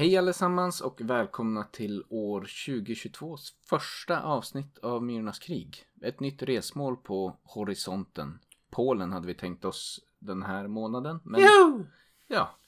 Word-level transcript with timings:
Hej 0.00 0.16
allesammans 0.16 0.80
och 0.80 1.00
välkomna 1.00 1.64
till 1.64 2.04
år 2.08 2.40
2022s 2.40 3.54
första 3.68 4.22
avsnitt 4.22 4.78
av 4.78 5.02
Myrornas 5.02 5.38
krig. 5.38 5.84
Ett 6.02 6.20
nytt 6.20 6.42
resmål 6.42 6.96
på 6.96 7.36
horisonten. 7.42 8.38
Polen 8.70 9.12
hade 9.12 9.26
vi 9.26 9.34
tänkt 9.34 9.64
oss 9.64 10.00
den 10.18 10.42
här 10.42 10.66
månaden. 10.66 11.20
Men 11.24 11.40
Jo! 11.40 11.86
ja, 12.26 12.58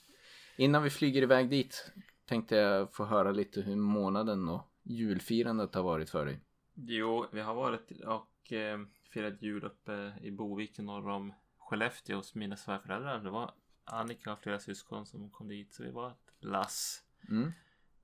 innan 0.57 0.83
vi 0.83 0.91
flyger 0.91 1.23
iväg 1.23 1.51
dit 1.51 1.93
tänkte 2.27 2.57
jag 2.57 2.95
få 2.95 3.05
höra 3.05 3.31
lite 3.31 3.61
hur 3.61 3.77
månaden 3.77 4.49
och 4.49 4.63
julfirandet 4.83 5.75
har 5.75 5.83
varit 5.83 6.11
för 6.11 6.27
dig. 6.27 6.41
Jo, 6.75 7.27
vi 7.33 7.41
har 7.41 7.55
varit 7.55 7.91
och 8.07 8.53
eh, 8.53 8.81
firat 9.11 9.43
jul 9.43 9.65
uppe 9.65 10.13
i 10.23 10.31
Boviken 10.31 10.87
norr 10.87 11.09
om 11.09 11.33
Skellefteå 11.59 12.17
hos 12.17 12.35
mina 12.35 12.57
svärföräldrar. 12.57 13.19
Det 13.19 13.31
var 13.31 13.55
Annika 13.85 14.33
och 14.33 14.39
flera 14.39 14.59
syskon 14.59 15.07
som 15.07 15.31
kom 15.31 15.49
dit 15.49 15.75
så 15.75 15.83
vi 15.83 15.91
var 15.91 16.11
ett 16.11 16.33
lass. 16.41 17.03
Mm. 17.29 17.53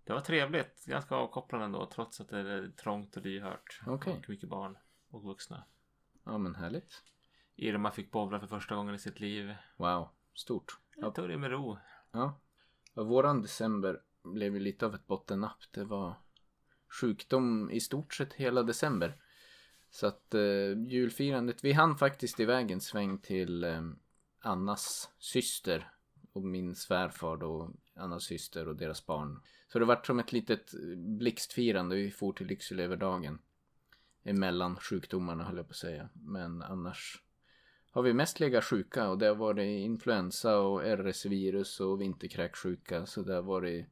Det 0.05 0.13
var 0.13 0.21
trevligt, 0.21 0.85
ganska 0.85 1.15
avkopplande 1.15 1.65
ändå 1.65 1.87
trots 1.87 2.21
att 2.21 2.29
det 2.29 2.39
är 2.39 2.69
trångt 2.69 3.17
och 3.17 3.23
lyhört. 3.23 3.81
Okej. 3.87 4.13
Och 4.13 4.29
mycket 4.29 4.49
barn 4.49 4.79
och 5.11 5.23
vuxna. 5.23 5.65
Ja 6.25 6.39
men 6.39 6.55
härligt. 6.55 7.03
Irma 7.57 7.91
fick 7.91 8.11
bowla 8.11 8.41
för 8.41 8.47
första 8.47 8.75
gången 8.75 8.95
i 8.95 8.99
sitt 8.99 9.21
liv. 9.21 9.55
Wow, 9.77 10.09
stort. 10.35 10.79
Jag 10.97 11.15
tog 11.15 11.29
det 11.29 11.39
med 11.39 11.51
ro. 11.51 11.79
Ja 12.11 12.41
våran 13.05 13.43
december 13.43 14.01
blev 14.23 14.55
ju 14.55 14.61
lite 14.61 14.87
av 14.87 14.95
ett 14.95 15.07
bottennapp. 15.07 15.59
Det 15.71 15.85
var 15.85 16.15
sjukdom 17.01 17.71
i 17.71 17.81
stort 17.81 18.15
sett 18.15 18.33
hela 18.33 18.63
december. 18.63 19.17
Så 19.91 20.07
att 20.07 20.35
eh, 20.35 20.83
julfirandet, 20.87 21.65
vi 21.65 21.73
hann 21.73 21.99
faktiskt 21.99 22.41
iväg 22.41 22.71
en 22.71 22.81
sväng 22.81 23.19
till 23.19 23.65
eh, 23.65 23.83
Annas 24.41 25.11
syster 25.19 25.93
och 26.39 26.45
min 26.45 26.75
svärfar 26.75 27.37
då, 27.37 27.71
Annas 27.97 28.25
syster 28.25 28.69
och 28.69 28.77
deras 28.77 29.07
barn. 29.07 29.41
Så 29.69 29.79
det 29.79 29.85
vart 29.85 30.07
som 30.07 30.19
ett 30.19 30.33
litet 30.33 30.73
blixtfirande. 30.97 31.97
Vi 31.97 32.11
for 32.11 32.33
till 32.33 32.47
Lycksele 32.47 32.83
över 32.83 32.97
dagen. 32.97 33.39
Emellan 34.25 34.77
sjukdomarna 34.77 35.45
höll 35.45 35.57
jag 35.57 35.67
på 35.67 35.71
att 35.71 35.77
säga. 35.77 36.09
Men 36.13 36.63
annars 36.63 37.23
har 37.91 38.03
vi 38.03 38.13
mest 38.13 38.41
legat 38.41 38.65
sjuka 38.65 39.09
och 39.09 39.19
det 39.19 39.27
har 39.27 39.35
varit 39.35 39.85
influensa 39.85 40.59
och 40.59 40.83
RS-virus 40.83 41.81
och 41.81 42.01
vinterkräksjuka. 42.01 43.07
Så 43.07 43.23
det 43.23 43.35
har 43.35 43.43
varit 43.43 43.87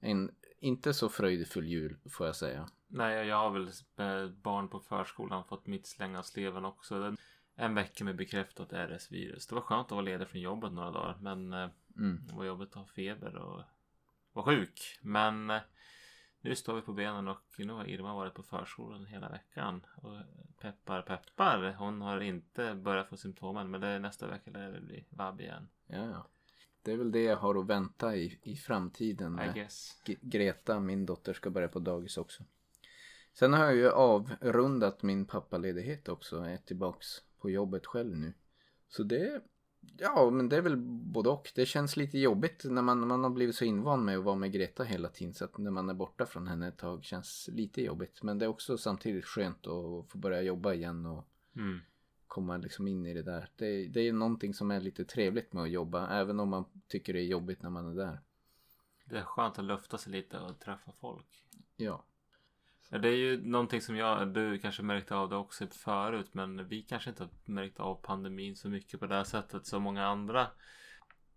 en 0.00 0.30
inte 0.60 0.94
så 0.94 1.08
fröjdefull 1.08 1.66
jul 1.66 1.96
får 2.10 2.26
jag 2.26 2.36
säga. 2.36 2.68
Nej, 2.88 3.26
jag 3.26 3.36
har 3.36 3.50
väl 3.50 3.70
med 3.96 4.32
barn 4.32 4.68
på 4.68 4.80
förskolan 4.80 5.44
fått 5.44 5.66
mitt 5.66 5.86
släng 5.86 6.16
av 6.16 6.22
sleven 6.22 6.64
också. 6.64 7.00
Den, 7.00 7.16
en 7.58 7.74
vecka 7.74 8.04
med 8.04 8.16
bekräftat 8.16 8.72
RS-virus. 8.72 9.46
Det 9.46 9.54
var 9.54 9.62
skönt 9.62 9.86
att 9.86 9.90
vara 9.90 10.00
ledig 10.00 10.28
från 10.28 10.40
jobbet 10.40 10.72
några 10.72 10.90
dagar. 10.90 11.16
Men 11.20 11.52
eh, 11.52 11.68
Mm. 11.96 12.26
det 12.26 12.34
var 12.34 12.44
jobbigt 12.44 12.68
att 12.68 12.74
ha 12.74 12.86
feber 12.86 13.36
och 13.36 13.62
vara 14.32 14.46
sjuk. 14.46 14.98
Men 15.02 15.50
eh, 15.50 15.60
nu 16.40 16.56
står 16.56 16.74
vi 16.74 16.82
på 16.82 16.92
benen 16.92 17.28
och 17.28 17.42
nu 17.58 17.72
har 17.72 17.88
Irma 17.88 18.14
varit 18.14 18.34
på 18.34 18.42
förskolan 18.42 19.06
hela 19.06 19.28
veckan. 19.28 19.86
Och 19.96 20.16
peppar 20.60 21.02
peppar. 21.02 21.74
Hon 21.78 22.00
har 22.02 22.20
inte 22.20 22.74
börjat 22.74 23.08
få 23.08 23.16
symptomen. 23.16 23.70
Men 23.70 23.80
det 23.80 23.86
är 23.86 23.98
nästa 23.98 24.26
vecka 24.26 24.50
lär 24.50 24.72
det 24.72 24.80
bli 24.80 25.04
vabb 25.10 25.40
igen. 25.40 25.68
Ja, 25.86 26.10
ja. 26.10 26.26
Det 26.82 26.92
är 26.92 26.96
väl 26.96 27.12
det 27.12 27.22
jag 27.22 27.36
har 27.36 27.58
att 27.60 27.66
vänta 27.66 28.16
i, 28.16 28.38
i 28.42 28.56
framtiden. 28.56 29.40
I 29.40 29.52
guess. 29.54 30.02
Greta, 30.20 30.80
min 30.80 31.06
dotter, 31.06 31.32
ska 31.32 31.50
börja 31.50 31.68
på 31.68 31.78
dagis 31.78 32.16
också. 32.18 32.44
Sen 33.32 33.52
har 33.52 33.64
jag 33.64 33.76
ju 33.76 33.90
avrundat 33.90 35.02
min 35.02 35.26
pappaledighet 35.26 36.08
också. 36.08 36.36
Jag 36.36 36.52
är 36.52 36.56
tillbaks 36.56 37.06
på 37.40 37.50
jobbet 37.50 37.86
själv 37.86 38.16
nu. 38.16 38.32
Så 38.88 39.02
det, 39.02 39.42
ja 39.98 40.30
men 40.30 40.48
det 40.48 40.56
är 40.56 40.60
väl 40.60 40.76
både 40.86 41.28
och. 41.28 41.52
Det 41.54 41.66
känns 41.66 41.96
lite 41.96 42.18
jobbigt 42.18 42.64
när 42.64 42.82
man, 42.82 43.08
man 43.08 43.22
har 43.24 43.30
blivit 43.30 43.56
så 43.56 43.64
invand 43.64 44.04
med 44.04 44.18
att 44.18 44.24
vara 44.24 44.36
med 44.36 44.52
Greta 44.52 44.84
hela 44.84 45.08
tiden. 45.08 45.34
Så 45.34 45.44
att 45.44 45.58
när 45.58 45.70
man 45.70 45.88
är 45.90 45.94
borta 45.94 46.26
från 46.26 46.46
henne 46.46 46.68
ett 46.68 46.78
tag 46.78 47.04
känns 47.04 47.48
lite 47.52 47.82
jobbigt. 47.82 48.22
Men 48.22 48.38
det 48.38 48.44
är 48.44 48.48
också 48.48 48.78
samtidigt 48.78 49.24
skönt 49.24 49.66
att 49.66 50.08
få 50.10 50.18
börja 50.18 50.42
jobba 50.42 50.74
igen 50.74 51.06
och 51.06 51.24
Mm. 51.56 51.78
komma 52.26 52.56
liksom 52.56 52.88
in 52.88 53.06
i 53.06 53.14
det 53.14 53.22
där. 53.22 53.50
Det, 53.56 53.86
det 53.88 54.00
är 54.08 54.12
någonting 54.12 54.54
som 54.54 54.70
är 54.70 54.80
lite 54.80 55.04
trevligt 55.04 55.52
med 55.52 55.62
att 55.62 55.70
jobba. 55.70 56.08
Även 56.08 56.40
om 56.40 56.48
man 56.48 56.64
tycker 56.88 57.12
det 57.12 57.20
är 57.20 57.26
jobbigt 57.26 57.62
när 57.62 57.70
man 57.70 57.86
är 57.86 57.94
där. 57.94 58.20
Det 59.04 59.18
är 59.18 59.22
skönt 59.22 59.58
att 59.58 59.64
lufta 59.64 59.98
sig 59.98 60.12
lite 60.12 60.38
och 60.38 60.58
träffa 60.60 60.92
folk. 61.00 61.44
Ja. 61.76 62.04
Ja, 62.88 62.98
det 62.98 63.08
är 63.08 63.16
ju 63.16 63.44
någonting 63.44 63.80
som 63.80 63.96
jag, 63.96 64.28
du 64.28 64.58
kanske 64.58 64.82
märkte 64.82 65.14
av 65.14 65.28
det 65.28 65.36
också 65.36 65.66
förut 65.66 66.28
men 66.32 66.68
vi 66.68 66.82
kanske 66.82 67.10
inte 67.10 67.22
har 67.22 67.30
märkt 67.44 67.80
av 67.80 67.94
pandemin 67.94 68.56
så 68.56 68.68
mycket 68.68 69.00
på 69.00 69.06
det 69.06 69.14
här 69.14 69.24
sättet 69.24 69.66
som 69.66 69.82
många 69.82 70.06
andra. 70.06 70.46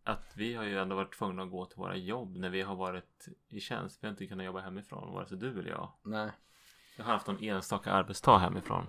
Att 0.03 0.33
vi 0.35 0.53
har 0.53 0.63
ju 0.63 0.79
ändå 0.79 0.95
varit 0.95 1.17
tvungna 1.17 1.43
att 1.43 1.51
gå 1.51 1.65
till 1.65 1.77
våra 1.77 1.95
jobb 1.95 2.37
när 2.37 2.49
vi 2.49 2.61
har 2.61 2.75
varit 2.75 3.27
i 3.49 3.59
tjänst. 3.59 4.03
Vi 4.03 4.07
har 4.07 4.11
inte 4.11 4.27
kunnat 4.27 4.45
jobba 4.45 4.59
hemifrån 4.59 5.13
vare 5.13 5.27
sig 5.27 5.37
du 5.37 5.59
eller 5.59 5.69
jag. 5.69 5.91
Nej. 6.03 6.31
Jag 6.97 7.03
har 7.05 7.13
haft 7.13 7.27
någon 7.27 7.43
enstaka 7.43 7.91
arbetsdag 7.91 8.37
hemifrån. 8.37 8.87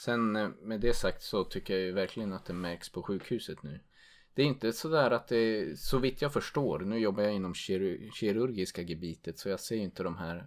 Sen 0.00 0.36
eh, 0.36 0.48
med 0.48 0.80
det 0.80 0.96
sagt 0.96 1.22
så 1.22 1.44
tycker 1.44 1.74
jag 1.74 1.82
ju 1.82 1.92
verkligen 1.92 2.32
att 2.32 2.44
det 2.44 2.52
märks 2.52 2.92
på 2.92 3.02
sjukhuset 3.02 3.62
nu. 3.62 3.80
Det 4.34 4.42
är 4.42 4.46
inte 4.46 4.72
sådär 4.72 5.10
att 5.10 5.28
det, 5.28 5.78
så 5.78 5.98
vitt 5.98 6.22
jag 6.22 6.32
förstår, 6.32 6.78
nu 6.78 6.98
jobbar 6.98 7.22
jag 7.22 7.34
inom 7.34 7.54
kirurgiska 7.54 8.82
gebitet 8.82 9.38
så 9.38 9.48
jag 9.48 9.60
ser 9.60 9.76
ju 9.76 9.82
inte 9.82 10.02
de 10.02 10.16
här 10.16 10.46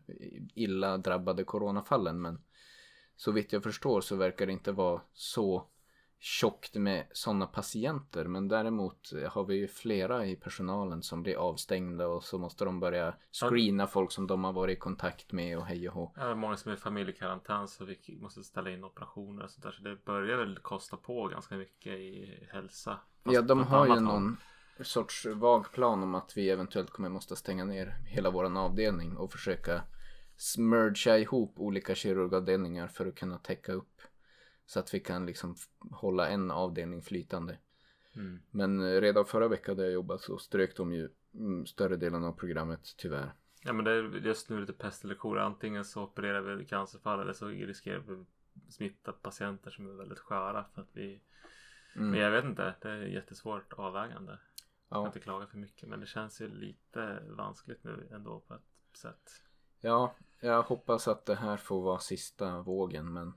illa 0.53 0.97
drabbade 0.97 1.44
coronafallen 1.44 2.21
men 2.21 2.41
så 3.16 3.31
vitt 3.31 3.53
jag 3.53 3.63
förstår 3.63 4.01
så 4.01 4.16
verkar 4.16 4.45
det 4.45 4.51
inte 4.51 4.71
vara 4.71 5.01
så 5.13 5.67
tjockt 6.25 6.75
med 6.75 7.06
sådana 7.11 7.47
patienter 7.47 8.25
men 8.25 8.47
däremot 8.47 9.11
har 9.29 9.44
vi 9.45 9.56
ju 9.56 9.67
flera 9.67 10.25
i 10.25 10.35
personalen 10.35 11.03
som 11.03 11.23
blir 11.23 11.35
avstängda 11.35 12.07
och 12.07 12.23
så 12.23 12.38
måste 12.38 12.66
de 12.66 12.79
börja 12.79 13.16
screena 13.31 13.88
folk 13.88 14.11
som 14.11 14.28
de 14.28 14.44
har 14.44 14.53
varit 14.53 14.78
i 14.78 14.79
kontakt 14.79 15.31
med 15.31 15.57
och 15.57 15.66
hej 15.66 15.89
och 15.89 15.95
hå. 15.95 16.13
Är 16.16 16.35
många 16.35 16.57
som 16.57 16.72
är 16.72 16.75
i 16.75 16.79
familjekarantän 16.79 17.67
så 17.67 17.85
vi 17.85 18.17
måste 18.22 18.44
ställa 18.44 18.69
in 18.72 18.83
operationer 18.83 19.44
och 19.44 19.50
sånt 19.50 19.63
där. 19.63 19.72
Så 19.72 19.83
det 19.83 20.06
börjar 20.06 20.38
väl 20.38 20.59
kosta 20.59 20.97
på 20.97 21.28
ganska 21.28 21.56
mycket 21.56 21.94
i 21.94 22.39
hälsa. 22.51 23.00
Fast 23.23 23.35
Ja, 23.35 23.41
de 23.41 23.63
har 23.63 23.85
ju 23.85 23.91
annat 23.91 24.12
håll. 24.13 24.22
någon 24.22 24.38
sorts 24.81 25.25
vag 25.25 25.72
plan 25.72 26.03
om 26.03 26.16
att 26.16 26.38
vi 26.38 26.50
eventuellt 26.50 26.89
kommer 26.89 27.09
måste 27.09 27.35
stänga 27.35 27.66
ner 27.66 27.95
hela 28.07 28.29
våran 28.29 28.57
avdelning 28.57 29.17
och 29.17 29.31
försöka 29.31 29.81
smörja 30.38 31.17
ihop 31.17 31.53
olika 31.57 31.95
kirurgavdelningar 31.95 32.88
för 32.88 33.06
att 33.06 33.16
kunna 33.16 33.38
täcka 33.38 33.73
upp 33.73 34.01
så 34.66 34.79
att 34.79 34.94
vi 34.94 35.00
kan 35.00 35.25
liksom 35.25 35.56
hålla 35.91 36.29
en 36.29 36.51
avdelning 36.51 37.01
flytande. 37.01 37.57
Mm. 38.16 38.40
Men 38.51 38.81
eh, 38.81 39.01
redan 39.01 39.25
förra 39.25 39.47
veckan 39.47 39.78
där 39.78 39.84
jag 39.84 39.94
jobbade 39.94 40.19
så 40.19 40.38
strök 40.38 40.75
de 40.78 40.94
ju 40.94 41.09
mm, 41.34 41.66
större 41.66 41.96
delen 41.96 42.24
av 42.24 42.34
programmet 42.34 42.94
tyvärr. 42.97 43.34
Ja 43.63 43.74
men 43.74 43.85
det 43.85 43.91
är 43.91 44.03
just 44.03 44.50
nu 44.50 44.59
lite 44.59 44.74
pest 44.74 45.03
eller 45.03 45.16
kolera. 45.16 45.46
Antingen 45.46 45.85
så 45.85 46.03
opererar 46.03 46.41
vi 46.41 46.66
cancerfall 46.66 47.19
eller 47.19 47.34
så 47.34 47.47
riskerar 47.47 48.00
vi 48.00 48.25
smitta 48.69 49.12
patienter 49.12 49.72
som 49.72 49.90
är 49.90 49.94
väldigt 49.94 50.19
sköra 50.19 50.66
för 50.74 50.81
att 50.81 50.90
vi 50.94 51.22
Mm. 51.95 52.09
Men 52.12 52.19
jag 52.19 52.31
vet 52.31 52.45
inte. 52.45 52.75
Det 52.81 52.90
är 52.90 52.97
jättesvårt 52.97 53.74
avvägande. 53.74 54.31
Jag 54.31 54.95
kan 54.95 55.01
Ja. 55.01 55.06
inte 55.07 55.19
klaga 55.19 55.47
för 55.47 55.57
mycket 55.57 55.90
men 55.90 56.00
det 56.00 56.06
känns 56.06 56.41
ju 56.41 56.47
lite 56.47 57.24
vanskligt 57.30 57.84
nu 57.84 58.07
ändå 58.12 58.40
på 58.40 58.53
ett 58.53 58.97
sätt. 58.97 59.31
ja, 59.81 60.13
jag 60.40 60.63
hoppas 60.63 61.07
att 61.07 61.25
det 61.25 61.35
här 61.35 61.57
får 61.57 61.81
vara 61.81 62.00
sista 62.00 62.62
vågen 62.62 63.13
men 63.13 63.34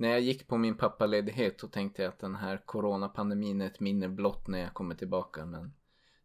när 0.00 0.08
jag 0.08 0.20
gick 0.20 0.48
på 0.48 0.58
min 0.58 0.76
pappaledighet 0.76 1.60
så 1.60 1.68
tänkte 1.68 2.02
jag 2.02 2.08
att 2.08 2.18
den 2.18 2.34
här 2.34 2.62
coronapandemin 2.66 3.60
är 3.60 3.66
ett 3.66 3.80
minne 3.80 4.08
blott 4.08 4.46
när 4.48 4.58
jag 4.58 4.74
kommer 4.74 4.94
tillbaka 4.94 5.46
men 5.46 5.72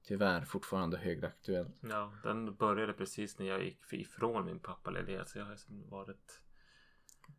tyvärr 0.07 0.41
fortfarande 0.45 0.97
högaktuell. 0.97 1.71
Ja, 1.79 2.13
den 2.23 2.55
började 2.55 2.93
precis 2.93 3.39
när 3.39 3.45
jag 3.45 3.63
gick 3.63 3.93
ifrån 3.93 4.45
min 4.45 4.59
pappaledighet 4.59 5.29
så 5.29 5.37
jag 5.37 5.45
har 5.45 5.51
liksom 5.51 5.89
varit 5.89 6.41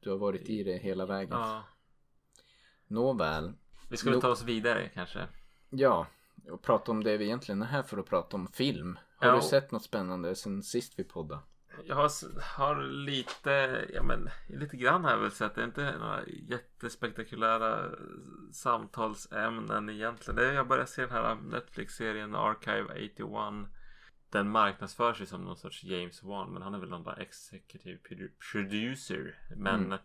Du 0.01 0.11
har 0.11 0.19
varit 0.19 0.49
i 0.49 0.63
det 0.65 0.77
hela 0.77 1.07
vägen. 1.07 1.39
Ja. 1.39 1.65
Nåväl. 2.87 3.53
Vi 3.91 3.97
skulle 3.97 4.17
No- 4.17 4.21
ta 4.21 4.29
oss 4.29 4.43
vidare 4.45 4.91
kanske. 4.95 5.29
Ja, 5.71 6.07
och 6.51 6.63
prata 6.63 6.91
om 6.93 7.05
det 7.05 7.17
vi 7.17 7.25
egentligen 7.25 7.63
är 7.63 7.67
här 7.67 7.83
för 7.83 7.99
att 7.99 8.07
prata 8.07 8.37
om 8.37 8.47
film. 8.49 8.99
Har 9.17 9.29
Ja. 9.29 9.37
du 9.37 9.43
sett 9.43 9.71
något 9.73 9.83
spännande 9.85 10.35
sen 10.35 10.63
sist 10.63 10.99
vi 10.99 11.05
poddade? 11.05 11.41
Jag 11.85 11.97
har, 11.97 12.11
har 12.59 12.83
lite, 12.83 13.85
ja 13.95 14.03
men 14.03 14.29
lite 14.49 14.77
grann 14.77 15.05
har 15.05 15.11
jag 15.11 15.19
väl 15.19 15.31
sett. 15.31 15.55
Det 15.55 15.61
är 15.61 15.65
inte 15.65 15.99
några 15.99 16.27
jättespektakulära 16.27 17.91
samtalsämnen 18.53 19.91
egentligen. 19.91 20.37
Det 20.37 20.49
är, 20.49 20.53
jag 20.53 20.69
börjar 20.69 20.87
se 20.87 21.03
den 21.03 21.11
här 21.11 21.35
Netflix-serien 21.35 22.35
Archive 22.35 22.85
81. 22.85 23.71
Den 24.31 24.49
marknadsför 24.51 25.15
sig 25.15 25.27
som 25.27 25.45
någon 25.45 25.57
sorts 25.57 25.85
James 25.85 26.23
Wan 26.23 26.53
men 26.53 26.63
han 26.63 26.75
är 26.75 26.79
väl 26.79 26.89
någon 26.89 27.03
bara 27.03 27.17
executive 27.17 27.99
produ- 28.09 28.33
producer. 28.53 29.39
Men 29.57 29.85
Mm. 29.85 29.99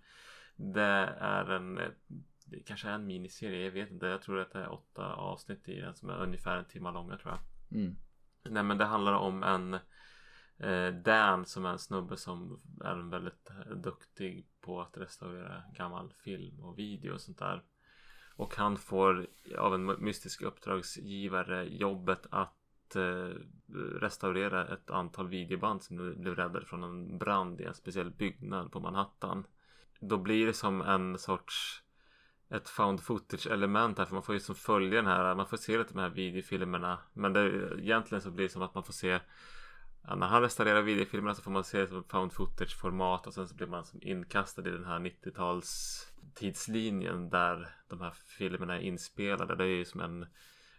det 0.55 1.13
är 1.19 1.49
en, 1.51 1.75
det 2.45 2.59
kanske 2.65 2.87
är 2.89 2.93
en 2.93 3.07
miniserie, 3.07 3.65
jag 3.65 3.71
vet 3.71 3.91
inte. 3.91 4.05
Jag 4.05 4.21
tror 4.21 4.39
att 4.39 4.51
det 4.51 4.59
är 4.59 4.71
åtta 4.73 5.13
avsnitt 5.13 5.69
i 5.69 5.79
den 5.81 5.95
som 5.95 6.09
är 6.09 6.23
ungefär 6.23 6.57
en 6.57 6.65
timme 6.65 6.91
långa 6.91 7.17
tror 7.17 7.33
jag. 7.33 7.79
Mm. 7.79 7.95
Nej 8.43 8.63
men 8.63 8.77
det 8.77 8.85
handlar 8.85 9.13
om 9.13 9.43
en 9.43 9.77
Eh, 10.59 10.93
Dan 10.93 11.45
som 11.45 11.65
är 11.65 11.69
en 11.69 11.79
snubbe 11.79 12.17
som 12.17 12.59
är 12.83 12.95
väldigt 12.95 13.49
eh, 13.49 13.75
duktig 13.75 14.47
på 14.61 14.81
att 14.81 14.97
restaurera 14.97 15.63
gammal 15.73 16.13
film 16.23 16.59
och 16.59 16.79
video 16.79 17.13
och 17.13 17.21
sånt 17.21 17.39
där. 17.39 17.63
Och 18.35 18.55
han 18.55 18.77
får 18.77 19.27
av 19.57 19.75
en 19.75 19.85
mystisk 19.85 20.41
uppdragsgivare 20.41 21.63
jobbet 21.63 22.27
att 22.29 22.95
eh, 22.95 23.33
restaurera 23.99 24.67
ett 24.67 24.89
antal 24.89 25.27
videoband 25.27 25.83
som 25.83 26.21
blev 26.21 26.35
räddade 26.35 26.65
från 26.65 26.83
en 26.83 27.17
brand 27.17 27.61
i 27.61 27.63
en 27.63 27.73
speciell 27.73 28.11
byggnad 28.11 28.71
på 28.71 28.79
Manhattan. 28.79 29.43
Då 29.99 30.17
blir 30.17 30.45
det 30.45 30.53
som 30.53 30.81
en 30.81 31.17
sorts 31.17 31.83
ett 32.49 32.69
found 32.69 33.01
footage 33.01 33.47
element 33.47 33.97
här 33.97 34.05
för 34.05 34.13
man 34.13 34.23
får 34.23 34.35
ju 34.35 34.39
som 34.39 34.55
följa 34.55 34.95
den 34.95 35.05
här, 35.05 35.35
man 35.35 35.47
får 35.47 35.57
se 35.57 35.77
lite 35.77 35.93
de 35.93 35.99
här 35.99 36.09
videofilmerna. 36.09 36.99
Men 37.13 37.33
det, 37.33 37.69
egentligen 37.79 38.21
så 38.21 38.31
blir 38.31 38.45
det 38.45 38.51
som 38.51 38.61
att 38.61 38.75
man 38.75 38.83
får 38.83 38.93
se 38.93 39.19
Ja, 40.01 40.15
när 40.15 40.27
han 40.27 40.41
restaurerar 40.41 40.81
videofilmerna 40.81 41.35
så 41.35 41.41
får 41.41 41.51
man 41.51 41.63
se 41.63 41.79
det 41.79 41.87
som 41.87 42.03
found 42.03 42.33
footage 42.33 42.79
format 42.79 43.27
och 43.27 43.33
sen 43.33 43.47
så 43.47 43.55
blir 43.55 43.67
man 43.67 43.85
som 43.85 43.99
inkastad 44.01 44.67
i 44.67 44.71
den 44.71 44.85
här 44.85 44.99
90-tals 44.99 46.05
tidslinjen 46.33 47.29
där 47.29 47.75
de 47.87 48.01
här 48.01 48.11
filmerna 48.11 48.75
är 48.75 48.81
inspelade. 48.81 49.55
Det 49.55 49.63
är 49.63 49.67
ju 49.67 49.85
som 49.85 50.01
en, 50.01 50.25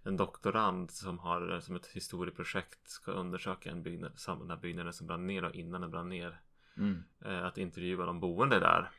en 0.02 0.16
doktorand 0.16 0.90
som 0.90 1.18
har 1.18 1.60
som 1.60 1.76
ett 1.76 1.86
historieprojekt 1.86 2.88
ska 2.88 3.12
undersöka 3.12 3.70
en 3.70 3.82
byggnad, 3.82 4.12
den 4.26 4.50
här 4.50 4.56
byggnaden 4.56 4.92
som 4.92 5.06
brann 5.06 5.26
ner 5.26 5.44
och 5.44 5.54
innan 5.54 5.80
den 5.80 5.90
brann 5.90 6.08
ner. 6.08 6.40
Mm. 6.76 7.04
Eh, 7.24 7.44
att 7.44 7.58
intervjua 7.58 8.06
de 8.06 8.20
boende 8.20 8.60
där. 8.60 8.90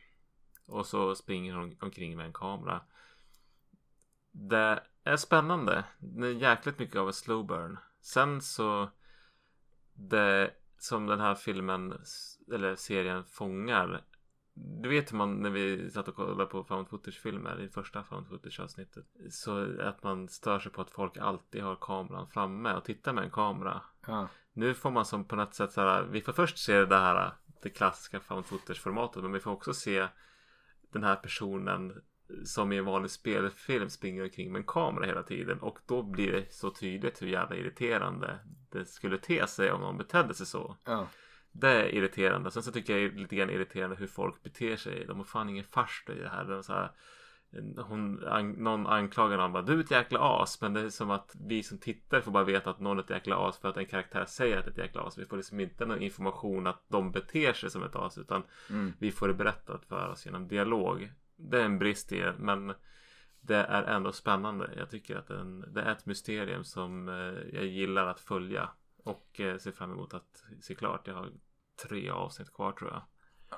Och 0.65 0.85
så 0.85 1.15
springer 1.15 1.53
hon 1.53 1.77
omkring 1.81 2.17
med 2.17 2.25
en 2.25 2.33
kamera. 2.33 2.81
Det 4.31 4.83
är 5.03 5.17
spännande. 5.17 5.83
Det 5.99 6.27
är 6.27 6.31
jäkligt 6.31 6.79
mycket 6.79 6.95
av 6.95 7.07
en 7.07 7.13
slow 7.13 7.45
burn. 7.45 7.77
Sen 8.01 8.41
så 8.41 8.89
det 10.09 10.51
som 10.77 11.07
den 11.07 11.19
här 11.19 11.35
filmen 11.35 11.93
eller 12.53 12.75
serien 12.75 13.23
fångar. 13.23 14.01
Du 14.53 14.89
vet 14.89 15.11
hur 15.11 15.17
man 15.17 15.35
när 15.41 15.49
vi 15.49 15.89
satt 15.91 16.07
och 16.07 16.15
kollade 16.15 16.45
på 16.45 16.63
found 16.63 16.89
footage-filmer 16.89 17.61
i 17.61 17.69
första 17.69 18.03
found 18.03 18.27
footage-avsnittet. 18.27 19.05
Så 19.29 19.81
att 19.81 20.03
man 20.03 20.29
stör 20.29 20.59
sig 20.59 20.71
på 20.71 20.81
att 20.81 20.91
folk 20.91 21.17
alltid 21.17 21.63
har 21.63 21.75
kameran 21.75 22.27
framme 22.27 22.73
och 22.73 22.83
tittar 22.83 23.13
med 23.13 23.23
en 23.23 23.31
kamera. 23.31 23.81
Ja. 24.07 24.27
Nu 24.53 24.73
får 24.73 24.91
man 24.91 25.05
som 25.05 25.25
på 25.25 25.35
något 25.35 25.53
sätt 25.53 25.71
så 25.71 25.81
här. 25.81 26.03
Vi 26.03 26.21
får 26.21 26.33
först 26.33 26.57
se 26.57 26.85
det 26.85 26.97
här 26.97 27.31
det 27.61 27.69
klassiska 27.69 28.19
found 28.19 28.45
footage-formatet 28.45 29.23
men 29.23 29.31
vi 29.31 29.39
får 29.39 29.51
också 29.51 29.73
se 29.73 30.07
den 30.91 31.03
här 31.03 31.15
personen 31.15 32.01
som 32.45 32.71
i 32.71 32.77
en 32.77 32.85
vanlig 32.85 33.11
spelfilm 33.11 33.89
springer 33.89 34.23
omkring 34.23 34.51
med 34.51 34.59
en 34.59 34.65
kamera 34.67 35.05
hela 35.05 35.23
tiden 35.23 35.59
och 35.59 35.79
då 35.85 36.03
blir 36.03 36.31
det 36.31 36.53
så 36.53 36.69
tydligt 36.69 37.21
hur 37.21 37.27
jävla 37.27 37.55
irriterande 37.55 38.39
det 38.69 38.85
skulle 38.85 39.17
te 39.17 39.47
sig 39.47 39.71
om 39.71 39.81
någon 39.81 39.97
betedde 39.97 40.33
sig 40.33 40.45
så. 40.45 40.77
Ja. 40.85 41.07
Det 41.51 41.69
är 41.69 41.95
irriterande. 41.95 42.51
Sen 42.51 42.63
så 42.63 42.71
tycker 42.71 42.97
jag 42.97 43.11
det 43.11 43.15
är 43.15 43.19
lite 43.21 43.35
grann 43.35 43.49
irriterande 43.49 43.95
hur 43.95 44.07
folk 44.07 44.43
beter 44.43 44.75
sig. 44.75 45.05
De 45.07 45.17
har 45.17 45.23
fan 45.25 45.49
ingen 45.49 45.63
farsta 45.65 46.13
i 46.13 46.19
det 46.19 46.29
här. 46.29 46.43
De 46.45 46.63
så 46.63 46.73
här 46.73 46.91
hon, 47.77 48.27
an, 48.27 48.51
någon 48.51 48.87
anklagar 48.87 49.37
någon 49.37 49.53
bara 49.53 49.63
du 49.63 49.73
är 49.79 49.83
ett 49.83 49.91
jäkla 49.91 50.19
as. 50.19 50.61
Men 50.61 50.73
det 50.73 50.81
är 50.81 50.89
som 50.89 51.11
att 51.11 51.35
vi 51.47 51.63
som 51.63 51.77
tittar 51.77 52.21
får 52.21 52.31
bara 52.31 52.43
veta 52.43 52.69
att 52.69 52.79
någon 52.79 52.97
är 52.99 53.03
ett 53.03 53.09
jäkla 53.09 53.35
as 53.47 53.57
för 53.57 53.69
att 53.69 53.77
en 53.77 53.85
karaktär 53.85 54.25
säger 54.25 54.57
att 54.57 54.65
det 54.65 54.69
är 54.69 54.71
ett 54.71 54.77
jäkla 54.77 55.01
as. 55.01 55.17
Vi 55.17 55.25
får 55.25 55.37
liksom 55.37 55.59
inte 55.59 55.85
någon 55.85 56.01
information 56.01 56.67
att 56.67 56.83
de 56.87 57.11
beter 57.11 57.53
sig 57.53 57.69
som 57.69 57.83
ett 57.83 57.95
as. 57.95 58.17
Utan 58.17 58.43
Mm. 58.69 58.93
vi 58.99 59.11
får 59.11 59.27
det 59.27 59.33
berättat 59.33 59.85
för 59.85 60.09
oss 60.09 60.25
genom 60.25 60.47
dialog. 60.47 61.11
Det 61.49 61.61
är 61.61 61.65
en 61.65 61.79
brist 61.79 62.11
i 62.11 62.19
det 62.19 62.35
men 62.39 62.73
det 63.41 63.55
är 63.55 63.83
ändå 63.83 64.11
spännande. 64.11 64.69
Jag 64.77 64.89
tycker 64.89 65.15
att 65.15 65.27
den, 65.27 65.73
det 65.73 65.81
är 65.81 65.91
ett 65.91 66.05
mysterium 66.05 66.63
som 66.63 67.09
eh, 67.09 67.55
jag 67.55 67.65
gillar 67.65 68.07
att 68.07 68.19
följa. 68.19 68.69
Och 69.03 69.39
eh, 69.39 69.57
ser 69.57 69.71
fram 69.71 69.91
emot 69.91 70.13
att 70.13 70.43
se 70.61 70.75
klart. 70.75 71.07
Jag 71.07 71.13
har 71.13 71.29
tre 71.87 72.09
avsnitt 72.09 72.53
kvar 72.53 72.71
tror 72.71 72.91
jag. 72.91 73.01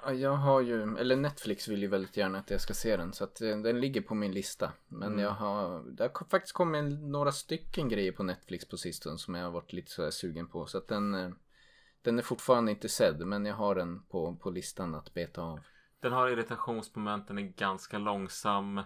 Ja, 0.03 0.13
Jag 0.13 0.35
har 0.35 0.61
ju, 0.61 0.97
eller 0.97 1.15
Netflix 1.15 1.67
vill 1.67 1.81
ju 1.81 1.87
väldigt 1.87 2.17
gärna 2.17 2.37
att 2.39 2.49
jag 2.49 2.61
ska 2.61 2.73
se 2.73 2.97
den 2.97 3.13
så 3.13 3.23
att 3.23 3.41
eh, 3.41 3.57
den 3.57 3.79
ligger 3.81 4.01
på 4.01 4.15
min 4.15 4.31
lista. 4.31 4.71
Men 4.87 5.07
Mm. 5.07 5.19
jag 5.19 5.31
har, 5.31 5.83
det 5.91 6.03
har 6.03 6.25
faktiskt 6.29 6.53
kommit 6.53 6.99
några 7.01 7.31
stycken 7.31 7.89
grejer 7.89 8.11
på 8.11 8.23
Netflix 8.23 8.67
på 8.67 8.77
sistone 8.77 9.17
som 9.17 9.35
jag 9.35 9.43
har 9.43 9.51
varit 9.51 9.73
lite 9.73 9.91
sådär 9.91 10.11
sugen 10.11 10.47
på. 10.47 10.65
Så 10.65 10.77
att 10.77 10.87
den, 10.87 11.35
den 12.01 12.19
är 12.19 12.23
fortfarande 12.23 12.71
inte 12.71 12.89
sedd 12.89 13.27
men 13.27 13.45
jag 13.45 13.55
har 13.55 13.75
den 13.75 14.03
på, 14.03 14.35
på 14.35 14.49
listan 14.49 14.95
att 14.95 15.13
beta 15.13 15.41
av. 15.41 15.59
Den 16.03 16.13
har 16.13 16.29
irritationsmomenten, 16.29 17.37
är 17.37 17.41
ganska 17.41 17.97
långsam. 17.97 18.81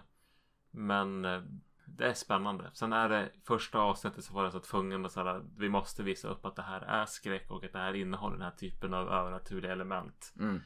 Men 0.70 1.24
eh, 1.24 1.42
det 1.84 2.06
är 2.06 2.14
spännande. 2.14 2.70
Sen 2.72 2.92
är 2.92 3.08
det 3.08 3.30
första 3.44 3.78
avsnittet 3.78 4.24
så 4.24 4.34
var 4.34 4.44
det 4.44 4.50
så 4.50 4.60
tvungen 4.60 5.06
att 5.06 5.12
säga 5.12 5.42
vi 5.56 5.68
måste 5.68 6.02
visa 6.02 6.28
upp 6.28 6.44
att 6.44 6.56
det 6.56 6.62
här 6.62 6.80
är 6.80 7.06
skräck 7.06 7.50
och 7.50 7.64
att 7.64 7.72
det 7.72 7.78
här 7.78 7.94
innehåller 7.94 8.36
den 8.36 8.44
här 8.44 8.56
typen 8.56 8.94
av 8.94 9.08
övernaturliga 9.08 9.72
element. 9.72 10.32
Mm. 10.40 10.60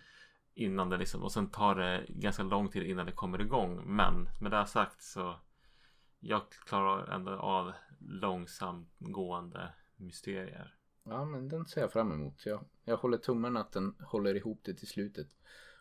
Innan 0.54 0.88
det 0.88 0.96
liksom 0.96 1.22
och 1.22 1.32
sen 1.32 1.50
tar 1.50 1.74
det 1.74 2.06
ganska 2.08 2.42
lång 2.42 2.68
tid 2.68 2.82
innan 2.82 3.06
det 3.06 3.12
kommer 3.12 3.40
igång. 3.40 3.82
Men 3.96 4.28
med 4.40 4.50
det 4.50 4.66
sagt 4.66 5.02
så 5.02 5.36
jag 6.20 6.42
klarar 6.50 7.14
ändå 7.14 7.30
av 7.30 7.72
långsamt 8.00 8.88
gående 8.98 9.74
mysterier. 9.96 10.74
Ja 11.04 11.24
men 11.24 11.48
den 11.48 11.66
ser 11.66 11.80
jag 11.80 11.92
fram 11.92 12.12
emot. 12.12 12.46
Jag, 12.46 12.64
jag 12.84 12.96
håller 12.96 13.18
tummarna 13.18 13.60
att 13.60 13.72
den 13.72 13.94
håller 14.00 14.34
ihop 14.34 14.60
det 14.64 14.74
till 14.74 14.88
slutet. 14.88 15.28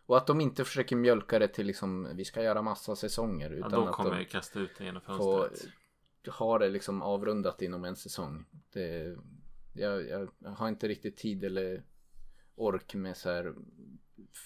Och 0.06 0.18
att 0.18 0.27
de 0.27 0.42
inte 0.42 0.65
försöker 0.65 0.95
mjölka 0.95 1.39
det 1.39 1.48
till 1.48 1.68
liksom 1.68 2.15
vi 2.15 2.25
ska 2.25 2.44
göra 2.44 2.62
massa 2.62 2.95
säsonger. 2.95 3.50
Ja, 3.50 3.56
Utan 3.57 3.71
då 3.71 3.86
att 3.88 3.92
kommer 3.95 4.12
de... 4.12 4.18
jag 4.18 4.30
kasta 4.30 4.59
ut 4.59 4.71
den 4.77 4.86
genom 4.88 5.01
fönstret. 5.01 5.74
ha 6.38 6.59
det 6.59 6.69
liksom 6.69 7.01
avrundat 7.01 7.62
inom 7.62 7.86
en 7.86 7.95
säsong. 7.95 8.45
Det, 8.74 9.18
jag, 9.74 10.07
jag 10.09 10.30
har 10.57 10.68
inte 10.68 10.88
riktigt 10.88 11.18
tid 11.18 11.44
eller 11.44 11.83
ork 12.56 12.94
med 12.95 13.18
så 13.18 13.30
här 13.30 13.53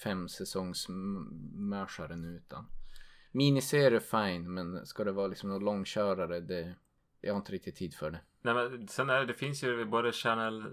fem 0.03 0.27
säsongs 0.29 0.89
m- 0.89 1.29
mörsare 1.69 2.15
nu 2.15 2.27
utan 2.35 2.65
miniserie 3.31 3.99
fine 3.99 4.53
men 4.53 4.85
ska 4.85 5.03
det 5.03 5.11
vara 5.11 5.27
liksom 5.27 5.49
någon 5.49 5.65
långkörare 5.65 6.39
det 6.39 6.75
jag 7.21 7.33
har 7.33 7.37
inte 7.37 7.51
riktigt 7.51 7.75
tid 7.75 7.93
för 7.95 8.11
det. 8.11 8.19
Nej 8.41 8.53
men 8.53 8.87
sen 8.87 9.09
är 9.09 9.19
det, 9.19 9.25
det 9.25 9.33
finns 9.33 9.63
ju 9.63 9.85
både 9.85 10.11
Channel 10.11 10.63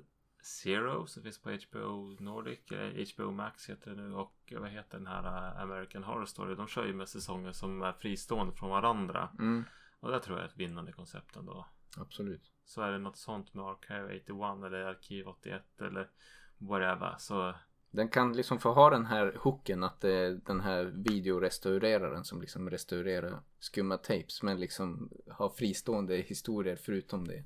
Zero 0.42 1.06
som 1.06 1.22
finns 1.22 1.38
på 1.42 1.50
HBO 1.50 2.16
Nordic, 2.20 2.58
eller 2.70 3.14
HBO 3.14 3.30
Max 3.30 3.70
heter 3.70 3.90
det 3.90 3.96
nu 3.96 4.14
och 4.14 4.52
vad 4.56 4.70
heter 4.70 4.98
den 4.98 5.06
här 5.06 5.22
uh, 5.22 5.60
American 5.62 6.04
Horror 6.04 6.26
Story. 6.26 6.54
De 6.54 6.66
kör 6.66 6.86
ju 6.86 6.92
med 6.94 7.08
säsonger 7.08 7.52
som 7.52 7.82
är 7.82 7.92
fristående 7.92 8.52
från 8.52 8.70
varandra. 8.70 9.28
Mm, 9.38 9.64
Och 10.00 10.10
det 10.10 10.20
tror 10.20 10.38
jag 10.38 10.44
är 10.44 10.48
ett 10.48 10.56
vinnande 10.60 10.92
koncept 10.92 11.36
ändå. 11.36 11.67
absolut. 11.96 12.43
Så 12.64 12.82
är 12.82 12.93
det 12.93 12.98
något 12.98 13.17
sånt 13.17 13.55
med 13.55 13.64
Archive 13.64 14.20
81 14.24 14.64
eller 14.67 14.84
Arkiv 14.84 15.28
81 15.28 15.62
eller 15.81 16.10
whatever 16.58 17.14
så 17.19 17.55
Den 17.90 18.08
kan 18.08 18.32
liksom 18.32 18.58
få 18.58 18.72
ha 18.72 18.90
den 18.90 19.06
här 19.06 19.36
hooken 19.40 19.84
att 19.84 20.00
det 20.00 20.12
är 20.12 20.40
den 20.46 20.60
här 20.60 20.84
videorestaureraren 20.84 22.24
som 22.24 22.40
liksom 22.40 22.70
restaurerar 22.70 23.40
skumma 23.58 23.96
tapes 23.96 24.43
men 24.43 24.60
liksom 24.60 25.10
har 25.31 25.48
fristående 25.50 26.17
historier 26.17 26.76
förutom 26.76 27.28
det. 27.28 27.44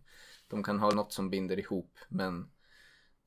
De 0.49 0.63
kan 0.63 0.79
ha 0.79 0.91
något 0.91 1.13
som 1.13 1.31
binder 1.31 1.59
ihop 1.59 1.99
men 2.09 2.51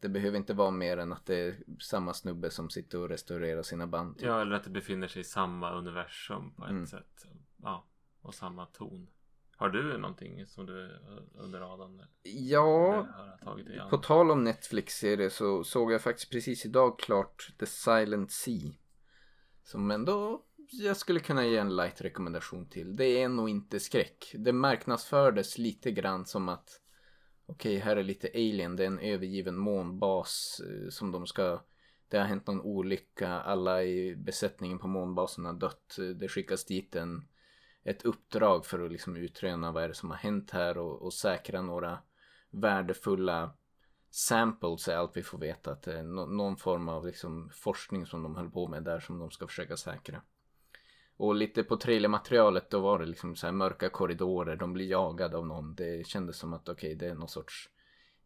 det 0.01 0.09
behöver 0.09 0.37
inte 0.37 0.53
vara 0.53 0.71
mer 0.71 0.97
än 0.97 1.13
att 1.13 1.25
det 1.25 1.35
är 1.35 1.55
samma 1.79 2.13
snubbe 2.13 2.49
som 2.49 2.69
sitter 2.69 2.99
och 3.01 3.09
restaurerar 3.09 3.63
sina 3.63 3.87
band. 3.87 4.17
typ. 4.17 4.27
Ja 4.27 4.41
eller 4.41 4.55
att 4.55 4.63
det 4.63 4.69
befinner 4.69 5.07
sig 5.07 5.21
i 5.21 5.23
samma 5.23 5.71
universum 5.71 6.51
på 6.51 6.63
ett 6.63 6.69
Mm. 6.71 6.87
sätt. 6.87 7.25
Ja, 7.63 7.85
och 8.21 8.33
samma 8.35 8.65
ton. 8.65 9.09
Har 9.55 9.69
du 9.69 9.97
någonting 9.97 10.45
som 10.45 10.65
du 10.65 10.91
under 11.35 11.59
radarn? 11.59 12.01
Ja, 12.23 13.07
på 13.89 13.97
tal 13.97 14.31
om 14.31 14.43
Netflix-serie 14.43 15.29
så 15.29 15.63
såg 15.63 15.91
jag 15.91 16.01
faktiskt 16.01 16.31
precis 16.31 16.65
idag 16.65 16.99
klart 16.99 17.53
The 17.59 17.65
Silent 17.65 18.31
Sea. 18.31 18.71
Som 19.63 19.91
ändå 19.91 20.43
jag 20.71 20.97
skulle 20.97 21.19
kunna 21.19 21.45
ge 21.45 21.57
en 21.57 21.75
light 21.75 22.01
rekommendation 22.01 22.65
till. 22.69 22.95
Det 22.95 23.05
är 23.23 23.29
nog 23.29 23.49
inte 23.49 23.79
skräck. 23.79 24.31
Det 24.37 24.53
marknadsfördes 24.53 25.57
lite 25.57 25.91
grann 25.91 26.25
som 26.25 26.49
att 26.49 26.81
okej, 27.49 27.77
här 27.77 27.95
är 27.95 28.03
lite 28.03 28.29
alien. 28.33 28.75
Det 28.75 28.83
är 28.83 28.87
en 28.87 28.99
övergiven 28.99 29.57
månbas 29.57 30.61
eh, 30.65 30.89
som 30.89 31.11
de 31.11 31.27
ska 31.27 31.59
det 32.09 32.17
har 32.17 32.25
hänt 32.25 32.47
någon 32.47 32.61
olycka. 32.61 33.29
Alla 33.29 33.83
i 33.83 34.15
besättningen 34.15 34.79
på 34.79 34.87
månbasen 34.87 35.45
har 35.45 35.53
dött. 35.53 35.97
Eh, 35.99 36.05
det 36.05 36.27
skickas 36.27 36.65
dit 36.65 36.95
en, 36.95 37.27
ett 37.83 38.05
uppdrag 38.05 38.65
för 38.65 38.85
att 38.85 38.91
liksom 38.91 39.15
utröna 39.15 39.71
vad 39.71 39.83
är 39.83 39.87
det 39.87 39.93
som 39.93 40.09
har 40.09 40.17
hänt 40.17 40.51
här 40.51 40.77
och, 40.77 41.01
och 41.01 41.13
säkra 41.13 41.61
några 41.61 41.99
värdefulla 42.49 43.53
samples 44.09 44.87
är 44.87 44.95
allt 44.95 45.17
vi 45.17 45.23
får 45.23 45.37
veta. 45.37 45.71
Att 45.71 45.81
det 45.81 45.99
är 45.99 46.03
någon 46.03 46.57
form 46.57 46.89
av 46.89 47.05
liksom 47.05 47.49
forskning 47.53 48.05
som 48.05 48.23
de 48.23 48.35
höll 48.35 48.49
på 48.49 48.67
med 48.67 48.83
där 48.83 48.99
som 48.99 49.19
de 49.19 49.31
ska 49.31 49.47
försöka 49.47 49.77
säkra. 49.77 50.21
Och 51.19 51.35
lite 51.35 51.63
på 51.63 51.77
trailermaterialet 51.77 52.69
då 52.69 52.79
var 52.79 52.99
det 52.99 53.05
liksom 53.05 53.35
så 53.35 53.47
här 53.47 53.53
mörka 53.53 53.89
korridorer, 53.89 54.55
de 54.55 54.73
blir 54.73 54.89
jagade 54.89 55.37
av 55.37 55.47
någon. 55.47 55.75
Det 55.75 56.07
kändes 56.07 56.37
som 56.37 56.53
att 56.53 56.69
okej, 56.69 56.95
det 56.95 57.07
är 57.07 57.15
någon 57.15 57.27
sorts 57.27 57.69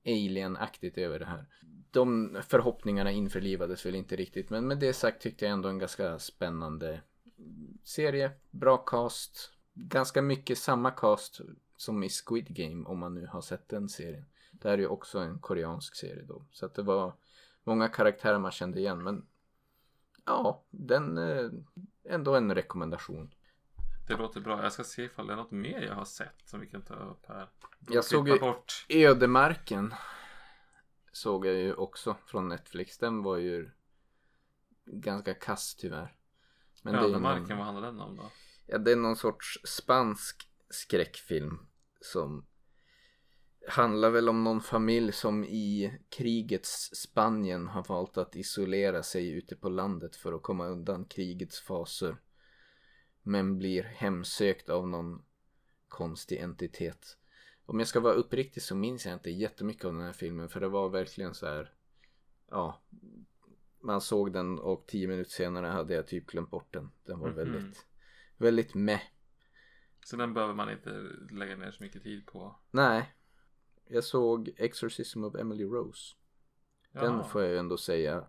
alien-aktigt 0.06 0.98
över 0.98 1.20
det 1.20 1.26
här. 1.26 1.46
De 1.92 2.38
förhoppningarna 2.48 3.12
införlivades 3.12 3.86
väl 3.86 3.96
inte 3.96 4.16
riktigt, 4.16 4.50
men 4.50 4.68
med 4.68 4.80
det 4.80 4.94
sagt 4.94 5.22
tyckte 5.22 5.46
jag 5.46 5.52
ändå 5.52 5.70
en 5.70 5.80
ganska 5.80 6.20
spännande 6.20 7.02
serie. 7.84 8.32
Bra 8.52 8.78
cast, 8.78 9.52
ganska 9.74 10.22
mycket 10.22 10.58
samma 10.58 10.92
cast 10.92 11.42
som 11.78 12.04
i 12.04 12.10
Squid 12.10 12.56
Game 12.56 12.86
om 12.86 13.00
man 13.00 13.14
nu 13.14 13.28
har 13.28 13.42
sett 13.42 13.70
den 13.70 13.90
serien. 13.90 14.26
Det 14.52 14.70
här 14.70 14.78
är 14.78 14.82
ju 14.82 14.88
också 14.88 15.20
en 15.20 15.40
koreansk 15.40 15.96
serie 15.96 16.24
då, 16.24 16.46
så 16.52 16.66
att 16.66 16.76
det 16.76 16.84
var 16.84 17.14
många 17.64 17.88
karaktärer 17.88 18.40
man 18.40 18.52
kände 18.52 18.80
igen, 18.80 19.04
men 19.04 19.26
ja, 20.26 20.64
den 20.70 21.18
eh, 21.18 21.50
ändå 22.04 22.36
en 22.36 22.56
rekommendation. 22.56 23.34
Det 24.08 24.18
låter 24.18 24.40
bra. 24.42 24.64
Jag 24.64 24.74
ska 24.74 24.84
se 24.84 25.04
ifall 25.04 25.28
det 25.28 25.34
är 25.34 25.38
något 25.38 25.52
mer 25.52 25.82
jag 25.82 25.96
har 25.96 26.06
sett 26.06 26.36
som 26.46 26.60
vi 26.60 26.68
kan 26.68 26.82
ta 26.82 26.94
upp 26.94 27.26
här. 27.28 27.50
Jag 27.90 28.06
såg 28.06 28.30
ju 28.30 28.40
bort. 28.40 28.86
Ödemarken. 28.90 29.94
Såg 31.12 31.46
jag 31.46 31.56
ju 31.56 31.74
också 31.74 32.16
från 32.26 32.50
Netflix. 32.50 32.98
Den 32.98 33.24
var 33.24 33.38
ju 33.38 33.70
ganska 34.86 35.34
kass 35.34 35.76
tyvärr. 35.76 36.16
Men 36.82 36.96
är 36.96 37.00
Ödemarken, 37.00 37.44
någon, 37.44 37.58
vad 37.58 37.66
handlar 37.66 37.92
den 37.92 38.02
om 38.02 38.18
då? 38.18 38.32
ja, 38.66 38.78
det 38.78 38.92
är 38.92 38.96
någon 38.96 39.16
sorts 39.16 39.60
spansk 39.64 40.50
skräckfilm 40.70 41.68
som 42.02 42.46
handlar 43.68 44.10
väl 44.10 44.30
om 44.30 44.44
någon 44.44 44.62
familj 44.62 45.12
som 45.12 45.44
i 45.44 45.98
krigets 46.10 46.96
Spanien 46.96 47.68
har 47.68 47.84
valt 47.84 48.18
att 48.18 48.36
isolera 48.36 49.04
sig 49.04 49.30
ute 49.32 49.56
på 49.56 49.70
landet 49.70 50.16
för 50.16 50.34
att 50.34 50.42
komma 50.44 50.68
undan 50.68 51.06
krigets 51.06 51.60
faser. 51.62 52.18
Men 53.22 53.58
blir 53.58 53.84
hemsökt 53.84 54.70
av 54.70 54.88
någon 54.88 55.24
konstig 55.88 56.38
entitet. 56.40 57.18
Om 57.66 57.80
jag 57.80 57.88
ska 57.88 58.00
vara 58.00 58.14
uppriktig 58.14 58.64
så 58.64 58.76
minns 58.76 59.06
jag 59.06 59.14
inte 59.14 59.30
jättemycket 59.32 59.86
av 59.86 59.94
den 59.94 60.02
här 60.02 60.14
filmen 60.14 60.50
för 60.50 60.60
det 60.60 60.68
var 60.68 60.90
verkligen 60.90 61.34
så 61.34 61.46
här. 61.46 61.74
Ja. 62.50 62.82
Man 63.80 64.02
såg 64.02 64.34
den 64.34 64.60
och 64.60 64.86
tio 64.88 65.08
minuter 65.08 65.32
senare 65.32 65.68
hade 65.68 65.94
jag 65.94 66.08
typ 66.08 66.28
glömt 66.28 66.50
bort 66.50 66.74
den. 66.74 66.92
Den 67.06 67.20
var 67.20 67.28
Mhm. 67.28 67.36
väldigt, 67.38 67.86
väldigt 68.38 68.74
meh. 68.74 69.02
Så 70.06 70.16
den 70.16 70.34
behöver 70.34 70.54
man 70.54 70.72
inte 70.72 70.90
lägga 71.32 71.56
ner 71.56 71.72
så 71.72 71.84
mycket 71.84 72.04
tid 72.04 72.26
på. 72.26 72.56
Nej. 72.72 73.14
Jag 73.88 74.04
såg 74.04 74.52
Exorcism 74.58 75.24
of 75.24 75.36
Emily 75.36 75.64
Rose. 75.64 76.16
Den 76.92 77.14
Ja. 77.14 77.24
får 77.24 77.42
jag 77.42 77.52
ju 77.52 77.58
ändå 77.58 77.78
säga. 77.78 78.26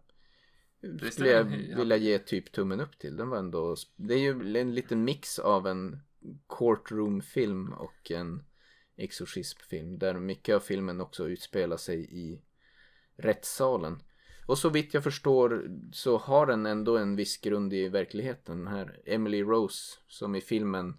Skulle 1.11 1.29
jag 1.29 1.67
ja. 1.69 1.77
vilja 1.77 1.97
ge 1.97 2.19
typ 2.19 2.53
tummen 2.53 2.81
upp 2.81 2.99
till. 2.99 3.17
Den 3.17 3.29
var 3.29 3.39
ändå. 3.39 3.77
Det 3.97 4.15
är 4.15 4.19
ju 4.19 4.57
en 4.61 4.75
liten 4.75 5.05
mix 5.05 5.39
av 5.39 5.67
en 5.67 6.01
courtroom-film 6.49 7.73
och 7.73 8.11
en 8.11 8.43
exorcismfilm. 8.97 9.99
Där 9.99 10.15
mycket 10.15 10.55
av 10.55 10.61
filmen 10.61 11.01
också 11.01 11.29
utspelar 11.29 11.77
sig 11.77 12.09
i 12.11 12.43
rättssalen. 13.17 14.03
Och 14.47 14.59
så 14.59 14.69
vitt 14.69 14.95
jag 14.95 15.05
förstår 15.05 15.71
så 15.93 16.19
har 16.19 16.47
den 16.47 16.67
ändå 16.67 16.97
en 16.99 17.17
viss 17.17 17.37
grund 17.37 17.73
i 17.73 17.89
verkligheten. 17.89 18.59
Den 18.59 18.75
här 18.75 19.01
Emily 19.05 19.43
Rose 19.43 19.99
som 20.09 20.35
i 20.35 20.41
filmen 20.41 20.95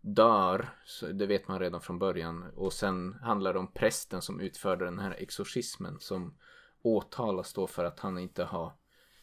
dör, 0.00 0.68
så 0.84 1.06
det 1.06 1.26
vet 1.26 1.48
man 1.48 1.60
redan 1.60 1.80
från 1.80 1.98
början. 1.98 2.42
Och 2.56 2.72
sen 2.72 3.14
handlar 3.14 3.52
det 3.52 3.58
om 3.58 3.72
prästen 3.72 4.22
som 4.22 4.40
utförde 4.40 4.84
den 4.84 4.98
här 4.98 5.16
exorcismen 5.18 6.00
som 6.00 6.34
åtalas 6.82 7.52
då 7.52 7.66
för 7.66 7.84
att 7.84 8.00
han 8.00 8.18
inte 8.18 8.44
har 8.44 8.72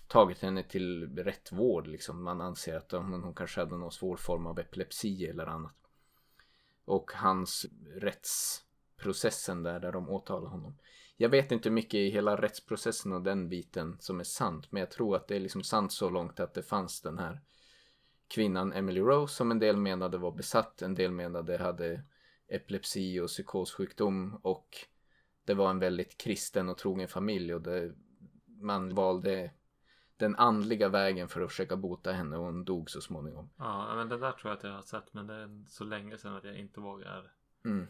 tagit 0.08 0.42
henne 0.42 0.64
till 0.64 1.18
rätt 1.18 1.52
vård. 1.52 1.88
Liksom. 1.88 2.24
Man 2.24 2.42
anser 2.42 2.78
att 2.78 2.92
hon, 2.92 3.34
kanske 3.34 3.62
hade 3.62 3.78
någon 3.78 3.92
svår 3.92 4.18
form 4.18 4.46
av 4.46 4.60
epilepsi 4.60 5.26
eller 5.26 5.46
annat. 5.46 5.76
Och 6.86 7.12
hans 7.16 7.66
rättsprocessen 7.96 9.64
där, 9.64 9.80
där 9.80 9.92
de 9.92 10.10
åtalar 10.10 10.50
honom. 10.50 10.78
Jag 11.18 11.30
vet 11.30 11.52
inte 11.52 11.70
mycket 11.70 11.94
i 11.94 12.10
hela 12.10 12.42
rättsprocessen 12.42 13.14
och 13.14 13.22
den 13.22 13.50
biten 13.50 13.98
som 14.00 14.20
är 14.20 14.24
sant. 14.24 14.72
Men 14.72 14.80
jag 14.80 14.92
tror 14.92 15.16
att 15.16 15.28
det 15.28 15.36
är 15.36 15.40
liksom 15.40 15.64
sant 15.64 15.92
så 15.92 16.10
långt 16.10 16.40
att 16.40 16.54
det 16.54 16.64
fanns 16.64 17.02
den 17.02 17.18
här 17.18 17.42
kvinnan 18.28 18.74
Emily 18.74 19.02
Rose 19.02 19.34
som 19.36 19.52
en 19.52 19.60
del 19.60 19.78
menade 19.78 20.18
var 20.18 20.32
besatt. 20.32 20.82
En 20.82 20.96
del 20.96 21.12
menade 21.12 21.58
hade 21.58 22.04
epilepsi 22.48 23.20
och 23.20 23.28
psykossjukdom. 23.28 24.40
Och 24.42 24.78
det 25.46 25.54
var 25.54 25.70
en 25.70 25.80
väldigt 25.80 26.18
kristen 26.18 26.70
och 26.70 26.78
trogen 26.78 27.08
familj. 27.08 27.54
Och 27.54 27.62
det, 27.62 27.94
man 28.46 28.96
valde 28.96 29.52
den 30.18 30.36
andliga 30.36 30.90
vägen 30.90 31.28
för 31.28 31.42
att 31.42 31.50
försöka 31.50 31.76
bota 31.76 32.12
henne 32.12 32.38
och 32.38 32.46
hon 32.46 32.66
dog 32.66 32.90
så 32.90 33.02
småningom. 33.02 33.50
Ja, 33.58 33.96
men 33.96 34.10
den 34.10 34.20
där 34.20 34.32
tror 34.32 34.52
jag 34.52 34.58
att 34.58 34.64
jag 34.64 34.72
har 34.72 34.82
sett. 34.82 35.14
Men 35.14 35.28
det 35.28 35.34
är 35.34 35.64
så 35.68 35.84
länge 35.84 36.18
sedan 36.18 36.36
att 36.36 36.44
jag 36.44 36.58
inte 36.60 36.80
vågar 36.80 37.32
Mm. 37.66 37.88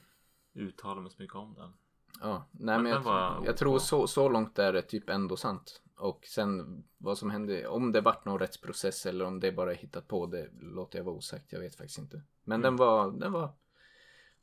uttala 0.53 1.01
mig 1.01 1.11
så 1.11 1.21
mycket 1.21 1.35
om 1.35 1.53
den. 1.53 1.73
Ja, 2.21 2.47
nej 2.51 2.75
Men 2.75 2.83
men, 2.83 3.03
jag, 3.03 3.45
jag 3.45 3.57
tror 3.57 3.79
så, 3.79 4.07
så 4.07 4.29
långt 4.29 4.59
är 4.59 4.73
det 4.73 4.81
typ 4.81 5.09
ändå 5.09 5.37
sant. 5.37 5.81
Och 5.97 6.25
sen 6.27 6.83
vad 6.97 7.17
som 7.17 7.29
hände, 7.29 7.67
om 7.67 7.91
det 7.91 8.01
vart 8.01 8.25
någon 8.25 8.39
rättsprocess 8.39 9.05
eller 9.05 9.25
om 9.25 9.39
det 9.39 9.51
bara 9.51 9.71
hittat 9.71 10.07
på, 10.07 10.25
det 10.25 10.49
låter 10.59 10.99
jag 10.99 11.03
vara 11.03 11.15
osagt. 11.15 11.51
Jag 11.53 11.59
vet 11.59 11.75
faktiskt 11.75 11.99
inte. 11.99 12.21
Men 12.43 12.61
Mm. 12.61 12.61
den 12.61 12.75
var, 12.75 13.11
den 13.11 13.31
var 13.31 13.49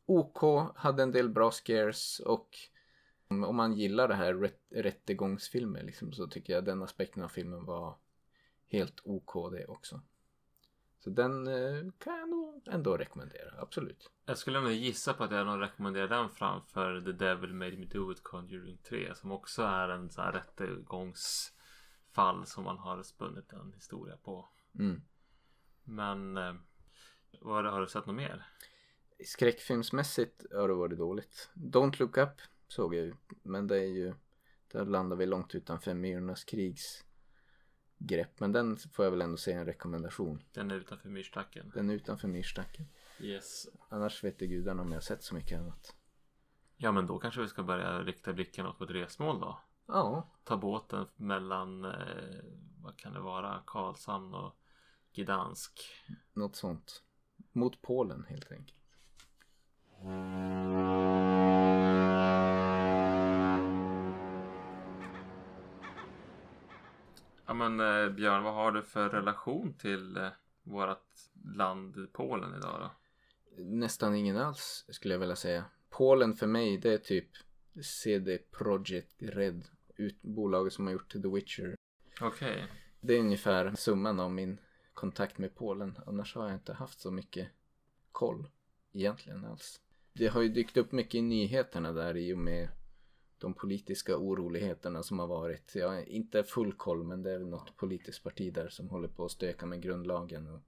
OK, 0.06 0.70
hade 0.76 1.02
en 1.02 1.12
del 1.12 1.28
bra 1.28 1.50
scares 1.50 2.20
och 2.20 2.58
om 3.28 3.44
om 3.44 3.56
man 3.56 3.72
gillar 3.72 4.08
det 4.08 4.14
här 4.14 4.34
rätt, 4.34 4.60
rättegångsfilmer 4.70 5.82
liksom, 5.82 6.12
så 6.12 6.26
tycker 6.26 6.52
jag 6.52 6.64
den 6.64 6.82
aspekten 6.82 7.22
av 7.22 7.28
filmen 7.28 7.64
var 7.64 7.94
helt 8.66 9.00
OK 9.04 9.52
det 9.52 9.66
också. 9.66 10.00
Så 11.04 11.10
den 11.10 11.46
eh, 11.46 11.84
kan 11.98 12.18
jag 12.18 12.28
nog 12.28 12.62
ändå 12.66 12.96
rekommendera, 12.96 13.54
absolut. 13.58 14.10
Jag 14.26 14.38
skulle 14.38 14.60
nog 14.60 14.72
gissa 14.72 15.14
på 15.14 15.24
att 15.24 15.30
jag 15.30 15.46
nog 15.46 15.60
rekommenderar 15.60 16.08
den 16.08 16.30
framför 16.30 17.00
The 17.00 17.12
Devil 17.12 17.54
Made 17.54 17.76
Me 17.76 17.86
Do 17.86 18.12
It 18.12 18.22
Conjuring 18.22 18.78
3 18.88 19.14
som 19.14 19.32
också 19.32 19.62
är 19.62 19.88
en 19.88 20.10
sån 20.10 20.24
här 20.24 20.32
rättegångsfall 20.32 22.46
som 22.46 22.64
man 22.64 22.78
har 22.78 23.02
spunnit 23.02 23.52
en 23.52 23.72
historia 23.72 24.16
på. 24.16 24.48
Mm. 24.78 25.02
Men 25.84 26.36
eh, 26.36 26.54
vad, 27.40 27.64
har 27.64 27.80
du 27.80 27.86
sett 27.86 28.06
något 28.06 28.16
mer? 28.16 28.46
Skräckfilmsmässigt 29.24 30.44
har 30.52 30.68
det 30.68 30.74
varit 30.74 30.98
dåligt. 30.98 31.50
Don't 31.54 31.98
Look 31.98 32.16
Up 32.16 32.40
såg 32.68 32.94
jag 32.94 33.04
ju. 33.04 33.14
Men 33.42 33.66
det 33.66 33.76
är 33.76 33.88
ju, 33.88 34.14
där 34.72 34.84
landar 34.84 35.16
vi 35.16 35.26
långt 35.26 35.54
utanför 35.54 35.94
Myrornas 35.94 36.44
krigs 36.44 37.04
grepp. 37.98 38.40
Men 38.40 38.52
den 38.52 38.76
får 38.76 39.04
jag 39.04 39.10
väl 39.10 39.22
ändå 39.22 39.36
säga 39.36 39.58
en 39.60 39.66
rekommendation. 39.66 40.42
Den 40.52 40.70
är 40.70 40.74
utanför 40.74 41.08
myrstacken. 41.08 41.72
Den 41.74 41.90
är 41.90 41.94
utanför 41.94 42.28
myrstacken. 42.28 42.86
Yes. 43.20 43.66
Annars 43.88 44.24
vet 44.24 44.40
jag 44.40 44.50
gudarna 44.50 44.82
om 44.82 44.88
jag 44.88 44.96
har 44.96 45.00
sett 45.02 45.22
så 45.22 45.34
mycket 45.34 45.58
annat. 45.60 45.96
Ja 46.76 46.92
men 46.92 47.06
då 47.06 47.18
kanske 47.18 47.40
vi 47.40 47.48
ska 47.48 47.62
börja 47.62 48.02
rikta 48.02 48.32
blicken 48.32 48.66
åt 48.66 48.80
vårt 48.80 48.90
resmål 48.90 49.40
då. 49.40 49.58
Ja, 49.86 50.30
Ta 50.44 50.56
båten 50.56 51.06
mellan, 51.16 51.84
eh, 51.84 52.44
vad 52.82 52.96
kan 52.96 53.12
det 53.12 53.20
vara, 53.20 53.62
Karlshamn 53.66 54.34
och 54.34 54.56
Gdansk. 55.14 55.80
något 56.32 56.56
sånt. 56.56 57.02
Mot 57.52 57.82
Polen 57.82 58.24
helt 58.28 58.52
enkelt. 58.52 58.78
Ja 67.46 67.54
men 67.54 67.80
eh, 67.80 68.10
Björn, 68.10 68.42
vad 68.42 68.54
har 68.54 68.72
du 68.72 68.82
för 68.82 69.08
relation 69.08 69.74
till 69.74 70.16
eh, 70.16 70.28
vårat 70.62 71.30
land 71.44 72.12
Polen 72.12 72.54
idag 72.58 72.80
då? 72.80 72.90
Nästan 73.64 74.14
ingen 74.14 74.36
alls 74.36 74.84
skulle 74.88 75.14
jag 75.14 75.18
vilja 75.18 75.36
säga. 75.36 75.64
Polen 75.90 76.34
för 76.34 76.46
mig 76.46 76.78
det 76.78 76.92
är 76.92 76.98
typ 76.98 77.28
CD 77.82 78.38
Projekt 78.38 79.22
Red. 79.22 79.64
Ut, 79.96 80.22
bolaget 80.22 80.72
som 80.72 80.86
har 80.86 80.92
gjort 80.92 81.12
The 81.12 81.28
Witcher. 81.28 81.76
Okej. 82.20 82.66
Det 83.00 83.14
är 83.14 83.20
ungefär 83.20 83.74
summan 83.74 84.20
av 84.20 84.32
min 84.32 84.58
kontakt 84.94 85.38
med 85.38 85.54
Polen. 85.54 85.98
Annars 86.06 86.34
har 86.34 86.44
jag 86.44 86.54
inte 86.54 86.72
haft 86.72 87.00
så 87.00 87.10
mycket 87.10 87.48
koll 88.12 88.48
egentligen 88.92 89.44
alls. 89.44 89.80
Det 90.12 90.26
har 90.26 90.42
ju 90.42 90.48
dykt 90.48 90.76
upp 90.76 90.92
mycket 90.92 91.14
i 91.14 91.22
nyheterna 91.22 91.92
där 91.92 92.16
i 92.16 92.34
och 92.34 92.38
med 92.38 92.68
de 93.44 93.54
politiska 93.54 94.16
oroligheterna 94.16 95.02
som 95.02 95.18
har 95.18 95.26
varit. 95.26 95.74
Jag 95.74 95.88
har 95.88 96.08
inte 96.08 96.44
full 96.44 96.72
koll 96.72 97.04
men 97.04 97.22
det 97.22 97.30
är 97.30 97.38
väl 97.38 97.48
något 97.48 97.76
politiskt 97.76 98.22
parti 98.24 98.54
där 98.54 98.68
som 98.68 98.88
håller 98.88 99.08
på 99.08 99.24
att 99.24 99.30
stöka 99.30 99.66
med 99.66 99.82
grundlagen. 99.82 100.46
Och... 100.46 100.60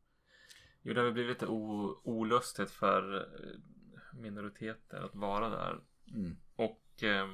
Jo, 0.82 0.94
det 0.94 1.00
har 1.00 1.04
väl 1.04 1.14
blivit 1.14 1.42
olustigt 1.42 2.70
för 2.70 3.16
eh, 3.16 4.20
minoriteter 4.20 5.02
att 5.02 5.14
vara 5.14 5.48
där. 5.48 5.80
Mm. 6.14 6.36
Och 6.56 7.02
eh, 7.02 7.28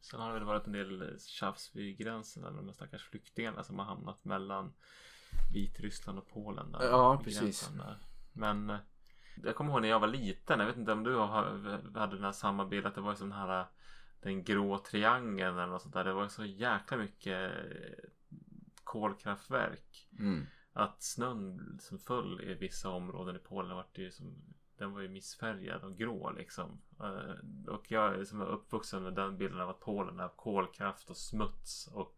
sen 0.00 0.20
har 0.20 0.28
det 0.28 0.34
väl 0.34 0.44
varit 0.44 0.66
en 0.66 0.72
del 0.72 1.18
tjafs 1.26 1.74
vid 1.74 1.98
gränsen. 1.98 2.42
Där 2.42 2.50
de 2.50 2.66
här 2.66 2.72
stackars 2.72 3.08
flyktingarna 3.08 3.64
som 3.64 3.78
har 3.78 3.86
hamnat 3.86 4.24
mellan 4.24 4.72
Vitryssland 5.52 6.18
och 6.18 6.28
Polen. 6.28 6.72
Där, 6.72 6.84
Ja, 6.84 7.20
precis. 7.24 7.68
Där. 7.68 7.98
Men 8.32 8.70
eh, 8.70 8.78
jag 9.42 9.56
kommer 9.56 9.72
ihåg 9.72 9.82
när 9.82 9.88
jag 9.88 10.00
var 10.00 10.08
liten. 10.08 10.60
Jag 10.60 10.66
vet 10.66 10.76
inte 10.76 10.92
om 10.92 11.04
du 11.04 11.14
har, 11.14 11.44
hade 11.98 12.16
den 12.16 12.24
här 12.24 12.32
samma 12.32 12.64
bild. 12.64 12.86
Att 12.86 12.94
det 12.94 13.00
var 13.00 13.14
sån 13.14 13.32
här 13.32 13.66
den 14.22 14.44
grå 14.44 14.78
triangeln 14.78 15.58
eller 15.58 15.66
något 15.66 15.82
sånt 15.82 15.94
där. 15.94 16.04
Det 16.04 16.12
var 16.12 16.28
så 16.28 16.44
jäkla 16.44 16.96
mycket 16.96 17.52
kolkraftverk. 18.84 20.08
Mm. 20.18 20.46
Att 20.72 21.02
snön 21.02 21.78
som 21.80 21.98
föll 21.98 22.40
i 22.40 22.54
vissa 22.54 22.88
områden 22.88 23.36
i 23.36 23.38
Polen 23.38 23.76
vart 23.76 23.98
ju 23.98 24.10
som 24.10 24.34
den 24.78 24.92
var 24.92 25.00
ju 25.00 25.08
missfärgad 25.08 25.84
och 25.84 25.96
grå 25.98 26.30
liksom. 26.30 26.80
Eh, 27.00 27.72
Och 27.74 27.90
jag 27.90 28.26
som 28.26 28.38
var 28.38 28.46
uppvuxen 28.46 29.02
med 29.02 29.14
den 29.14 29.38
bilden 29.38 29.60
av 29.60 29.70
att 29.70 29.80
Polen 29.80 30.20
är 30.20 30.28
kolkraft 30.28 31.10
och 31.10 31.16
smuts 31.16 31.86
och 31.86 32.16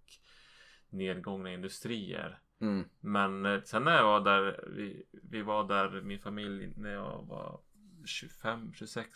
nedgångna 0.88 1.52
industrier. 1.52 2.38
Mm. 2.60 2.88
Men 3.00 3.46
eh, 3.46 3.62
sen 3.62 3.84
när 3.84 3.96
jag 3.96 4.04
var 4.04 4.20
där, 4.20 4.64
vi, 4.76 5.04
vi 5.22 5.42
var 5.42 5.68
där, 5.68 6.00
min 6.00 6.18
familj, 6.18 6.72
när 6.76 6.90
jag 6.92 7.26
var 7.28 7.60
25, 8.04 8.72
26. 8.72 9.10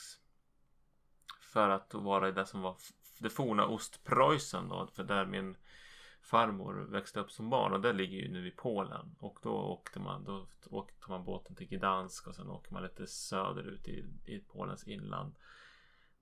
För 1.52 1.68
att 1.68 1.94
vara 1.94 2.28
i 2.28 2.32
det 2.32 2.46
som 2.46 2.62
var 2.62 2.76
det 3.18 3.30
forna 3.30 3.66
Ostpreussen 3.66 4.68
då, 4.68 4.86
för 4.86 5.04
där 5.04 5.26
min 5.26 5.56
farmor 6.22 6.74
växte 6.74 7.20
upp 7.20 7.30
som 7.30 7.50
barn 7.50 7.72
och 7.72 7.80
det 7.80 7.92
ligger 7.92 8.18
ju 8.18 8.32
nu 8.32 8.48
i 8.48 8.50
Polen. 8.50 9.16
Och 9.18 9.38
då 9.42 9.50
åkte 9.50 10.00
man, 10.00 10.24
då 10.24 10.46
åkte 10.70 11.10
man 11.10 11.24
båten 11.24 11.56
till 11.56 11.68
Gdansk 11.68 12.26
och 12.26 12.34
sen 12.34 12.50
åker 12.50 12.72
man 12.72 12.82
lite 12.82 13.06
söderut 13.06 13.88
i, 13.88 14.04
i 14.26 14.38
Polens 14.38 14.88
inland. 14.88 15.34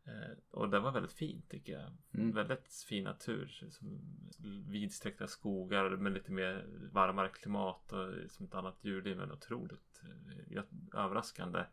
Eh, 0.04 0.38
och 0.50 0.68
det 0.68 0.80
var 0.80 0.92
väldigt 0.92 1.12
fint 1.12 1.50
tycker 1.50 1.72
jag. 1.72 1.92
Mm. 2.14 2.32
Väldigt 2.32 2.84
fin 2.88 3.04
natur. 3.04 3.68
Som 3.70 4.00
vidsträckta 4.68 5.26
skogar 5.26 5.90
med 5.90 6.12
lite 6.12 6.32
mer 6.32 6.66
varmare 6.92 7.28
klimat 7.28 7.92
och 7.92 8.30
som 8.30 8.46
ett 8.46 8.54
annat 8.54 8.84
djurliv. 8.84 9.16
Men 9.16 9.32
otroligt 9.32 10.02
eh, 10.02 10.62
överraskande 11.00 11.64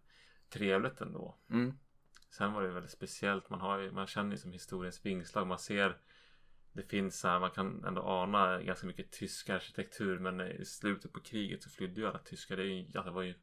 trevligt 0.49 1.01
ändå. 1.01 1.37
Mm. 1.49 1.77
Sen 2.33 2.53
var 2.53 2.61
det 2.61 2.67
väldigt 2.67 2.91
speciellt. 2.91 3.49
Man, 3.49 3.61
har 3.61 3.79
ju, 3.79 3.91
man 3.91 4.07
känner 4.07 4.31
ju 4.31 4.37
som 4.37 4.51
historiens 4.51 5.05
vingslag. 5.05 5.47
Man 5.47 5.59
ser 5.59 5.97
det 6.73 6.83
finns 6.83 7.19
så 7.19 7.27
här, 7.27 7.39
man 7.39 7.51
kan 7.51 7.83
ändå 7.83 8.01
ana 8.01 8.61
ganska 8.61 8.87
mycket 8.87 9.11
tysk 9.11 9.49
arkitektur 9.49 10.19
men 10.19 10.41
i 10.41 10.65
slutet 10.65 11.13
på 11.13 11.19
kriget 11.19 11.63
så 11.63 11.69
flydde 11.69 12.01
ju 12.01 12.07
alla 12.07 12.19
tyskar. 12.19 12.57
Det, 12.57 12.63
ju, 12.63 12.83
det 12.83 13.11
var 13.11 13.21
ju 13.21 13.33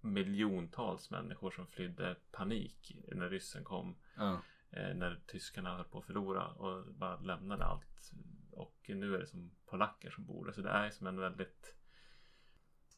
miljontals 0.00 1.10
människor 1.10 1.50
som 1.50 1.66
flydde 1.66 2.16
panik 2.30 2.96
när 3.08 3.30
ryssen 3.30 3.64
kom. 3.64 3.96
Ja. 4.16 4.42
Eh, 4.70 4.94
när 4.94 5.20
tyskarna 5.26 5.76
höll 5.76 5.84
på 5.84 5.98
att 5.98 6.06
förlora 6.06 6.46
och 6.46 6.94
bara 6.94 7.20
lämnade 7.20 7.64
allt. 7.64 8.12
Och 8.50 8.84
nu 8.88 9.14
är 9.14 9.18
det 9.18 9.26
som 9.26 9.50
polacker 9.66 10.10
som 10.10 10.24
bor 10.24 10.44
där. 10.44 10.52
Så 10.52 10.60
det 10.60 10.70
är 10.70 10.90
som 10.90 11.06
en 11.06 11.20
väldigt, 11.20 11.74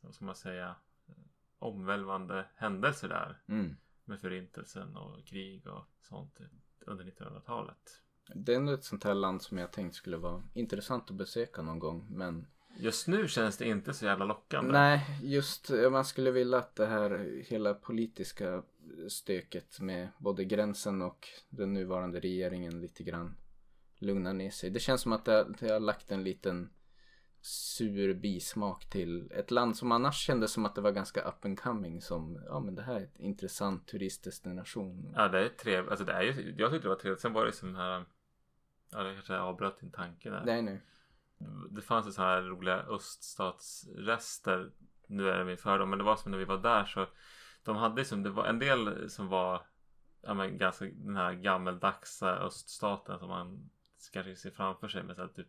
vad 0.01 0.15
ska 0.15 0.25
man 0.25 0.37
säga, 0.37 0.75
omvälvande 1.59 2.47
händelse 2.55 3.09
där. 3.09 3.43
Mm. 3.49 3.77
Med 4.11 4.21
förintelsen 4.21 4.97
och 4.97 5.27
krig 5.27 5.67
och 5.67 5.85
sånt 6.09 6.39
under 6.87 7.05
1900-talet. 7.05 8.01
Det 8.35 8.53
är 8.53 8.57
ändå 8.57 8.73
ett 8.73 8.85
sånt 8.85 9.05
här 9.05 9.15
land 9.15 9.43
som 9.43 9.59
jag 9.59 9.73
tänkt 9.73 9.95
skulle 9.95 10.17
vara 10.17 10.43
intressant 10.55 11.11
att 11.11 11.17
besöka 11.17 11.63
någon 11.63 11.79
gång. 11.79 12.07
Men 12.11 12.47
Just 12.77 13.09
nu 13.09 13.29
känns 13.29 13.57
det 13.57 13.69
inte 13.69 13.95
så 13.95 14.05
jävla 14.05 14.25
lockande. 14.25 14.73
nej, 14.73 15.07
just 15.23 15.71
man 15.91 16.05
skulle 16.05 16.31
vilja 16.31 16.59
att 16.59 16.77
det 16.77 16.87
här 16.87 17.43
hela 17.49 17.75
politiska 17.75 18.63
stöket 19.09 19.81
med 19.81 20.09
både 20.19 20.45
gränsen 20.45 21.03
och 21.03 21.29
den 21.49 21.73
nuvarande 21.73 22.21
regeringen 22.21 22.81
lite 22.81 23.03
grann 23.03 23.37
lugnar 23.99 24.33
ner 24.33 24.51
sig. 24.51 24.71
Det 24.71 24.81
känns 24.81 25.01
som 25.01 25.13
att 25.13 25.25
det, 25.25 25.47
det 25.61 25.69
har 25.73 25.81
lagt 25.81 26.11
en 26.11 26.25
liten 26.25 26.71
sur 27.43 28.15
bismak 28.15 28.91
till 28.91 29.33
ett 29.33 29.51
land 29.51 29.77
som 29.77 29.93
annars 29.93 30.17
kändes 30.17 30.53
som 30.53 30.67
att 30.67 30.75
det 30.75 30.81
var 30.81 30.91
ganska 30.91 31.21
up 31.21 31.45
and 31.45 31.61
coming 31.61 32.01
som 32.01 32.43
ja 32.47 32.61
men 32.61 32.75
det 32.75 32.83
här 32.83 32.95
är 32.95 33.05
ett 33.05 33.19
intressant 33.19 33.89
turistdestination. 33.89 35.13
Ja 35.17 35.29
det 35.29 35.45
är 35.45 35.49
trevligt. 35.49 35.91
Alltså 35.91 36.05
det 36.05 36.13
är 36.13 36.23
ju, 36.23 36.55
jag 36.59 36.71
tyckte 36.71 36.89
det 36.89 36.95
var 36.95 36.97
trevligt. 36.97 37.21
Sen 37.21 37.33
var 37.33 37.47
det 37.47 37.53
som 37.53 37.75
här. 37.75 38.05
Ja 38.91 39.03
det 39.03 39.15
kanske 39.15 39.39
avbröt 39.39 39.81
din 39.81 39.91
tanke 39.91 40.31
där. 40.31 40.45
Nej 40.45 40.63
nej. 40.63 40.83
Det 41.71 41.83
fanns 41.83 42.07
ju 42.07 42.13
så 42.13 42.23
här 42.23 42.43
roliga 42.43 42.77
öststatsrester. 42.77 44.71
Nu 45.07 45.31
är 45.31 45.39
det 45.39 45.45
min 45.45 45.59
fördom. 45.59 45.91
Men 45.91 45.99
det 45.99 46.05
var 46.05 46.17
som 46.17 46.31
när 46.31 46.39
vi 46.39 46.45
var 46.45 46.59
där 46.59 46.85
så. 46.85 47.07
De 47.65 47.77
hade 47.77 48.05
som 48.05 48.23
det 48.23 48.31
var 48.31 48.45
en 48.45 48.59
del 48.59 49.11
som 49.11 49.29
var. 49.29 49.63
Ja 50.23 50.35
men 50.35 50.59
ganska 50.59 50.85
den 50.85 51.17
här 51.17 51.33
gammeldagsa 51.33 52.37
öststaten 52.37 53.19
som 53.19 53.29
man 53.29 53.71
kanske 54.13 54.37
ser 54.37 54.51
framför 54.51 54.89
sig 54.89 55.03
med 55.03 55.17
så 55.17 55.23
här 55.23 55.29
typ 55.29 55.49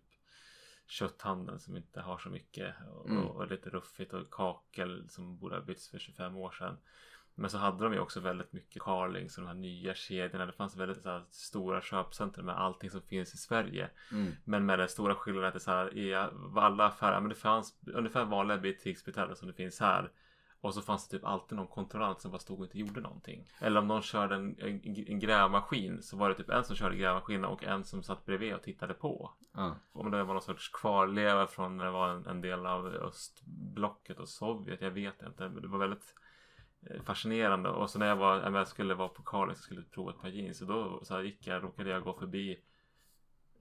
kötthandeln 0.92 1.60
som 1.60 1.78
inte 1.78 2.02
har 2.02 2.18
så 2.18 2.30
mycket 2.30 2.76
och, 2.94 3.10
Mm. 3.10 3.26
och 3.26 3.48
lite 3.48 3.70
ruffigt 3.70 4.14
och 4.14 4.32
kakel 4.32 5.10
som 5.10 5.38
borde 5.38 5.56
ha 5.56 5.62
bytts 5.62 5.90
för 5.90 6.00
25 6.00 6.36
år 6.38 6.52
sedan. 6.52 6.78
Men 7.36 7.50
så 7.50 7.58
hade 7.58 7.84
de 7.84 7.94
ju 7.94 8.00
också 8.00 8.20
väldigt 8.20 8.54
mycket 8.54 8.82
Carlings 8.82 9.38
och 9.38 9.44
de 9.44 9.48
här 9.48 9.56
nya 9.56 9.94
kedjorna. 9.94 10.46
Det 10.46 10.52
fanns 10.52 10.78
väldigt 10.78 11.04
så 11.04 11.22
stora 11.30 11.82
köpcentrum 11.82 12.46
med 12.46 12.58
allting 12.58 12.90
som 12.90 13.02
finns 13.02 13.34
i 13.34 13.38
Sverige. 13.38 13.90
Mm. 14.12 14.32
Men 14.46 14.66
med 14.66 14.80
den 14.80 14.90
stora 14.90 15.16
skillnaden 15.16 15.48
att 15.48 15.54
det 15.54 15.60
så 15.60 15.72
här, 15.72 15.98
i 15.98 16.16
alla 16.56 16.86
affärer, 16.86 17.20
men 17.20 17.30
det 17.30 17.36
fanns 17.36 17.80
ungefär 17.94 18.26
vanliga 18.26 18.58
butiksbutikar 18.58 19.34
som 19.36 19.48
det 19.48 19.54
finns 19.54 19.80
här. 19.80 20.12
Och 20.62 20.74
så 20.74 20.82
fanns 20.82 21.08
det 21.08 21.18
typ 21.18 21.26
alltid 21.26 21.58
någon 21.58 21.68
kontrollant 21.68 22.22
som 22.22 22.32
bara 22.32 22.40
stod 22.40 22.60
och 22.60 22.66
inte 22.66 22.80
gjorde 22.80 23.02
någonting. 23.02 23.48
Eller 23.60 23.80
om 23.80 23.88
någon 23.88 24.02
körde 24.02 24.36
en, 24.36 24.60
en, 24.60 24.82
en 25.08 25.20
grävmaskin 25.20 26.02
så 26.02 26.18
var 26.18 26.30
det 26.30 26.36
typ 26.36 26.50
en 26.50 26.64
som 26.64 26.76
körde 26.76 26.96
grävmaskinen 26.96 27.46
och 27.46 27.64
en 27.64 27.84
som 27.84 28.04
satt 28.04 28.26
bredvid 28.26 28.54
och 28.54 28.64
tittade 28.64 28.94
på. 28.94 29.34
Ja. 29.54 29.76
Om 29.92 30.12
det 30.12 30.24
var 30.24 30.34
någon 30.34 30.42
sorts 30.42 30.70
kvarleva 30.70 31.48
från 31.48 31.78
när 31.78 31.86
det 31.86 31.92
var 31.92 32.10
en, 32.10 32.26
en 32.26 32.42
del 32.42 32.66
av 32.66 32.86
östblocket 32.86 34.20
och 34.20 34.30
Sovjet. 34.30 34.82
Jag 34.82 34.92
vet 34.92 35.22
inte. 35.22 35.50
Men 35.50 35.62
det 35.62 35.68
var 35.68 35.80
väldigt 35.80 36.16
eh, 36.90 37.04
fascinerande. 37.04 37.70
Och 37.70 37.90
så 37.90 38.00
när 38.00 38.08
jag, 38.08 38.16
var, 38.16 38.52
jag 38.52 38.68
skulle 38.68 38.94
vara 38.94 39.10
på 39.10 39.24
Carlings 39.24 39.60
och 39.60 39.66
skulle 39.66 39.84
prova 39.84 40.12
ett 40.12 40.22
par 40.22 40.30
jeans. 40.30 40.62
Och 40.62 40.68
då 40.68 41.00
så 41.04 41.22
gick 41.22 41.48
jag, 41.48 41.64
råkade 41.64 41.90
jag 41.90 42.04
gå 42.04 42.14
förbi 42.14 42.60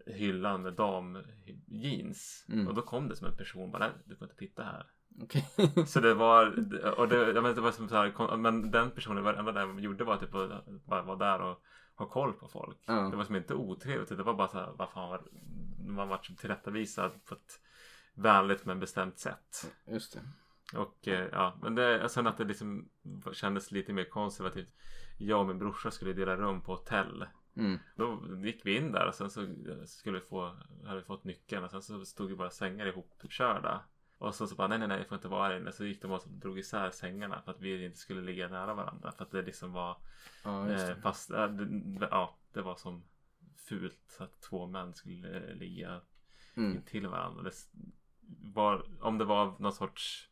hyllan 0.07 0.63
med 0.63 0.75
damjeans. 0.75 2.47
Mm. 2.49 2.69
Och 2.69 2.75
då 2.75 2.83
kom 2.83 3.09
det 3.09 3.17
som 3.17 3.27
en 3.27 3.37
person 3.37 3.71
bara, 3.71 3.79
nej 3.79 3.93
du 4.05 4.17
får 4.17 4.25
inte 4.25 4.37
titta 4.37 4.63
här. 4.63 4.87
Okej. 5.23 5.47
Så 5.87 6.01
det 6.01 6.15
var, 6.15 6.47
och 6.99 7.09
det, 7.09 7.17
jag 7.17 7.35
menar, 7.35 7.55
det 7.55 7.61
var 7.61 7.73
som 7.73 7.89
så 7.89 7.97
här, 7.97 8.37
men 8.37 8.71
den 8.71 8.91
personen, 8.91 9.25
det 9.25 9.33
enda 9.33 9.53
den 9.53 9.79
gjorde 9.79 10.05
var 10.05 10.17
typ 10.17 10.35
att 10.35 10.67
bara 10.87 11.03
vara 11.03 11.17
där 11.17 11.41
och 11.41 11.63
ha 11.97 12.07
koll 12.07 12.33
på 12.33 12.49
folk. 12.49 12.79
Ja. 12.87 12.95
Det 12.95 13.17
var 13.17 13.25
som 13.25 13.37
inte 13.37 13.55
otrevligt, 13.55 14.09
det 14.09 14.23
var 14.23 14.35
bara 14.35 14.49
så 14.49 14.59
här, 14.59 14.73
vad 14.77 14.91
fan 14.91 15.09
var, 15.09 15.23
man 15.87 16.09
var 16.09 16.19
typ 16.19 16.39
tillrättavisad 16.39 17.25
på 17.25 17.35
ett 17.35 17.61
vänligt 18.15 18.65
men 18.65 18.81
bestämt 18.81 19.19
sätt. 19.19 19.73
Just 19.87 20.13
det. 20.13 20.21
Och 20.79 21.09
eh, 21.09 21.29
ja, 21.33 21.59
men 21.63 21.75
det, 21.75 22.09
sen 22.09 22.27
att 22.27 22.39
det 22.39 22.45
liksom 22.45 22.89
kändes 23.33 23.71
lite 23.71 23.93
mer 23.93 24.05
konservativt. 24.05 24.69
Jag 25.19 25.41
och 25.41 25.47
min 25.47 25.59
brorsa 25.59 25.91
skulle 25.91 26.13
dela 26.13 26.37
rum 26.37 26.61
på 26.61 26.73
hotell. 26.73 27.27
Mm. 27.57 27.79
Då 27.97 28.23
gick 28.45 28.67
vi 28.67 28.77
in 28.77 28.93
där 28.93 29.09
och 29.09 29.15
sen 29.15 29.31
så 29.31 29.47
skulle 29.87 30.19
vi 30.19 30.27
få, 30.27 30.57
hade 30.85 31.01
vi 31.01 31.07
fått 31.07 31.25
nyckeln 31.25 31.65
och 31.65 31.71
sen 31.71 31.83
så 31.83 32.05
stod 32.05 32.31
ju 32.31 32.37
bara 32.37 32.51
sängar 32.51 32.87
ihopkörda. 32.87 33.81
Och 34.21 34.35
så, 34.35 34.47
så 34.47 34.55
bara 34.55 34.69
nej 34.69 34.79
nej 34.79 34.89
nej 34.89 34.99
jag 34.99 35.07
får 35.09 35.15
inte 35.17 35.29
vara 35.29 35.49
här 35.49 35.57
inne. 35.57 35.73
Så 35.73 35.85
gick 35.85 36.03
de 36.03 36.11
och 36.13 36.23
drog 36.29 36.59
isär 36.59 36.91
sängarna 36.91 37.43
för 37.43 37.51
att 37.51 37.61
vi 37.61 37.85
inte 37.85 37.99
skulle 37.99 38.21
ligga 38.21 38.49
nära 38.49 38.75
varandra. 38.75 39.13
För 39.13 39.25
att 39.25 39.31
det 39.31 39.43
liksom 39.43 39.73
var 39.73 39.97
Ja, 40.45 40.69
eh, 40.71 40.77
det. 40.87 40.97
fast 41.03 41.31
äh, 41.31 41.47
det, 41.49 42.09
ja, 42.11 42.37
det 42.53 42.63
var 42.63 42.77
som 42.77 43.05
fult 43.57 44.17
att 44.19 44.41
två 44.41 44.67
män 44.67 44.95
skulle 44.95 45.49
eh, 45.51 45.55
ligga 45.57 46.01
Mm. 46.55 46.77
intill 46.77 47.07
varandra. 47.07 47.43
Det 47.43 47.53
var, 48.43 48.87
om 49.01 49.19
det 49.19 49.25
var 49.25 49.55
någon 49.59 49.73
sorts 49.73 50.29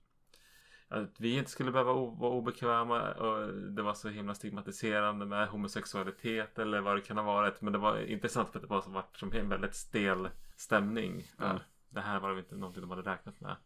att 0.89 1.21
vi 1.21 1.39
inte 1.39 1.51
skulle 1.51 1.71
behöva 1.73 1.93
vara 1.93 2.33
obekväma 2.33 3.13
och 3.15 3.55
det 3.55 3.83
var 3.83 3.95
så 3.95 4.09
himla 4.09 4.35
stigmatiserande 4.35 5.27
med 5.27 5.49
homosexualitet 5.49 6.59
eller 6.59 6.81
vad 6.81 6.97
det 6.97 7.01
kan 7.01 7.17
ha 7.17 7.25
varit. 7.25 7.61
Men 7.61 7.73
det 7.73 7.79
var 7.79 7.99
intressant 7.99 8.49
för 8.51 8.59
att 8.59 8.63
det 8.63 8.69
var 8.69 8.81
så 8.81 8.91
vart 8.91 9.19
som 9.19 9.33
en 9.33 9.49
väldigt 9.49 9.75
stel 9.75 10.29
stämning. 10.57 11.23
Ja. 11.39 11.61
Det 11.91 12.01
här 12.01 12.21
var 12.21 12.39
inte 12.39 12.55
någonting 12.57 12.81
de 12.81 12.91
hade 12.91 13.11
räknat 13.11 13.41
med. 13.41 13.57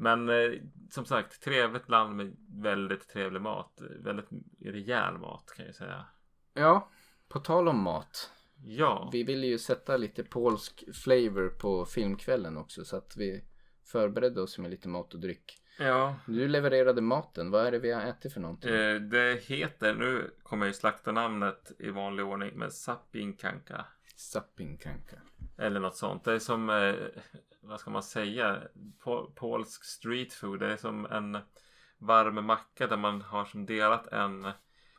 Men 0.00 0.28
eh, 0.28 0.50
som 0.90 1.04
sagt, 1.04 1.42
trevligt 1.42 1.88
land 1.88 2.16
med 2.16 2.36
väldigt 2.48 3.08
trevlig 3.08 3.40
mat. 3.40 3.80
Väldigt 3.98 4.28
rejäl 4.64 5.18
mat 5.18 5.52
kan 5.56 5.66
jag 5.66 5.74
säga. 5.74 6.04
Ja, 6.54 6.88
på 7.28 7.38
tal 7.40 7.68
om 7.68 7.82
mat. 7.82 8.30
Ja, 8.64 9.10
Vi 9.12 9.22
ville 9.22 9.46
ju 9.46 9.58
sätta 9.58 9.96
lite 9.96 10.24
polsk 10.24 10.84
flavor 10.94 11.48
på 11.48 11.84
filmkvällen 11.84 12.56
också 12.56 12.84
så 12.84 12.96
att 12.96 13.16
vi 13.16 13.44
förberedde 13.84 14.40
oss 14.40 14.58
med 14.58 14.70
lite 14.70 14.88
mat 14.88 15.14
och 15.14 15.20
dryck. 15.20 15.58
ja. 15.78 16.14
Du 16.26 16.48
levererade 16.48 17.00
maten. 17.00 17.50
Vad 17.50 17.66
är 17.66 17.70
det 17.70 17.78
vi 17.78 17.92
har 17.92 18.02
ätit 18.02 18.32
för 18.32 18.40
någonting? 18.40 18.70
Eh, 18.74 19.00
det 19.00 19.42
heter, 19.42 19.94
nu 19.94 20.30
kommer 20.42 20.66
jag 20.66 20.70
ju 20.70 20.74
slakta 20.78 21.12
namnet 21.12 21.72
i 21.78 21.90
vanlig 21.90 22.24
ordning, 22.24 22.52
men 22.54 22.70
Sapinkanka. 22.70 23.84
Sappinkanka. 24.20 25.16
Eller 25.58 25.80
något 25.80 25.96
sånt. 25.96 26.24
Det 26.24 26.32
är 26.32 26.38
som, 26.38 26.70
eh, 26.70 26.94
vad 27.60 27.80
ska 27.80 27.90
man 27.90 28.02
säga, 28.02 28.62
po- 29.04 29.32
polsk 29.34 29.84
street 29.84 30.32
food. 30.32 30.60
Det 30.60 30.72
är 30.72 30.76
som 30.76 31.06
en 31.06 31.38
varm 31.98 32.44
macka 32.46 32.86
där 32.86 32.96
man 32.96 33.22
har 33.22 33.44
som 33.44 33.66
delat 33.66 34.06
en 34.06 34.52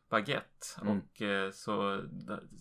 baguette. 0.10 0.68
Mm. 0.82 0.98
Och 0.98 1.22
eh, 1.22 1.52
så 1.52 2.04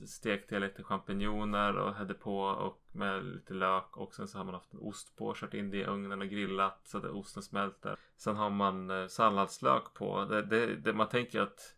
stekte 0.07 0.55
jag 0.55 0.61
lite 0.61 0.83
champinjoner 0.83 1.77
och 1.77 1.95
hade 1.95 2.15
på 2.15 2.41
och 2.41 2.83
med 2.93 3.25
lite 3.25 3.55
lök. 3.55 3.97
Och 3.97 4.15
sen 4.15 4.29
så 4.29 4.39
har 4.39 4.45
man 4.45 4.55
haft 4.55 4.73
en 4.73 4.81
ost 4.81 5.17
på, 5.17 5.35
kört 5.37 5.55
in 5.55 5.71
det 5.71 5.77
i 5.77 5.85
ugnen 5.85 6.21
och 6.23 6.29
grillat 6.29 6.81
så 6.85 6.99
att 6.99 7.05
osten 7.05 7.43
smälter. 7.43 7.97
Sen 8.17 8.37
har 8.37 8.51
man 8.51 8.91
eh, 8.91 9.07
salladslök 9.07 9.95
på. 9.95 10.25
Det, 10.25 10.43
det, 10.43 10.77
det, 10.77 10.93
man 10.93 11.09
tänker 11.09 11.41
att 11.41 11.77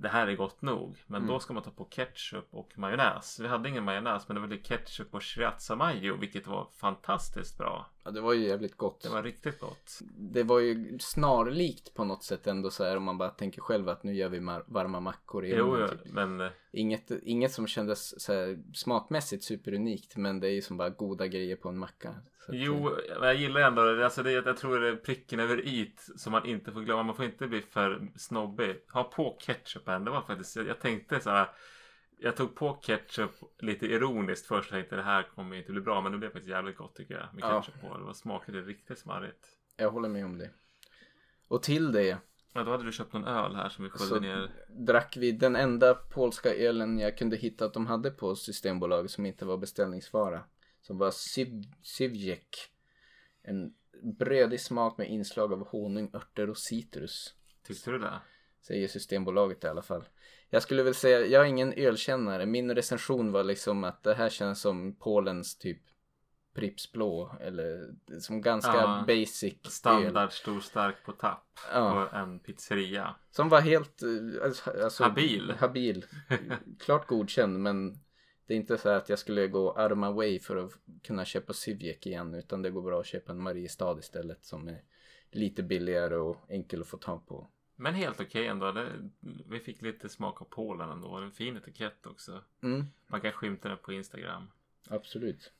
det 0.00 0.08
här 0.08 0.26
är 0.26 0.36
gott 0.36 0.62
nog. 0.62 0.98
Men 1.06 1.22
Mm. 1.22 1.32
då 1.34 1.40
ska 1.40 1.52
man 1.54 1.62
ta 1.62 1.70
på 1.70 1.84
ketchup 1.84 2.46
och 2.50 2.78
majonnäs. 2.78 3.40
Vi 3.40 3.48
hade 3.48 3.68
ingen 3.68 3.84
majonnäs 3.84 4.28
men 4.28 4.34
det 4.34 4.40
var 4.40 4.48
lite 4.48 4.68
ketchup 4.68 5.14
och 5.14 5.22
sriracha 5.22 5.76
mayo 5.76 6.16
vilket 6.16 6.46
var 6.46 6.66
fantastiskt 6.76 7.58
bra. 7.58 7.86
Ja, 8.08 8.12
det 8.12 8.20
var 8.20 8.32
ju 8.32 8.46
jävligt 8.46 8.76
gott. 8.76 9.02
Det 9.02 9.08
var 9.08 9.22
riktigt 9.22 9.60
gott. 9.60 9.98
Det 10.16 10.42
var 10.42 10.58
ju 10.60 10.98
snarlikt 11.00 11.94
på 11.94 12.04
något 12.04 12.24
sätt 12.24 12.46
ändå 12.46 12.70
så 12.70 12.84
här 12.84 12.96
om 12.96 13.02
man 13.02 13.18
bara 13.18 13.28
tänker 13.28 13.60
själv 13.60 13.88
att 13.88 14.02
nu 14.02 14.14
gör 14.14 14.28
vi 14.28 14.38
varma 14.66 15.00
mackor 15.00 15.44
i 15.44 15.54
Jo, 15.56 15.86
typ. 15.88 16.00
men 16.04 16.40
eh, 16.40 16.48
Inget, 16.72 17.10
inget 17.22 17.52
som 17.52 17.66
kändes 17.66 18.20
så 18.22 18.32
här 18.32 18.58
smakmässigt 18.74 19.44
superunikt 19.44 20.16
men 20.16 20.40
det 20.40 20.48
är 20.48 20.52
ju 20.52 20.62
som 20.62 20.76
bara 20.76 20.90
goda 20.90 21.26
grejer 21.26 21.56
på 21.56 21.68
en 21.68 21.78
macka. 21.78 22.08
Att, 22.08 22.54
Jo, 22.54 22.90
men 23.20 23.28
jag 23.28 23.36
gillar 23.36 23.60
ändå 23.60 23.82
det. 23.82 24.04
Alltså 24.04 24.22
det. 24.22 24.32
Jag 24.32 24.56
tror 24.56 24.80
det 24.80 24.88
är 24.88 24.96
pricken 24.96 25.40
över 25.40 25.66
it 25.66 26.08
som 26.16 26.32
man 26.32 26.46
inte 26.46 26.72
får 26.72 26.80
glömma. 26.80 27.02
Man 27.02 27.16
får 27.16 27.24
inte 27.24 27.46
bli 27.46 27.60
för 27.60 28.08
snobbig. 28.16 28.76
Ha 28.92 29.04
på 29.04 29.36
ketchupen. 29.40 30.04
Det 30.04 30.10
var 30.10 30.22
faktiskt, 30.22 30.56
jag 30.56 30.80
tänkte 30.80 31.20
så 31.20 31.30
här. 31.30 31.48
Jag 32.20 32.36
tog 32.36 32.54
på 32.54 32.74
ketchup 32.82 33.30
lite 33.58 33.86
ironiskt 33.86 34.46
först. 34.46 34.70
Tänkte 34.70 34.96
det 34.96 35.02
här 35.02 35.22
kommer 35.22 35.56
inte 35.56 35.72
bli 35.72 35.80
bra. 35.80 36.00
Men 36.00 36.12
det 36.12 36.18
blev 36.18 36.28
faktiskt 36.30 36.50
jävligt 36.50 36.76
gott 36.76 36.94
tycker 36.94 37.14
jag. 37.14 37.34
Med 37.34 37.42
Ja. 37.42 37.62
ketchup 37.62 37.80
på. 37.80 37.98
Det 37.98 38.04
var 38.04 38.12
smakade 38.12 38.60
riktigt 38.62 38.98
smarrigt. 38.98 39.46
Jag 39.76 39.90
håller 39.90 40.08
med 40.08 40.24
om 40.24 40.38
det. 40.38 40.50
Och 41.48 41.62
till 41.62 41.92
det 41.92 42.18
Ja, 42.52 42.64
då 42.64 42.70
hade 42.70 42.84
du 42.84 42.92
köpt 42.92 43.12
någon 43.12 43.24
öl 43.24 43.54
här 43.54 43.68
som 43.68 43.84
vi 43.84 43.90
sköljde 43.90 44.20
ner. 44.20 44.50
drack 44.68 45.16
vi 45.16 45.32
den 45.32 45.56
enda 45.56 45.94
polska 45.94 46.54
ölen 46.54 46.98
jag 46.98 47.18
kunde 47.18 47.36
hitta 47.36 47.64
att 47.64 47.74
de 47.74 47.86
hade 47.86 48.10
på 48.10 48.36
Systembolaget 48.36 49.10
som 49.10 49.26
inte 49.26 49.44
var 49.44 49.56
beställningsvara. 49.58 50.44
Som 50.80 50.98
var 50.98 51.10
Siv- 51.10 51.72
Sivjek. 51.82 52.56
En 53.42 53.74
brödig 54.18 54.60
smak 54.60 54.98
med 54.98 55.08
inslag 55.10 55.52
av 55.52 55.68
honung, 55.68 56.10
örter 56.14 56.50
och 56.50 56.58
citrus. 56.58 57.34
Tyckte 57.62 57.90
du 57.90 57.98
det? 57.98 58.20
Säger 58.68 58.88
Systembolaget 58.88 59.64
i 59.64 59.66
alla 59.66 59.82
fall. 59.82 60.04
Jag 60.50 60.62
skulle 60.62 60.82
väl 60.82 60.94
säga, 60.94 61.26
jag 61.26 61.42
är 61.42 61.48
ingen 61.48 61.72
ölkännare. 61.72 62.46
Min 62.46 62.74
recension 62.74 63.32
var 63.32 63.44
liksom 63.44 63.84
att 63.84 64.02
det 64.02 64.14
här 64.14 64.28
känns 64.28 64.60
som 64.60 64.96
Polens 64.98 65.58
typ 65.58 65.82
Pripps 66.54 66.92
blå. 66.92 67.36
Eller 67.40 67.94
som 68.20 68.40
ganska 68.40 68.74
Ja, 68.74 69.04
basic 69.06 69.54
öl. 69.64 69.70
Standard 69.70 70.32
stor 70.32 70.60
stark 70.60 70.96
på 71.04 71.12
tapp. 71.12 71.58
Ja. 71.72 72.08
På 72.10 72.16
en 72.16 72.38
pizzeria. 72.40 73.14
Som 73.30 73.48
var 73.48 73.60
helt 73.60 74.02
eh, 74.02 74.44
alltså, 74.44 74.70
alltså, 74.84 75.04
Habil. 75.04 75.52
habil. 75.58 76.04
Klart 76.80 77.06
godkänd 77.06 77.60
men 77.60 77.92
det 78.46 78.54
är 78.54 78.56
inte 78.56 78.78
så 78.78 78.88
att 78.88 79.08
jag 79.08 79.18
skulle 79.18 79.46
gå 79.46 79.72
arma 79.72 80.10
way 80.10 80.40
för 80.40 80.56
att 80.56 80.72
kunna 81.02 81.24
köpa 81.24 81.52
Sivjek 81.52 82.06
igen 82.06 82.34
utan 82.34 82.62
det 82.62 82.70
går 82.70 82.82
bra 82.82 83.00
att 83.00 83.06
köpa 83.06 83.32
en 83.32 83.42
Mariestad 83.42 83.98
istället 83.98 84.44
som 84.44 84.68
är 84.68 84.82
lite 85.30 85.62
billigare 85.62 86.16
och 86.16 86.36
enkel 86.48 86.80
att 86.80 86.86
få 86.86 86.96
tag 86.96 87.26
på. 87.26 87.50
Men 87.80 87.94
helt 87.94 88.20
okej 88.20 88.46
ändå. 88.46 88.72
Det, 88.72 89.10
vi 89.48 89.60
fick 89.60 89.82
lite 89.82 90.08
smak 90.08 90.40
av 90.42 90.44
Polen 90.44 90.90
ändå. 90.90 91.14
En 91.16 91.32
fin 91.32 91.56
etikett 91.56 92.06
också. 92.06 92.44
Mm, 92.62 92.86
Man 93.06 93.20
kan 93.20 93.32
skymta 93.32 93.68
den 93.68 93.78
på 93.78 93.92
Instagram. 93.92 94.50
absolut. 94.88 95.52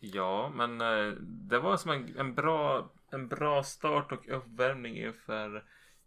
Ja, 0.00 0.52
men 0.54 0.80
eh, 0.80 1.12
det 1.22 1.58
var 1.58 1.76
som 1.76 1.90
en, 1.90 2.18
en, 2.18 2.34
bra, 2.34 2.92
en 3.10 3.28
bra 3.28 3.62
start 3.62 4.12
och 4.12 4.28
uppvärmning 4.36 4.96
inför 4.96 5.64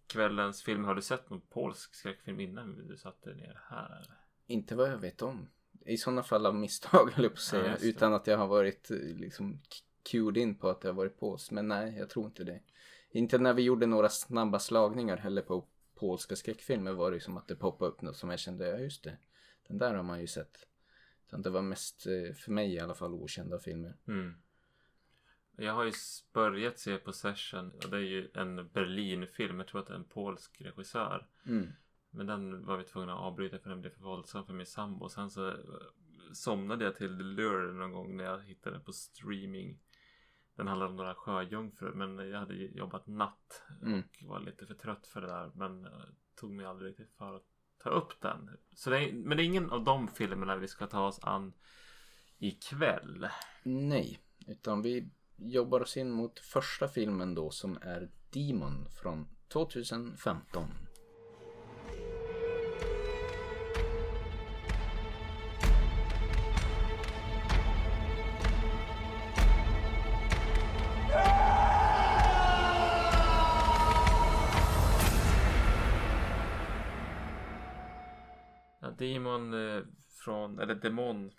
kvällens 0.08 0.64
film. 0.64 0.84
Har 0.86 0.96
du 0.96 1.02
sett 1.02 1.30
någon 1.30 1.42
polsk 1.42 1.96
skräckfilm 1.96 2.40
innan 2.40 2.88
du 2.88 2.98
satte 2.98 3.30
dig 3.30 3.38
ner 3.38 3.62
här? 3.70 4.04
Inte 4.48 4.76
vad 4.76 4.90
jag 4.92 4.98
vet 4.98 5.22
om. 5.22 5.50
I 5.86 5.98
sådana 5.98 6.24
fall 6.24 6.46
av 6.46 6.56
misstag 6.56 7.12
höll 7.14 7.24
jag 7.26 7.32
på 7.34 7.38
att 7.38 7.40
säga. 7.40 7.68
Ja, 7.82 7.88
utan 7.88 8.14
att 8.14 8.28
jag 8.28 8.38
har 8.38 8.48
varit 8.48 8.92
eh, 8.92 8.98
liksom 8.98 9.62
cued 10.12 10.38
in 10.38 10.56
på 10.56 10.70
att 10.70 10.82
det 10.82 10.88
har 10.88 10.94
varit 10.96 11.20
pås. 11.20 11.52
Men 11.52 11.68
nej, 11.68 11.96
jag 11.98 12.10
tror 12.10 12.26
inte 12.26 12.44
det. 12.44 12.60
Inte 13.16 13.38
när 13.38 13.54
vi 13.54 13.62
gjorde 13.62 13.86
några 13.86 14.10
snabba 14.10 14.60
slagningar 14.60 15.18
heller 15.18 15.42
på 15.42 15.66
polska 15.96 16.36
skräckfilmer 16.36 16.94
var 16.94 17.12
det 17.12 17.20
som 17.20 17.38
att 17.38 17.48
det 17.48 17.56
poppade 17.56 17.92
upp 17.92 18.02
något 18.02 18.18
som 18.18 18.30
jag 18.30 18.40
kände, 18.40 18.68
ja 18.68 18.78
just 18.78 19.04
det. 19.04 19.18
Den 19.68 19.78
där 19.78 19.94
har 19.94 20.04
man 20.04 20.22
ju 20.22 20.28
sett. 20.28 20.68
Utan 21.28 21.42
det 21.42 21.50
var 21.50 21.62
mest, 21.62 22.06
eh, 22.06 22.36
för 22.36 22.52
mig 22.52 22.74
i 22.74 22.80
alla 22.80 22.96
fall, 22.96 23.14
okända 23.14 23.60
filmer. 23.60 23.96
Mm. 24.08 24.36
Jag 25.58 25.74
har 25.74 25.86
ju 25.86 25.92
börjat 26.34 26.80
se 26.80 26.98
Possession 26.98 27.72
och 27.72 27.90
det 27.90 27.98
är 27.98 28.02
ju 28.02 28.30
en 28.34 28.70
Berlinfilm. 28.74 29.58
Jag 29.58 29.68
tror 29.68 29.82
att 29.82 29.88
det 29.88 29.94
är 29.94 29.98
en 29.98 30.04
polsk 30.04 30.62
regissör. 30.62 31.28
Mm. 31.46 31.68
Men 32.10 32.28
den 32.28 32.66
var 32.66 32.78
vi 32.78 32.84
tvungna 32.84 33.14
att 33.14 33.20
avbryta 33.20 33.60
för 33.60 33.70
den 33.70 33.82
blev 33.82 33.90
för 33.90 34.04
våldsam 34.04 34.46
för 34.46 34.54
min 34.54 34.66
sambo. 34.66 35.10
Sen 35.10 35.30
så 35.30 35.48
eh, 35.48 35.56
somnade 36.34 36.86
jag 36.86 36.96
till 36.96 37.18
The 37.18 37.24
Lure 37.24 37.74
någon 37.74 37.92
gång 37.92 38.18
när 38.18 38.24
jag 38.24 38.44
hittade 38.44 38.76
den 38.76 38.86
på 38.86 38.94
streaming. 38.94 39.80
Den 40.56 40.68
handlar 40.68 40.88
om 40.88 40.96
några 40.96 41.16
sjöjungfrur 41.16 41.94
men 41.94 42.30
jag 42.30 42.40
hade 42.40 42.54
jobbat 42.56 43.08
natt 43.08 43.64
Mm. 43.82 44.04
och 44.22 44.28
var 44.30 44.40
lite 44.40 44.66
för 44.66 44.74
trött 44.74 45.08
för 45.08 45.22
det 45.22 45.28
där. 45.28 45.52
Men 45.56 45.86
eh, 45.86 45.92
tog 46.36 46.52
mig 46.52 46.66
aldrig 46.66 46.90
riktigt 46.90 47.12
för 47.18 47.36
att 47.36 47.44
ta 47.84 47.90
upp 47.90 48.22
den. 48.22 48.58
Så 48.76 48.90
det 48.90 48.98
är, 49.10 49.14
men 49.14 49.38
det 49.38 49.44
är 49.44 49.46
ingen 49.46 49.72
av 49.72 49.84
de 49.84 50.08
filmerna 50.08 50.56
vi 50.56 50.68
ska 50.68 50.88
ta 50.88 51.08
oss 51.08 51.20
an 51.24 51.54
ikväll. 52.38 53.28
Nej, 53.64 54.20
utan 54.48 54.82
vi 54.82 55.10
jobbar 55.36 55.82
oss 55.82 55.98
in 55.98 56.12
mot 56.12 56.40
första 56.40 56.88
filmen 56.88 57.36
då 57.36 57.50
som 57.50 57.78
är 57.82 58.10
Demon 58.30 58.86
från 59.02 59.28
2015. 59.48 60.64
Demon 79.04 79.54
eh, 79.54 79.82
från, 80.24 80.60
eller 80.60 80.76
Demon 80.76 81.32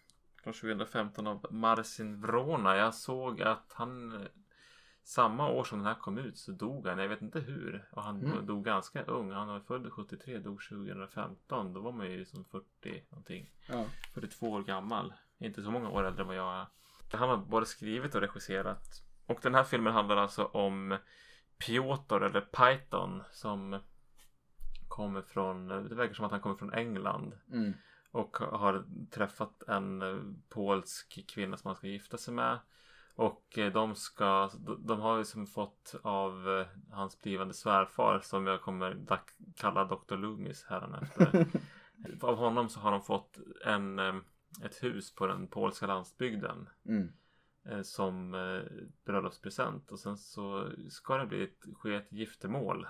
från 0.42 0.52
2015 0.52 1.26
av 1.26 1.46
Marcin 1.50 2.20
Vrona. 2.20 2.76
Jag 2.76 2.94
såg 2.94 3.42
att 3.42 3.72
han 3.74 4.12
eh, 4.22 4.26
samma 5.02 5.48
år 5.48 5.64
som 5.64 5.78
den 5.78 5.86
här 5.86 5.94
kom 5.94 6.18
ut 6.18 6.38
så 6.38 6.52
dog 6.52 6.86
han. 6.86 6.98
Jag 6.98 7.08
vet 7.08 7.22
inte 7.22 7.40
hur. 7.40 7.88
Och 7.90 8.02
han 8.02 8.24
Mm. 8.24 8.46
dog 8.46 8.64
ganska 8.64 9.02
ung. 9.04 9.30
Han 9.32 9.48
var 9.48 9.60
född 9.60 9.92
73, 9.92 10.38
dog 10.38 10.62
2015. 10.68 11.72
Då 11.72 11.80
var 11.80 11.92
man 11.92 12.10
ju 12.10 12.24
som 12.24 12.44
40 12.44 13.04
någonting. 13.10 13.50
Ja. 13.68 13.86
42 14.14 14.50
år 14.50 14.62
gammal. 14.62 15.12
Inte 15.38 15.62
så 15.62 15.70
många 15.70 15.90
år 15.90 16.04
äldre 16.04 16.22
än 16.22 16.26
vad 16.28 16.36
jag 16.36 16.54
är. 16.54 16.66
Han 17.12 17.28
har 17.28 17.36
både 17.36 17.66
skrivit 17.66 18.14
och 18.14 18.20
regisserat. 18.20 19.02
Och 19.26 19.38
den 19.42 19.54
här 19.54 19.64
filmen 19.64 19.92
handlar 19.92 20.16
alltså 20.16 20.44
om 20.44 20.96
Piotr 21.58 22.22
eller 22.22 22.40
Python 22.40 23.22
som 23.32 23.78
kommer 24.94 25.22
från, 25.22 25.68
det 25.68 25.94
verkar 25.94 26.14
som 26.14 26.24
att 26.24 26.30
han 26.30 26.40
kommer 26.40 26.56
från 26.56 26.72
England. 26.72 27.34
Mm. 27.52 27.72
Och 28.10 28.36
har 28.36 28.84
träffat 29.10 29.62
en 29.68 30.02
eh, 30.02 30.16
polsk 30.48 31.26
kvinna 31.28 31.56
som 31.56 31.68
han 31.68 31.76
ska 31.76 31.86
gifta 31.86 32.18
sig 32.18 32.34
med. 32.34 32.58
Och 33.14 33.58
eh, 33.58 33.72
de 33.72 33.94
ska, 33.94 34.50
de- 34.66 34.86
de 34.86 35.00
har 35.00 35.18
ju 35.18 35.24
som 35.24 35.46
fått 35.46 35.94
av 36.02 36.48
eh, 36.48 36.66
hans 36.90 37.22
blivande 37.22 37.54
svärfar 37.54 38.20
som 38.20 38.46
jag 38.46 38.62
kommer 38.62 39.06
kalla 39.56 39.84
Dr. 39.84 40.16
Loomis 40.16 40.64
hädanefter. 40.64 41.46
av 42.20 42.36
honom 42.36 42.68
så 42.68 42.80
har 42.80 42.90
de 42.90 43.02
fått 43.02 43.38
en, 43.64 43.98
ett 44.64 44.82
hus 44.82 45.14
på 45.14 45.26
den 45.26 45.48
polska 45.48 45.86
landsbygden. 45.86 46.68
Mm. 46.88 47.12
Som 47.84 48.30
bröllopspresent. 49.04 49.92
Och 49.92 49.98
sen 49.98 50.16
så 50.16 50.68
ska 50.90 51.16
det 51.16 51.26
bli 51.26 51.44
ett, 51.44 51.64
ske 51.74 51.94
ett 51.94 52.12
giftermål. 52.12 52.86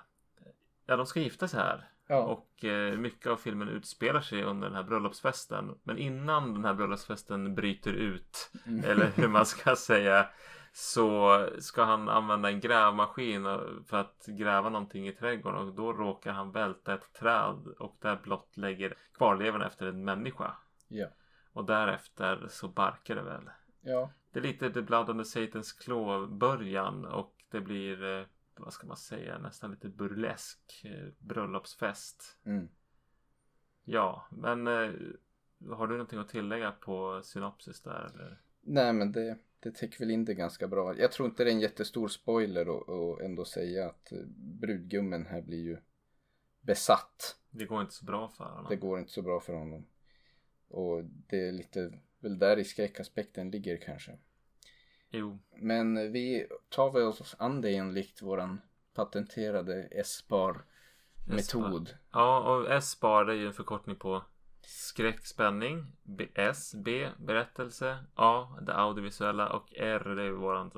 Ja, 0.87 0.97
de 0.97 1.07
ska 1.07 1.21
gifta 1.21 1.49
sig 1.49 1.61
här. 1.61 1.94
Ja. 2.07 2.23
Och 2.23 2.65
eh, 2.65 2.99
mycket 2.99 3.27
av 3.27 3.37
filmen 3.37 3.69
utspelar 3.69 4.21
sig 4.21 4.43
under 4.43 4.69
den 4.69 4.77
här 4.77 4.83
bröllopsfesten. 4.83 5.79
Men 5.83 5.99
innan 5.99 6.55
den 6.55 6.65
här 6.65 6.75
bröllopsfesten 6.75 7.55
bryter 7.55 7.93
ut, 7.93 8.51
Mm. 8.67 8.85
eller 8.91 9.07
hur 9.07 9.29
man 9.29 9.47
ska 9.47 9.77
säga, 9.77 10.27
så 10.73 11.39
ska 11.59 11.85
han 11.85 12.09
använda 12.09 12.49
en 12.49 12.61
grävmaskin 12.61 13.45
för 13.87 13.97
att 13.97 14.25
gräva 14.27 14.69
någonting 14.69 15.09
i 15.09 15.13
trädgården. 15.13 15.69
Och 15.69 15.75
då 15.75 15.93
råkar 15.93 16.33
han 16.33 16.53
välta 16.53 16.95
ett 16.95 17.13
träd 17.13 17.67
och 17.79 17.97
där 18.01 18.17
blottlägger 18.23 18.95
kvarlevorna 19.15 19.67
efter 19.67 19.87
en 19.87 20.05
människa. 20.05 20.57
Ja. 20.89 21.07
Och 21.53 21.65
därefter 21.65 22.47
så 22.51 22.69
barkar 22.69 23.15
det 23.15 23.23
väl. 23.23 23.51
Ja. 23.81 24.11
Det 24.33 24.39
är 24.39 24.43
lite 24.43 24.71
The 24.71 24.83
Blood 24.83 25.07
the 25.07 25.13
Satan's 25.13 25.85
Claw 25.85 26.27
början 26.39 27.05
och 27.05 27.35
det 27.51 27.61
blir, 27.61 28.05
eh, 28.05 28.25
vad 28.63 28.73
ska 28.73 28.87
man 28.87 28.97
säga, 28.97 29.39
nästan 29.39 29.71
lite 29.71 29.89
burlesk 29.89 30.85
eh, 30.85 31.09
bröllopsfest. 31.19 32.39
Mm. 32.45 32.69
Ja, 33.85 34.27
men 34.31 34.67
eh, 34.67 34.93
har 35.71 35.87
du 35.87 35.95
någonting 35.95 36.19
att 36.19 36.29
tillägga 36.29 36.73
på 36.73 37.21
synopsis 37.25 37.81
där 37.81 38.11
eller? 38.15 38.41
Nej 38.61 38.93
men 38.93 39.13
det, 39.13 39.39
det 39.61 39.75
täcker 39.75 39.99
väl 39.99 40.11
in 40.11 40.25
det 40.25 40.35
ganska 40.35 40.69
bra. 40.69 40.99
Jag 40.99 41.13
tror 41.13 41.29
inte 41.29 41.45
det 41.45 41.51
är 41.51 41.55
en 41.55 41.61
jättestor 41.61 42.09
spoiler 42.09 42.69
och, 42.69 42.89
och 42.89 43.23
ändå 43.23 43.45
säga 43.45 43.87
att 43.87 44.13
eh, 44.13 44.19
brudgummen 44.37 45.27
här 45.27 45.43
blir 45.43 45.63
ju 45.63 45.79
besatt. 46.61 47.37
Det 47.51 47.65
går 47.65 47.81
inte 47.81 47.95
så 47.95 48.05
bra 48.05 48.29
för 48.29 48.45
honom. 48.45 48.67
Det 48.69 48.77
går 48.77 48.99
inte 48.99 49.13
så 49.13 49.23
bra 49.23 49.41
för 49.41 49.53
honom. 49.53 49.87
Och 50.69 51.05
det 51.05 51.49
är 51.49 51.53
lite 51.53 51.93
väl 52.19 52.39
där 52.39 52.59
i 52.59 52.65
skräckaspekten 52.65 53.51
ligger 53.51 53.77
kanske. 53.77 54.19
Jo, 55.17 55.39
Men 55.57 56.13
vi 56.13 56.47
tar 56.69 56.91
väl 56.93 57.03
oss 57.03 57.37
an 57.39 57.61
det 57.61 57.75
enligt 57.77 58.23
våran 58.23 58.61
patenterade 58.95 59.89
S-bar 59.91 60.65
metod. 61.27 61.95
ja 62.13 62.39
och 62.55 62.73
S-bar 62.73 63.25
det 63.25 63.33
är 63.33 63.37
ju 63.37 63.47
en 63.47 63.53
förkortning 63.53 63.97
på 63.97 64.25
skräck, 64.63 65.27
spänning, 65.27 65.97
B- 66.03 66.29
S, 66.35 66.75
B, 66.77 67.09
berättelse, 67.19 68.05
A, 68.15 68.59
det 68.63 68.75
audiovisuella 68.75 69.49
och 69.53 69.73
R 69.77 70.15
det 70.17 70.23
är 70.23 70.31
våran 70.31 70.71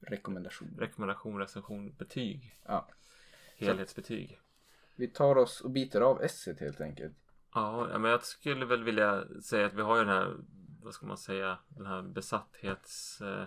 Rekommendation. 0.00 0.76
rekommendation, 0.78 1.38
recension, 1.38 1.94
betyg. 1.94 2.58
Ja. 2.66 2.88
Helhetsbetyg. 3.56 4.40
Vi 4.96 5.08
tar 5.08 5.36
oss 5.38 5.60
och 5.60 5.70
biter 5.70 6.00
av 6.00 6.22
S 6.22 6.48
helt 6.60 6.80
enkelt. 6.80 7.16
Ja, 7.54 7.88
ja, 7.90 7.98
men 7.98 8.10
jag 8.10 8.24
skulle 8.24 8.66
väl 8.66 8.84
vilja 8.84 9.24
säga 9.42 9.66
att 9.66 9.74
vi 9.74 9.82
har 9.82 9.96
ju 9.98 10.04
den 10.04 10.14
här, 10.14 10.36
vad 10.82 10.94
ska 10.94 11.06
man 11.06 11.16
säga, 11.18 11.58
den 11.68 11.86
här 11.86 12.02
besatthets 12.02 13.20
eh, 13.20 13.44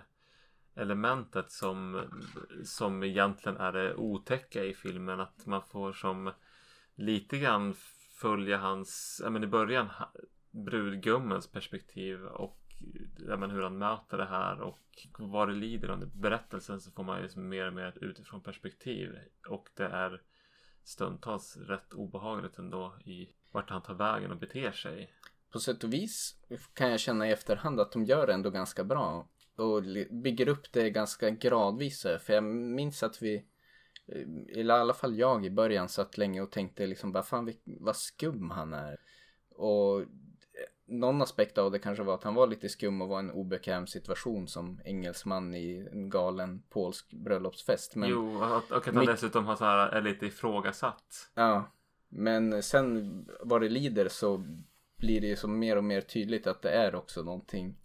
elementet 0.74 1.50
som, 1.52 2.02
som 2.64 3.02
egentligen 3.02 3.58
är 3.58 3.72
det 3.72 3.94
otäcka 3.94 4.64
i 4.64 4.74
filmen. 4.74 5.20
Att 5.20 5.46
man 5.46 5.62
får 5.62 5.92
som 5.92 6.32
lite 6.94 7.38
grann 7.38 7.74
följa 8.20 8.58
hans, 8.58 9.20
ja 9.24 9.30
men 9.30 9.44
i 9.44 9.46
början, 9.46 9.88
brudgummens 10.50 11.52
perspektiv 11.52 12.24
och 12.24 12.60
ja, 13.28 13.36
men 13.36 13.50
hur 13.50 13.62
han 13.62 13.78
möter 13.78 14.18
det 14.18 14.24
här 14.24 14.60
och 14.60 14.80
vad 15.18 15.48
det 15.48 15.54
lider 15.54 15.90
under 15.90 16.06
berättelsen 16.06 16.80
så 16.80 16.90
får 16.90 17.04
man 17.04 17.22
ju 17.22 17.40
mer 17.40 17.66
och 17.66 17.72
mer 17.72 17.86
ett 17.86 17.98
utifrån 17.98 18.40
perspektiv 18.40 19.18
och 19.48 19.68
det 19.74 19.86
är 19.86 20.22
stundtals 20.84 21.56
rätt 21.56 21.92
obehagligt 21.92 22.58
ändå 22.58 22.94
i 23.04 23.28
vart 23.50 23.70
han 23.70 23.82
tar 23.82 23.94
vägen 23.94 24.30
och 24.30 24.36
beter 24.36 24.72
sig. 24.72 25.14
På 25.50 25.58
sätt 25.60 25.84
och 25.84 25.92
vis 25.92 26.36
kan 26.74 26.90
jag 26.90 27.00
känna 27.00 27.28
i 27.28 27.32
efterhand 27.32 27.80
att 27.80 27.92
de 27.92 28.04
gör 28.04 28.26
det 28.26 28.32
ändå 28.32 28.50
ganska 28.50 28.84
bra 28.84 29.28
och 29.56 29.82
bygger 30.10 30.48
upp 30.48 30.72
det 30.72 30.90
ganska 30.90 31.30
gradvis. 31.30 32.02
För 32.02 32.32
jag 32.32 32.44
minns 32.44 33.02
att 33.02 33.22
vi 33.22 33.44
i 34.48 34.70
alla 34.70 34.94
fall 34.94 35.18
jag 35.18 35.46
i 35.46 35.50
början 35.50 35.88
satt 35.88 36.18
länge 36.18 36.40
och 36.40 36.50
tänkte 36.50 36.86
liksom 36.86 37.12
bara 37.12 37.22
fan 37.22 37.52
vad 37.64 37.96
skum 37.96 38.50
han 38.50 38.72
är. 38.72 39.00
Och 39.50 40.04
någon 40.86 41.22
aspekt 41.22 41.58
av 41.58 41.70
det 41.70 41.78
kanske 41.78 42.04
var 42.04 42.14
att 42.14 42.24
han 42.24 42.34
var 42.34 42.46
lite 42.46 42.68
skum 42.68 43.02
och 43.02 43.08
var 43.08 43.18
en 43.18 43.30
obekväm 43.30 43.86
situation 43.86 44.48
som 44.48 44.80
engelsman 44.84 45.54
i 45.54 45.88
en 45.92 46.10
galen 46.10 46.62
polsk 46.70 47.12
bröllopsfest. 47.12 47.96
Men 47.96 48.08
jo, 48.08 48.36
och 48.36 48.76
att 48.76 48.86
han 48.86 48.98
mitt... 48.98 49.08
dessutom 49.08 49.46
har 49.46 49.56
så 49.56 49.64
här, 49.64 49.88
är 49.88 50.02
lite 50.02 50.26
ifrågasatt. 50.26 51.30
Ja, 51.34 51.70
men 52.08 52.62
sen 52.62 53.28
vad 53.40 53.60
det 53.60 53.68
lider 53.68 54.08
så 54.08 54.44
blir 54.96 55.20
det 55.20 55.26
ju 55.26 55.36
så 55.36 55.48
mer 55.48 55.76
och 55.76 55.84
mer 55.84 56.00
tydligt 56.00 56.46
att 56.46 56.62
det 56.62 56.70
är 56.70 56.94
också 56.94 57.22
någonting 57.22 57.76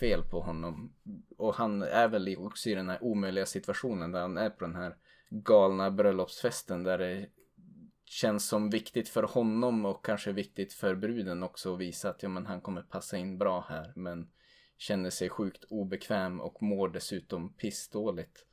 fel 0.00 0.22
på 0.22 0.40
honom. 0.40 0.94
Och 1.36 1.54
han 1.54 1.82
är 1.82 2.08
väl 2.08 2.36
också 2.38 2.70
i 2.70 2.74
den 2.74 2.88
här 2.88 3.02
omöjliga 3.02 3.46
situationen 3.46 4.12
där 4.12 4.20
han 4.20 4.38
är 4.38 4.50
på 4.50 4.64
den 4.64 4.74
här 4.74 4.96
galna 5.30 5.90
bröllopsfesten 5.90 6.82
där 6.82 6.98
det 6.98 7.26
känns 8.04 8.48
som 8.48 8.70
viktigt 8.70 9.08
för 9.08 9.22
honom 9.22 9.84
och 9.84 10.04
kanske 10.04 10.32
viktigt 10.32 10.72
för 10.72 10.94
bruden 10.94 11.42
också 11.42 11.74
att 11.74 11.80
visa 11.80 12.10
att 12.10 12.22
ja, 12.22 12.28
men 12.28 12.46
han 12.46 12.60
kommer 12.60 12.82
passa 12.82 13.16
in 13.16 13.38
bra 13.38 13.66
här 13.68 13.92
men 13.96 14.30
känner 14.76 15.10
sig 15.10 15.28
sjukt 15.28 15.64
obekväm 15.64 16.40
och 16.40 16.62
mår 16.62 16.88
dessutom 16.88 17.52
pissdåligt. 17.52 18.46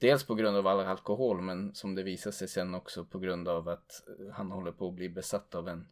Dels 0.00 0.26
på 0.26 0.34
grund 0.34 0.56
av 0.56 0.66
all 0.66 0.80
alkohol 0.80 1.40
men 1.40 1.74
som 1.74 1.94
det 1.94 2.02
visar 2.02 2.30
sig 2.30 2.48
sen 2.48 2.74
också 2.74 3.04
på 3.04 3.18
grund 3.18 3.48
av 3.48 3.68
att 3.68 4.02
han 4.32 4.50
håller 4.50 4.72
på 4.72 4.88
att 4.88 4.94
bli 4.94 5.08
besatt 5.08 5.54
av 5.54 5.68
en 5.68 5.86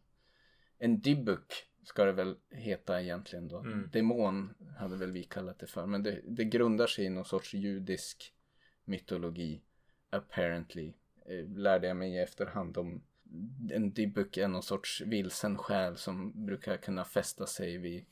en 0.79 1.01
dybuk 1.01 1.68
ska 1.83 2.05
det 2.05 2.11
väl 2.11 2.35
heta 2.49 3.01
egentligen 3.01 3.47
då. 3.47 3.59
Mm. 3.59 3.89
Demon 3.93 4.53
hade 4.77 4.95
väl 4.95 5.11
vi 5.11 5.23
kallat 5.23 5.59
det 5.59 5.67
för 5.67 5.85
men 5.85 6.03
det, 6.03 6.21
det 6.23 6.45
grundar 6.45 6.87
sig 6.87 7.05
i 7.05 7.09
någon 7.09 7.25
sorts 7.25 7.53
judisk 7.53 8.33
mytologi 8.85 9.61
apparently 10.09 10.93
Eh, 11.29 11.57
lärde 11.57 11.87
jag 11.87 11.97
mig 11.97 12.13
i 12.13 12.19
efterhand 12.19 12.77
om 12.77 13.01
en 13.71 13.93
dybuk 13.93 14.37
är 14.37 14.47
någon 14.47 14.63
sorts 14.63 15.01
vilsen 15.01 15.57
själ 15.57 15.97
som 15.97 16.45
brukar 16.45 16.77
kunna 16.77 17.05
fästa 17.05 17.45
sig 17.45 17.77
vid 17.77 18.05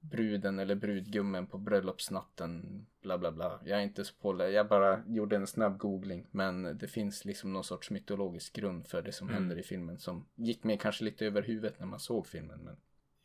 bruden 0.00 0.58
eller 0.58 0.74
brudgummen 0.74 1.46
på 1.46 1.58
bröllopsnatten. 1.58 2.86
Bla 3.02 3.18
bla 3.18 3.32
bla. 3.32 3.60
Jag 3.64 3.78
är 3.78 3.82
inte 3.82 4.04
så 4.04 4.14
påläst. 4.14 4.54
Jag 4.54 4.68
bara 4.68 5.02
gjorde 5.06 5.36
en 5.36 5.46
snabb 5.46 5.78
googling. 5.78 6.26
Men 6.30 6.78
det 6.78 6.88
finns 6.88 7.24
liksom 7.24 7.52
någon 7.52 7.64
sorts 7.64 7.90
mytologisk 7.90 8.52
grund 8.52 8.86
för 8.86 9.02
det 9.02 9.12
som 9.12 9.28
mm. 9.28 9.40
händer 9.40 9.58
i 9.58 9.62
filmen. 9.62 9.98
Som 9.98 10.26
gick 10.34 10.64
mig 10.64 10.78
kanske 10.78 11.04
lite 11.04 11.26
över 11.26 11.42
huvudet 11.42 11.78
när 11.78 11.86
man 11.86 12.00
såg 12.00 12.26
filmen. 12.26 12.60
Men 12.60 12.76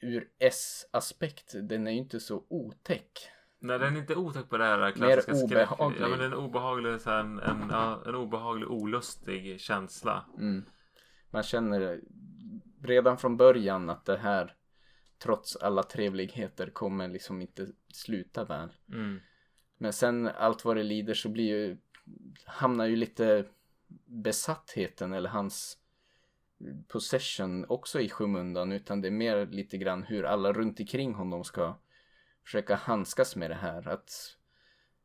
ur 0.02 0.30
S-aspekt, 0.40 1.56
den 1.64 1.88
är 1.88 1.92
ju 1.92 1.98
inte 1.98 2.20
så 2.20 2.46
otäck. 2.50 3.30
Nej 3.60 3.80
den 3.80 3.96
är 3.96 4.00
inte 4.00 4.16
otäck 4.16 4.50
på 4.50 4.58
det 4.58 4.64
här 4.64 4.92
klassiska 4.92 5.48
Mer 5.48 5.64
obehaglig. 5.64 6.02
Ja 6.02 6.08
men 6.08 6.22
en 6.22 6.34
obehaglig, 6.34 7.02
så 7.02 7.10
här, 7.10 7.20
en, 7.20 7.40
en, 7.40 7.72
en 8.06 8.16
obehaglig 8.16 8.72
olustig 8.72 9.62
känsla. 9.62 10.26
Mm. 10.38 10.66
Man 11.30 11.44
känner 11.44 12.02
redan 12.84 13.18
från 13.18 13.38
början 13.38 13.90
att 13.90 14.06
det 14.06 14.18
här 14.18 14.56
trots 15.24 15.56
alla 15.56 15.84
trevligheter 15.84 16.70
kommer 16.70 17.08
liksom 17.08 17.42
inte 17.42 17.68
sluta 17.94 18.44
väl. 18.46 18.70
Mm. 18.94 19.20
Men 19.78 19.94
sen 19.94 20.28
allt 20.28 20.66
vad 20.66 20.78
det 20.78 20.84
lider 20.84 21.14
så 21.14 21.30
blir 21.30 21.46
ju 21.46 21.78
hamnar 22.46 22.86
ju 22.86 22.96
lite 22.96 23.46
besattheten 24.06 25.14
eller 25.14 25.30
hans 25.30 25.78
possession 26.88 27.65
också 27.69 28.02
i 28.02 28.10
skymundan 28.10 28.72
utan 28.72 29.02
det 29.02 29.08
är 29.08 29.12
mer 29.12 29.45
lite 29.45 29.78
grann 29.78 30.04
hur 30.04 30.24
alla 30.24 30.54
runt 30.54 30.80
omkring 30.80 31.13
honom 31.13 31.43
ska 31.43 31.80
försöka 32.43 32.76
handskas 32.76 33.36
med 33.36 33.52
det 33.52 33.56
här. 33.56 33.88
Att 33.88 34.12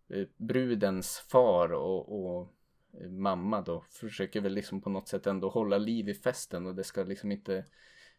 eh, 0.09 0.27
brudens 0.37 1.19
far 1.19 1.73
och, 1.73 2.27
och 2.27 2.55
eh, 3.01 3.11
mamma 3.11 3.61
då 3.61 3.85
försöker 3.91 4.41
väl 4.41 4.53
liksom 4.53 4.81
på 4.81 4.91
något 4.91 5.09
sätt 5.09 5.27
ändå 5.27 5.49
hålla 5.49 5.79
liv 5.79 6.09
i 6.09 6.15
festen 6.15 6.67
och 6.67 6.75
det 6.75 6.85
ska 6.85 7.03
liksom 7.03 7.33
inte 7.33 7.65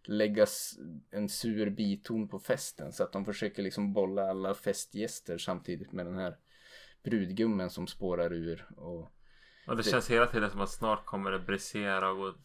läggas 0.04 0.80
en 1.12 1.30
sur 1.30 1.70
biton 1.70 2.28
på 2.28 2.40
festen 2.40 2.94
så 2.94 3.04
att 3.04 3.12
de 3.12 3.26
försöker 3.26 3.64
liksom 3.64 3.94
bolla 3.94 4.30
alla 4.30 4.54
festgäster 4.54 5.38
samtidigt 5.38 5.92
med 5.92 6.06
den 6.06 6.16
här 6.16 6.38
brudgummen 7.04 7.70
som 7.70 7.88
spårar 7.88 8.34
ur 8.34 8.68
och, 8.78 9.02
och 9.68 9.76
det, 9.76 9.76
det 9.76 9.84
känns 9.84 10.12
hela 10.12 10.28
tiden 10.28 10.52
som 10.52 10.62
att 10.62 10.72
snart 10.72 11.06
kommer 11.06 11.32
det 11.32 11.40
brisera 11.40 12.12
och, 12.12 12.36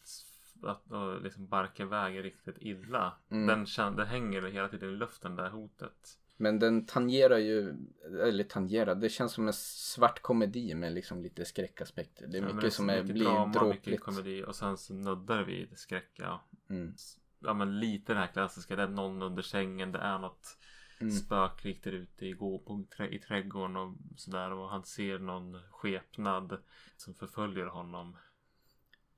att, 0.64 0.90
och 0.90 1.23
liksom 1.23 1.46
barka 1.46 1.83
iväg 1.83 2.25
riktigt 2.25 2.57
illa. 2.61 3.14
Mm. 3.31 3.46
Den, 3.46 3.96
den 3.96 4.07
hänger 4.07 4.42
hela 4.42 4.68
tiden 4.68 4.90
i 4.90 4.96
luften 4.96 5.37
det 5.37 5.42
här 5.42 5.51
hotet. 5.51 6.18
Men 6.37 6.59
den 6.59 6.87
tangerar 6.87 7.38
ju, 7.38 7.75
eller 8.05 8.44
tangerar, 8.44 8.94
det 8.94 9.09
känns 9.09 9.33
som 9.33 9.46
en 9.46 9.53
svart 9.53 10.23
komedi 10.23 10.75
med 10.75 10.92
liksom 10.92 11.23
lite 11.23 11.44
skräckaspekter. 11.44 12.27
Det 12.27 12.38
är 12.38 12.42
mycket 12.42 12.62
ja, 12.62 12.70
som 12.70 12.90
är, 12.90 13.03
mycket 13.03 13.14
blir 13.14 13.25
drama, 13.25 13.53
dråpligt. 13.53 13.87
Mycket 13.87 14.01
komedi 14.01 14.44
och 14.44 14.57
sen 14.57 14.77
så 14.77 14.94
nuddar 14.94 15.42
vi 15.42 15.64
vid 15.64 15.79
skräck, 15.79 16.11
ja. 16.12 16.44
Mm. 16.70 16.94
Ja 17.38 17.55
men 17.55 17.81
lite 17.81 18.12
den 18.12 18.23
här 18.23 18.27
klassiska, 18.33 18.77
det 18.77 18.83
är 18.83 18.88
någon 18.88 19.23
under 19.23 19.42
sängen, 19.42 19.92
det 19.92 19.99
är 19.99 20.18
något 20.18 20.59
mm. 21.01 21.12
spöklikt 21.12 21.85
där 21.85 21.92
ute 21.92 22.27
i, 22.27 22.35
på, 22.35 22.87
i 23.11 23.18
trädgården 23.18 23.77
och 23.77 23.94
sådär. 24.16 24.53
Och 24.53 24.70
han 24.70 24.85
ser 24.85 25.18
någon 25.18 25.61
skepnad 25.70 26.59
som 26.96 27.14
förföljer 27.14 27.66
honom. 27.66 28.16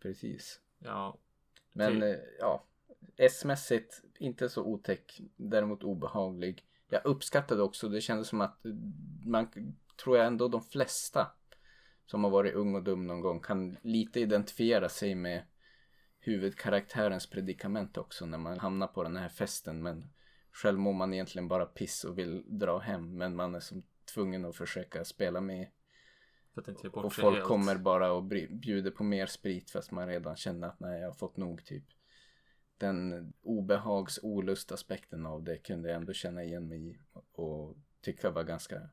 Precis. 0.02 0.60
Ja. 0.78 1.18
Men 1.72 1.92
till... 1.92 2.02
Eh, 2.02 2.16
ja, 2.38 2.64
S-mässigt 3.16 4.02
inte 4.18 4.48
så 4.48 4.62
otäck, 4.62 5.20
däremot 5.36 5.82
obehaglig. 5.82 6.64
Jag 6.88 7.06
uppskattade 7.06 7.62
också, 7.62 7.88
det 7.88 8.00
kändes 8.00 8.28
som 8.28 8.40
att 8.40 8.60
man 9.24 9.48
tror 10.04 10.16
jag 10.16 10.26
ändå 10.26 10.48
de 10.48 10.62
flesta 10.62 11.32
som 12.06 12.24
har 12.24 12.30
varit 12.30 12.54
ung 12.54 12.74
och 12.74 12.82
dum 12.82 13.06
någon 13.06 13.20
gång 13.20 13.40
kan 13.40 13.76
lite 13.82 14.20
identifiera 14.20 14.88
sig 14.88 15.14
med 15.14 15.42
huvudkaraktärens 16.18 17.26
predikament 17.26 17.98
också 17.98 18.26
när 18.26 18.38
man 18.38 18.58
hamnar 18.58 18.86
på 18.86 19.02
den 19.02 19.16
här 19.16 19.28
festen. 19.28 19.82
Men 19.82 20.10
själv 20.52 20.78
mår 20.78 20.92
man 20.92 21.14
egentligen 21.14 21.48
bara 21.48 21.66
piss 21.66 22.04
och 22.04 22.18
vill 22.18 22.58
dra 22.58 22.78
hem 22.78 23.16
men 23.16 23.36
man 23.36 23.54
är 23.54 23.60
som 23.60 23.82
tvungen 24.14 24.44
att 24.44 24.56
försöka 24.56 25.04
spela 25.04 25.40
med 25.40 25.66
och 26.92 27.12
folk 27.12 27.36
helt. 27.36 27.48
kommer 27.48 27.76
bara 27.76 28.12
och 28.12 28.24
bjuder 28.50 28.90
på 28.90 29.04
mer 29.04 29.26
sprit 29.26 29.70
fast 29.70 29.90
man 29.90 30.08
redan 30.08 30.36
känner 30.36 30.68
att 30.68 30.80
nej 30.80 31.00
jag 31.00 31.08
har 31.08 31.14
fått 31.14 31.36
nog 31.36 31.64
typ 31.64 31.84
den 32.78 33.32
obehags 33.42 34.20
olust 34.22 34.72
aspekten 34.72 35.26
av 35.26 35.42
det 35.42 35.56
kunde 35.56 35.88
jag 35.88 35.96
ändå 35.96 36.12
känna 36.12 36.44
igen 36.44 36.68
mig 36.68 36.90
i 36.90 36.98
och 37.32 37.76
tycka 38.00 38.30
var 38.30 38.44
ganska 38.44 38.88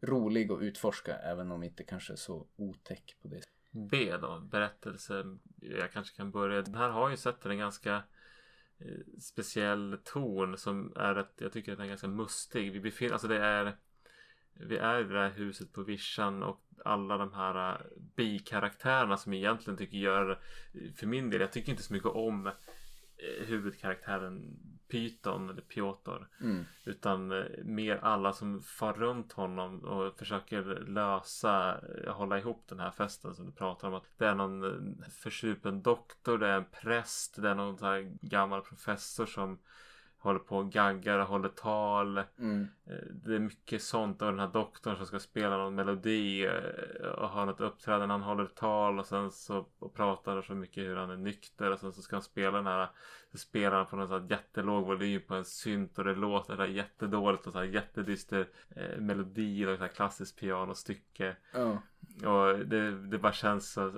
rolig 0.00 0.52
att 0.52 0.62
utforska 0.62 1.16
även 1.16 1.50
om 1.50 1.62
inte 1.62 1.84
kanske 1.84 2.16
så 2.16 2.46
otäck 2.56 3.16
på 3.22 3.28
det 3.28 3.42
B 3.74 4.16
då, 4.20 4.40
berättelse. 4.40 5.24
Jag 5.60 5.92
kanske 5.92 6.16
kan 6.16 6.30
börja. 6.30 6.62
Den 6.62 6.74
här 6.74 6.90
har 6.90 7.10
ju 7.10 7.16
sett 7.16 7.46
en 7.46 7.58
ganska 7.58 8.02
eh, 8.78 9.20
speciell 9.20 9.98
ton 10.04 10.58
som 10.58 10.92
är 10.96 11.14
att 11.14 11.32
jag 11.36 11.52
tycker 11.52 11.72
att 11.72 11.78
den 11.78 11.84
är 11.84 11.88
ganska 11.88 12.08
mustig. 12.08 12.72
Vi 12.72 12.80
befinner 12.80 13.12
alltså 13.12 13.28
det 13.28 13.38
är 13.38 13.76
vi 14.54 14.76
är 14.76 15.00
i 15.00 15.04
det 15.04 15.18
här 15.18 15.30
huset 15.30 15.72
på 15.72 15.82
vischan 15.82 16.42
och 16.42 16.60
alla 16.84 17.16
de 17.18 17.32
här 17.32 17.72
eh, 17.72 17.80
bikaraktärerna 18.16 19.16
som 19.16 19.32
egentligen 19.32 19.78
tycker 19.78 19.98
gör 19.98 20.38
för 20.96 21.06
min 21.06 21.30
del, 21.30 21.40
jag 21.40 21.52
tycker 21.52 21.70
inte 21.70 21.82
så 21.82 21.92
mycket 21.92 22.08
om 22.08 22.50
Eh, 23.16 23.46
huvudkaraktären 23.46 24.56
Python 24.88 25.50
eller 25.50 25.62
Piotr. 25.62 26.26
Mm. 26.40 26.64
Utan 26.84 27.32
eh, 27.32 27.44
mer 27.64 27.96
alla 27.96 28.32
som 28.32 28.62
far 28.62 28.92
runt 28.92 29.32
honom 29.32 29.84
och 29.84 30.18
försöker 30.18 30.64
lösa, 30.88 31.80
eh, 32.04 32.14
hålla 32.14 32.38
ihop 32.38 32.64
den 32.68 32.80
här 32.80 32.90
festen 32.90 33.34
som 33.34 33.46
du 33.46 33.52
pratar 33.52 33.88
om. 33.88 33.94
Att 33.94 34.04
det 34.18 34.26
är 34.26 34.34
någon 34.34 35.04
försupen 35.10 35.82
doktor, 35.82 36.38
det 36.38 36.46
är 36.48 36.56
en 36.56 36.64
präst, 36.82 37.42
det 37.42 37.48
är 37.48 37.54
någon 37.54 37.78
så 37.78 38.10
gammal 38.20 38.60
professor 38.60 39.26
som 39.26 39.58
håller 40.24 40.38
på 40.38 40.56
och 40.56 40.72
gaggar 40.72 41.18
och 41.18 41.26
håller 41.26 41.48
tal. 41.48 42.22
Mm. 42.38 42.66
Det 43.24 43.34
är 43.34 43.38
mycket 43.38 43.82
sånt 43.82 44.22
och 44.22 44.28
den 44.28 44.38
här 44.38 44.48
doktorn 44.48 44.96
som 44.96 45.06
ska 45.06 45.18
spela 45.18 45.56
någon 45.56 45.74
melodi 45.74 46.48
och 47.16 47.28
ha 47.28 47.44
något 47.44 47.60
uppträdande. 47.60 48.12
Han 48.12 48.22
håller 48.22 48.46
tal 48.46 48.98
och 48.98 49.06
sen 49.06 49.30
så 49.30 49.66
och 49.78 49.94
pratar 49.94 50.42
så 50.42 50.54
mycket 50.54 50.84
hur 50.84 50.96
han 50.96 51.10
är 51.10 51.16
nykter 51.16 51.70
och 51.70 51.78
sen 51.78 51.92
så 51.92 52.02
ska 52.02 52.16
han 52.16 52.22
spela 52.22 52.56
den 52.56 52.66
här 52.66 52.88
så 53.32 53.38
spelar 53.38 53.76
han 53.76 53.86
på 53.86 53.96
någon 53.96 54.08
sån 54.08 54.22
här 54.22 54.30
jättelåg 54.30 54.86
volym 54.86 55.22
på 55.26 55.34
en 55.34 55.44
synt 55.44 55.98
och 55.98 56.04
det 56.04 56.14
låter 56.14 56.56
där 56.56 56.66
jättedåligt 56.66 57.46
och 57.46 57.52
så 57.52 57.58
här 57.58 57.66
jättedyster 57.66 58.48
eh, 58.76 59.00
melodi 59.00 59.66
och 59.66 59.76
så 59.76 59.82
här 59.82 59.88
klassiskt 59.88 60.40
pianostycke. 60.40 61.36
Oh. 61.54 61.76
Och 62.28 62.58
det, 62.58 62.90
det 62.90 63.18
bara 63.18 63.32
känns 63.32 63.72
så 63.72 63.92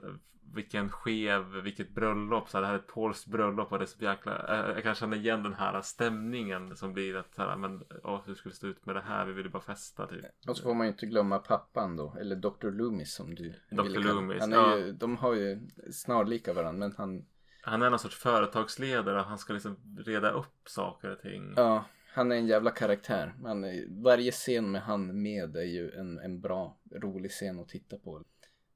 vilken 0.54 0.90
skev, 0.90 1.42
vilket 1.64 1.94
bröllop. 1.94 2.48
Så 2.48 2.56
här, 2.56 2.62
det 2.62 2.66
här 2.66 2.74
är 2.74 2.78
ett 2.78 2.86
polskt 2.86 3.26
bröllop 3.26 3.72
och 3.72 3.78
det 3.78 3.84
är 3.84 3.86
så 3.86 4.04
jäkla. 4.04 4.72
Jag 4.74 4.82
kan 4.82 4.94
känna 4.94 5.16
igen 5.16 5.42
den 5.42 5.54
här 5.54 5.80
stämningen 5.82 6.76
som 6.76 6.92
blir 6.92 7.16
att 7.16 7.34
så 7.34 7.42
här, 7.42 7.56
men 7.56 7.84
åh, 8.04 8.20
hur 8.26 8.34
ska 8.34 8.48
vi 8.48 8.54
stå 8.54 8.66
ut 8.66 8.86
med 8.86 8.96
det 8.96 9.00
här? 9.00 9.26
Vi 9.26 9.32
vill 9.32 9.44
ju 9.44 9.50
bara 9.50 9.62
festa 9.62 10.06
typ. 10.06 10.24
Och 10.48 10.56
så 10.56 10.62
får 10.62 10.74
man 10.74 10.86
ju 10.86 10.92
inte 10.92 11.06
glömma 11.06 11.38
pappan 11.38 11.96
då, 11.96 12.16
eller 12.20 12.36
Dr. 12.36 12.70
Loomis 12.70 13.14
som 13.14 13.34
du 13.34 13.54
Dr. 13.70 13.82
ville 13.82 13.98
Loomis, 13.98 14.40
han 14.40 14.52
är 14.52 14.56
ja. 14.56 14.78
ju, 14.78 14.92
De 14.92 15.16
har 15.16 15.34
ju 15.34 15.60
snarlika 15.90 16.52
varandra 16.52 16.78
men 16.88 16.94
han, 16.98 17.26
Han 17.62 17.82
är 17.82 17.90
någon 17.90 17.98
sorts 17.98 18.16
företagsledare. 18.16 19.18
Han 19.18 19.38
ska 19.38 19.52
liksom 19.52 19.76
reda 19.98 20.30
upp 20.30 20.68
saker 20.68 21.10
och 21.10 21.20
ting. 21.20 21.52
ja, 21.56 21.84
han 22.16 22.32
är 22.32 22.36
en 22.36 22.46
jävla 22.46 22.70
karaktär. 22.70 23.34
Han 23.44 23.64
är, 23.64 24.02
varje 24.02 24.30
scen 24.32 24.70
med 24.70 24.82
han 24.82 25.22
med 25.22 25.56
är 25.56 25.62
ju 25.62 25.90
en, 25.90 26.18
en 26.18 26.40
bra, 26.40 26.76
rolig 26.94 27.30
scen 27.30 27.60
att 27.60 27.68
titta 27.68 27.96
på. 27.98 28.22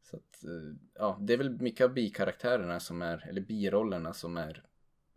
Så 0.03 0.17
att, 0.17 0.45
eh, 0.45 0.77
ja, 0.95 1.19
det 1.21 1.33
är 1.33 1.37
väl 1.37 1.51
mycket 1.51 1.85
av 1.85 1.93
bikaraktärerna 1.93 2.81
som 2.81 3.03
är, 3.03 3.29
eller 3.29 3.41
birollerna 3.41 4.13
som 4.13 4.37
är 4.37 4.63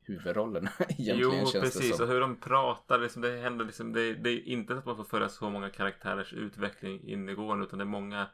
huvudrollerna 0.05 0.71
egentligen 0.79 1.45
jo, 1.45 1.61
precis. 1.61 1.99
Och 1.99 2.07
hur 2.07 2.19
de 2.19 2.35
pratar. 2.35 2.99
Liksom, 2.99 3.21
det, 3.21 3.37
händer 3.37 3.65
liksom, 3.65 3.93
det, 3.93 4.13
det 4.13 4.29
är 4.29 4.47
inte 4.47 4.77
att 4.77 4.85
man 4.85 4.95
får 4.95 5.03
följa 5.03 5.29
så 5.29 5.49
många 5.49 5.69
karaktärers 5.69 6.33
utveckling 6.33 7.01
innegående. 7.03 7.65
Utan 7.65 7.79
det 7.79 7.83
är 7.83 7.85
många. 7.85 8.27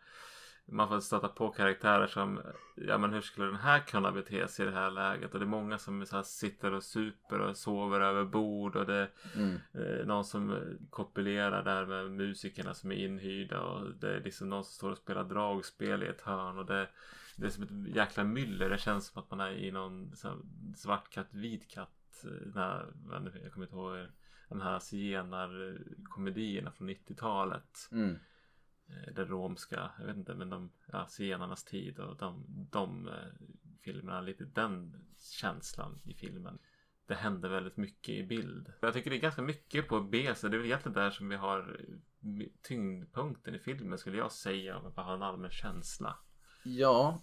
Man 0.72 0.88
får 0.88 1.00
stöta 1.00 1.28
på 1.28 1.50
karaktärer 1.52 2.08
som. 2.08 2.42
Ja 2.76 2.98
men 2.98 3.14
hur 3.14 3.22
skulle 3.22 3.48
den 3.48 3.56
här 3.56 3.80
kunna 3.80 4.12
bete 4.12 4.48
sig 4.48 4.66
i 4.66 4.70
det 4.70 4.76
här 4.76 4.92
läget? 4.92 5.34
Och 5.34 5.40
det 5.40 5.46
är 5.46 5.48
många 5.48 5.78
som 5.78 6.06
så 6.06 6.24
sitter 6.24 6.74
och 6.74 6.84
super 6.84 7.40
och 7.40 7.58
sover 7.58 8.02
över 8.02 8.24
bord. 8.26 8.76
Och 8.76 8.86
det 8.86 8.96
är 8.96 9.10
Mm. 9.36 9.58
eh, 9.74 10.06
någon 10.06 10.26
som 10.26 10.60
kopulerar 10.90 11.64
där 11.64 11.86
med 11.86 12.12
musikerna 12.12 12.74
som 12.74 12.92
är 12.92 12.96
inhyrda. 12.96 13.62
Och 13.62 13.94
det 13.96 14.16
är 14.16 14.22
liksom 14.24 14.50
någon 14.50 14.64
som 14.64 14.74
står 14.74 14.92
och 14.92 14.98
spelar 14.98 15.24
dragspel 15.24 16.04
i 16.04 16.08
ett 16.08 16.22
hörn. 16.22 16.58
Och 16.58 16.66
det, 16.66 16.88
det 17.36 17.46
är 17.46 17.50
som 17.50 17.64
ett 17.64 17.96
jäkla 17.96 18.24
myller. 18.24 18.70
Det 18.70 18.78
känns 18.78 19.08
som 19.08 19.22
att 19.24 19.32
man 19.32 19.40
är 19.40 19.52
i 19.52 19.72
någon 19.72 20.12
svart 20.76 21.10
katt, 21.10 21.28
vit 21.34 21.68
katt. 21.72 22.26
eh, 22.26 22.56
här, 22.56 22.86
jag 23.44 23.52
kommer 23.54 23.66
inte 23.66 23.76
ihåg 23.76 24.08
de 24.50 24.62
här 24.62 24.80
zigenarkomedierna 24.80 26.72
från 26.72 26.90
90-talet. 26.90 27.90
Mm. 27.92 28.16
Eh, 28.90 29.14
Det 29.14 29.26
romska, 29.26 29.92
jag 30.00 30.06
vet 30.06 30.18
inte 30.18 30.36
men 30.36 30.50
de, 30.50 30.72
ja, 30.86 31.08
zigenarnas 31.08 31.64
tid 31.64 32.00
och 32.00 32.18
de, 32.18 32.46
de 32.72 33.08
eh, 33.08 33.14
filmerna, 33.84 34.22
lite 34.22 34.46
den 34.46 35.06
känslan 35.18 36.02
i 36.04 36.14
filmen. 36.14 36.60
Det 37.06 37.16
händer 37.16 37.50
väldigt 37.50 37.78
mycket 37.78 38.10
i 38.10 38.24
bild. 38.24 38.74
Jag 38.82 38.94
tycker 38.94 39.10
det 39.10 39.16
är 39.18 39.22
ganska 39.22 39.42
mycket 39.42 39.88
på 39.88 40.02
B 40.02 40.36
så 40.36 40.48
det 40.48 40.56
är 40.56 40.58
väl 40.58 40.66
egentligen 40.68 40.94
där 40.94 41.10
som 41.12 41.30
vi 41.30 41.36
har 41.36 41.80
eh, 41.80 42.48
tyngdpunkten 42.62 43.56
i 43.56 43.60
filmen 43.60 43.98
skulle 43.98 44.18
jag 44.18 44.32
säga 44.32 44.78
om 44.78 44.84
jag 44.84 44.94
bara 44.94 45.06
har 45.06 45.14
en 45.14 45.24
allmän 45.24 45.52
känsla. 45.52 46.16
Ja, 46.64 47.22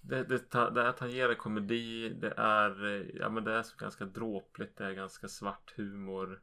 Det, 0.00 0.24
det, 0.24 0.50
det 0.74 0.82
är 0.82 0.92
tangerar 0.92 1.34
komedi, 1.34 2.08
det 2.08 2.34
är, 2.36 3.06
ja 3.14 3.28
men 3.28 3.44
det 3.44 3.52
är 3.52 3.62
så 3.62 3.76
ganska 3.76 4.04
dråpligt, 4.04 4.76
det 4.76 4.84
är 4.84 4.92
ganska 4.92 5.28
svart 5.28 5.72
humor. 5.76 6.42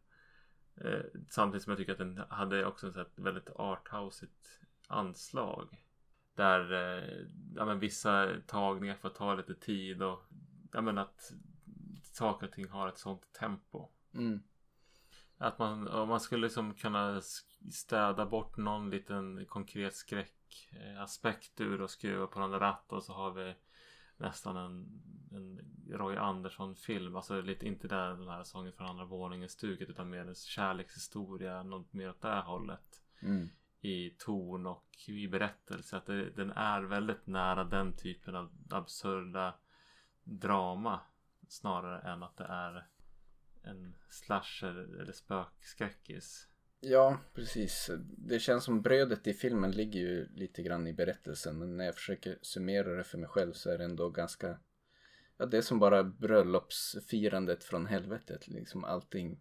Eh, 0.85 1.01
samtidigt 1.29 1.63
som 1.63 1.71
jag 1.71 1.77
tycker 1.77 1.91
att 1.91 1.97
den 1.97 2.21
hade 2.29 2.65
också 2.65 3.01
ett 3.01 3.19
väldigt 3.19 3.49
arthousigt 3.55 4.59
anslag. 4.87 5.85
Där 6.35 6.73
eh, 6.73 7.27
ja, 7.55 7.65
men 7.65 7.79
vissa 7.79 8.27
tagningar 8.47 8.95
får 8.95 9.09
ta 9.09 9.35
lite 9.35 9.55
tid 9.55 10.03
och 10.03 10.23
ja, 10.71 10.81
men 10.81 10.97
att 10.97 11.33
saker 12.01 12.47
och 12.47 12.53
ting 12.53 12.69
har 12.69 12.87
ett 12.87 12.97
sånt 12.97 13.33
tempo. 13.33 13.87
mm. 14.13 14.39
Att 15.37 15.59
man, 15.59 15.83
man 16.07 16.19
skulle 16.19 16.43
liksom 16.47 16.73
kunna 16.73 17.21
städa 17.71 18.25
bort 18.25 18.57
någon 18.57 18.89
liten 18.89 19.45
konkret 19.45 19.95
skräckaspekt 19.95 21.61
ur 21.61 21.81
och 21.81 21.89
skruva 21.89 22.27
på 22.27 22.39
någon 22.39 22.59
ratt 22.59 22.91
och 22.91 23.03
så 23.03 23.13
har 23.13 23.31
vi 23.31 23.55
nästan 24.19 24.57
en, 24.57 25.01
en 25.31 25.59
Roy 25.89 26.15
Andersson-film. 26.17 27.15
Alltså 27.15 27.41
lite 27.41 27.67
inte 27.67 27.87
där 27.87 28.09
den 28.09 28.27
här 28.27 28.43
sången 28.43 28.73
från 28.73 28.87
andra 28.87 29.05
våningen 29.05 29.49
stuket 29.49 29.89
utan 29.89 30.09
mer 30.09 30.27
en 30.27 30.35
kärlekshistoria, 30.35 31.63
något 31.63 31.93
mer 31.93 32.09
åt 32.09 32.21
det 32.21 32.27
här 32.27 32.41
hållet. 32.41 33.01
Mm. 33.21 33.49
I 33.81 34.09
ton 34.09 34.67
och 34.67 34.95
i 35.07 35.27
berättelse. 35.27 35.97
Att 35.97 36.05
det, 36.05 36.29
den 36.29 36.51
är 36.51 36.81
väldigt 36.81 37.27
nära 37.27 37.63
den 37.63 37.97
typen 37.97 38.35
av 38.35 38.51
absurda 38.69 39.53
drama. 40.23 40.99
Snarare 41.47 42.11
än 42.11 42.23
att 42.23 42.37
det 42.37 42.45
är 42.45 42.87
en 43.63 43.95
slasher 44.09 45.01
eller 45.01 45.13
spökskräckis. 45.13 46.47
Ja, 46.81 47.17
precis. 47.33 47.89
Det 48.17 48.39
känns 48.39 48.63
som 48.63 48.81
brödet 48.81 49.27
i 49.27 49.33
filmen 49.33 49.71
ligger 49.71 49.99
ju 49.99 50.27
lite 50.35 50.61
grann 50.63 50.87
i 50.87 50.93
berättelsen. 50.93 51.59
Men 51.59 51.77
när 51.77 51.85
jag 51.85 51.95
försöker 51.95 52.37
summera 52.41 52.95
det 52.95 53.03
för 53.03 53.17
mig 53.17 53.29
själv 53.29 53.53
så 53.53 53.69
är 53.69 53.77
det 53.77 53.83
ändå 53.83 54.09
ganska... 54.09 54.59
Ja, 55.37 55.45
det 55.45 55.57
är 55.57 55.61
som 55.61 55.79
bara 55.79 56.03
bröllopsfirandet 56.03 57.63
från 57.63 57.85
helvetet. 57.85 58.47
Liksom 58.47 58.83
allting 58.83 59.39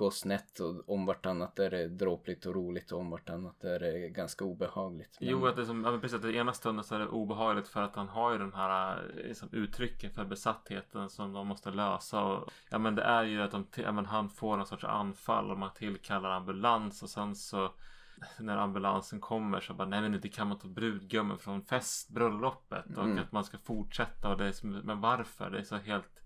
går 0.00 0.10
snett 0.10 0.60
och 0.60 0.88
om 0.94 1.06
vartannat 1.06 1.58
är 1.58 1.70
det 1.70 1.88
dråpligt 1.88 2.46
och 2.46 2.54
roligt 2.54 2.92
och 2.92 3.00
om 3.00 3.10
vartannat 3.10 3.64
är 3.64 3.78
det 3.80 4.08
ganska 4.08 4.44
obehagligt. 4.44 5.16
Men- 5.20 5.28
Jo, 5.28 5.46
att 5.46 5.56
det 5.56 5.62
är 5.62 5.66
som, 5.66 5.84
ja, 5.84 5.98
precis 5.98 6.16
att 6.16 6.22
det 6.22 6.32
ena 6.34 6.52
stunden 6.52 6.84
så 6.84 6.94
är 6.94 6.98
det 6.98 7.06
obehagligt 7.06 7.68
för 7.68 7.82
att 7.82 7.96
han 7.96 8.08
har 8.08 8.32
ju 8.32 8.38
den 8.38 8.52
här 8.52 8.96
eh, 8.96 9.26
liksom, 9.28 9.48
uttrycken 9.52 10.10
för 10.10 10.24
besattheten 10.24 11.08
som 11.10 11.32
de 11.32 11.46
måste 11.46 11.70
lösa. 11.70 12.22
Och, 12.24 12.50
ja 12.70 12.78
men 12.78 12.94
det 12.94 13.02
är 13.02 13.22
ju 13.22 13.42
att 13.42 13.50
de, 13.50 13.66
ja, 13.74 13.92
men 13.92 14.06
han 14.06 14.28
får 14.30 14.56
någon 14.56 14.66
sorts 14.66 14.84
anfall 14.84 15.50
och 15.50 15.58
man 15.58 15.70
tillkallar 15.74 16.30
ambulans 16.30 17.02
och 17.02 17.10
sen 17.10 17.36
så 17.36 17.72
när 18.38 18.56
ambulansen 18.56 19.20
kommer 19.20 19.60
så 19.60 19.74
bara 19.74 19.88
nej 19.88 20.00
men 20.00 20.14
inte 20.14 20.28
kan 20.28 20.46
man 20.48 20.58
ta 20.58 20.68
brudgummen 20.68 21.38
från 21.38 21.62
festbröllopet 21.62 22.96
och 22.96 23.04
Mm. 23.04 23.18
att 23.18 23.32
man 23.32 23.44
ska 23.44 23.58
fortsätta 23.58 24.28
och 24.28 24.38
det 24.38 24.46
är 24.46 24.52
som, 24.52 24.70
men 24.70 25.00
varför? 25.00 25.50
Det 25.50 25.58
är 25.58 25.62
så 25.62 25.76
helt 25.76 26.19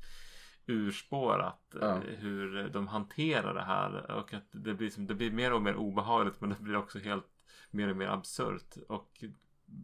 urspårat 0.67 1.75
Ja. 1.81 1.95
eh, 1.97 2.01
hur 2.01 2.69
de 2.69 2.89
hanterar 2.89 3.55
det 3.55 3.63
här 3.65 4.11
och 4.11 4.35
att 4.35 4.49
det 4.53 4.75
blir, 4.75 4.91
som, 4.91 5.07
det 5.07 5.15
blir 5.15 5.31
mer 5.31 5.53
och 5.53 5.63
mer 5.63 5.77
obehagligt 5.77 6.41
men 6.41 6.51
det 6.51 6.57
blir 6.61 6.77
också 6.77 6.99
helt 6.99 7.27
mer 7.71 7.91
och 7.91 7.97
mer 7.97 8.07
absurt 8.07 8.77
och 8.89 9.25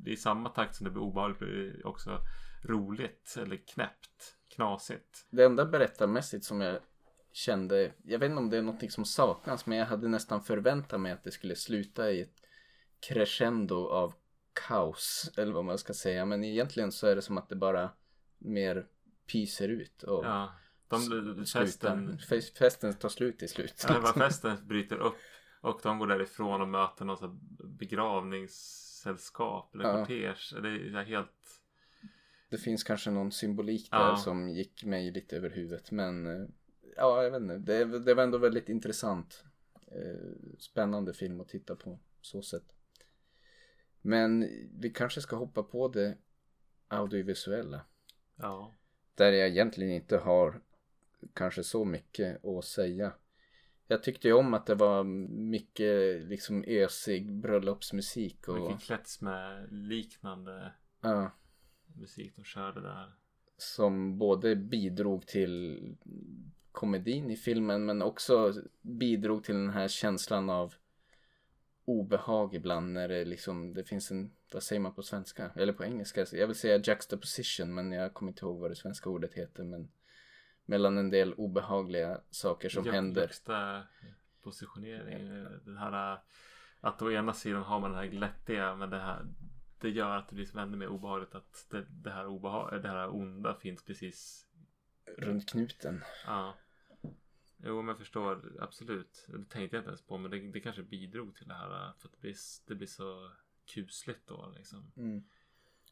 i 0.07 0.17
samma 0.17 0.49
takt 0.49 0.75
som 0.77 0.85
det 0.85 0.91
blir 0.91 1.03
obehagligt 1.03 1.39
blir 1.39 1.73
det 1.79 1.85
också 1.85 2.19
roligt 2.65 3.35
eller 3.39 3.57
knäppt, 3.57 4.37
knasigt. 4.55 5.27
Det 5.31 5.45
enda 5.45 5.65
berättarmässigt 5.65 6.45
som 6.45 6.61
jag 6.61 6.79
kände, 7.33 7.93
jag 8.03 8.19
vet 8.19 8.31
inte 8.31 8.41
om 8.43 8.51
det 8.51 8.57
är 8.59 8.63
någonting 8.63 8.91
som 8.91 9.05
saknas, 9.05 9.67
men 9.67 9.79
jag 9.79 9.87
hade 9.87 10.09
nästan 10.09 10.43
förväntat 10.43 11.01
mig 11.01 11.13
att 11.13 11.25
det 11.25 11.31
skulle 11.31 11.57
sluta 11.57 12.11
i 12.11 12.21
ett 12.21 12.37
crescendo 13.09 13.89
av 13.89 14.15
kaos, 14.69 15.31
eller 15.37 15.53
vad 15.53 15.65
man 15.65 15.79
ska 15.79 15.95
säga. 15.95 16.25
Men 16.25 16.45
egentligen 16.45 16.93
så 16.93 17.07
är 17.07 17.17
det 17.17 17.23
som 17.23 17.39
att 17.39 17.49
det 17.49 17.57
bara 17.57 17.91
mer 18.39 18.87
pyser 19.33 19.69
ut 19.69 20.03
och 20.03 20.25
Ja, 20.25 20.53
de, 20.91 21.47
festen, 21.47 22.19
Fe- 22.19 22.59
Festen 22.59 22.95
tar 22.95 23.09
slut 23.09 23.39
till 23.39 23.49
slut. 23.49 23.85
ja, 23.89 24.13
festen 24.19 24.57
bryter 24.69 24.97
upp 24.97 25.15
och 25.61 25.81
de 25.83 25.99
går 25.99 26.07
därifrån 26.07 26.61
och 26.61 26.69
möter 26.69 27.05
här 27.21 27.37
begravningssällskap 27.79 29.75
eller 29.75 29.85
Ja. 29.85 29.93
kortege. 30.05 30.35
Det 30.63 30.69
är 30.69 31.05
helt 31.05 31.61
Det 32.51 32.59
finns 32.59 32.85
kanske 32.85 33.11
någon 33.11 33.33
symbolik 33.33 33.91
där 33.91 33.99
Ja. 33.99 34.17
som 34.17 34.49
gick 34.49 34.85
mig 34.85 35.11
lite 35.11 35.37
över 35.37 35.51
huvudet. 35.51 35.91
Men 35.91 36.27
eh, 36.27 36.47
ja, 36.97 37.23
jag 37.23 37.31
vet 37.31 37.41
inte. 37.43 37.59
Det, 37.59 37.99
det 37.99 38.15
var 38.15 38.23
ändå 38.23 38.39
väldigt 38.39 38.69
intressant. 38.69 39.45
Eh, 39.87 40.31
spännande 40.59 41.15
film 41.15 41.41
att 41.41 41.49
titta 41.49 41.77
på. 41.77 41.99
Så 42.21 42.43
sätt. 42.43 42.65
Men 44.03 44.41
vi 44.81 44.91
kanske 44.95 45.21
ska 45.21 45.37
hoppa 45.37 45.63
på 45.63 45.89
det 45.89 46.17
audiovisuella. 46.89 47.81
Ja. 48.37 48.75
Där 49.15 49.33
jag 49.33 49.49
egentligen 49.49 49.93
inte 49.93 50.19
har 50.19 50.61
kanske 51.35 51.65
så 51.65 51.85
mycket 51.85 52.45
att 52.45 52.65
säga. 52.65 53.13
Jag 53.87 54.03
tyckte 54.03 54.29
ju 54.29 54.35
om 54.35 54.55
att 54.55 54.67
det 54.67 54.75
var 54.75 55.05
mycket 55.05 56.23
liksom 56.23 56.65
ösig 56.67 57.33
bröllopsmusik 57.33 58.49
och 58.49 58.61
Mycket 58.61 58.83
klätts 58.83 59.21
med 59.21 59.73
liknande 59.73 60.73
ja, 61.01 61.31
musik 61.95 62.33
de 62.37 62.45
körde 62.45 62.81
där. 62.81 63.15
som 63.57 64.19
både 64.19 64.57
bidrog 64.57 65.27
till 65.27 65.85
komedin 66.73 67.31
i 67.31 67.37
filmen 67.37 67.85
men 67.85 68.03
också 68.03 68.55
bidrog 68.81 69.45
till 69.45 69.55
den 69.55 69.71
här 69.71 69.89
känslan 69.89 70.51
av 70.51 70.75
obehag 71.85 72.55
ibland 72.55 72.93
när 72.93 73.09
det 73.09 73.25
liksom 73.25 73.75
det 73.75 73.85
finns 73.85 74.11
en, 74.11 74.33
vad 74.53 74.63
säger 74.63 74.81
man 74.81 74.95
på 74.95 75.03
svenska? 75.03 75.51
Eller 75.57 75.73
på 75.73 75.85
engelska? 75.85 76.27
Jag 76.33 76.47
vill 76.47 76.57
säga 76.57 76.83
juxtaposition 76.85 77.75
men 77.75 77.93
jag 77.93 78.15
kommer 78.15 78.33
inte 78.33 78.45
ihåg 78.45 78.61
vad 78.61 78.71
det 78.71 78.77
svenska 78.77 79.11
ordet 79.11 79.35
heter 79.35 79.65
men 79.65 79.91
mellan 80.71 80.99
en 80.99 81.11
del 81.11 81.33
obehagliga 81.33 82.21
saker 82.31 82.69
som 82.69 82.85
Ju- 82.85 82.93
händer. 82.93 83.21
Högsta 83.21 83.83
positionering. 84.43 85.29
Den 85.65 85.77
här 85.77 86.19
att 86.81 87.03
å 87.03 87.11
ena 87.11 87.33
sidan 87.33 87.63
har 87.63 87.81
man 87.81 87.91
den 87.91 87.99
här 87.99 88.07
glättiga 88.07 88.77
men 88.77 88.91
det 88.91 88.99
här 88.99 89.27
det 89.81 89.91
gör 89.91 90.17
att 90.17 90.29
det 90.29 90.35
blir 90.35 90.59
ännu 90.59 90.77
mer 90.77 90.89
obehagligt 90.89 91.35
att 91.35 91.67
det, 91.71 91.87
det, 91.91 92.11
här 92.11 92.27
obehag, 92.27 92.83
det 92.83 92.89
här 92.89 93.15
onda 93.15 93.55
finns 93.55 93.85
precis 93.85 94.47
Runt 95.17 95.51
knuten. 95.51 96.03
Ja. 96.27 96.55
Jo 97.57 97.83
men 97.83 97.89
jag 97.89 97.99
förstår 97.99 98.57
absolut. 98.61 99.27
Det 99.29 99.37
tänkte 99.37 99.77
jag 99.77 99.81
inte 99.81 99.89
ens 99.89 100.03
på 100.03 100.19
men 100.19 100.31
det, 100.31 100.53
det 100.53 100.61
kanske 100.61 100.83
bidrog 100.83 101.37
till 101.37 101.49
det 101.49 101.55
här. 101.55 101.93
För 101.99 102.09
att 102.09 102.13
det 102.13 102.21
blir, 102.21 102.37
det 102.67 102.75
blir 102.75 102.87
så 102.87 103.31
kusligt 103.75 104.27
då 104.27 104.53
liksom. 104.57 104.93
Mm. 104.97 105.25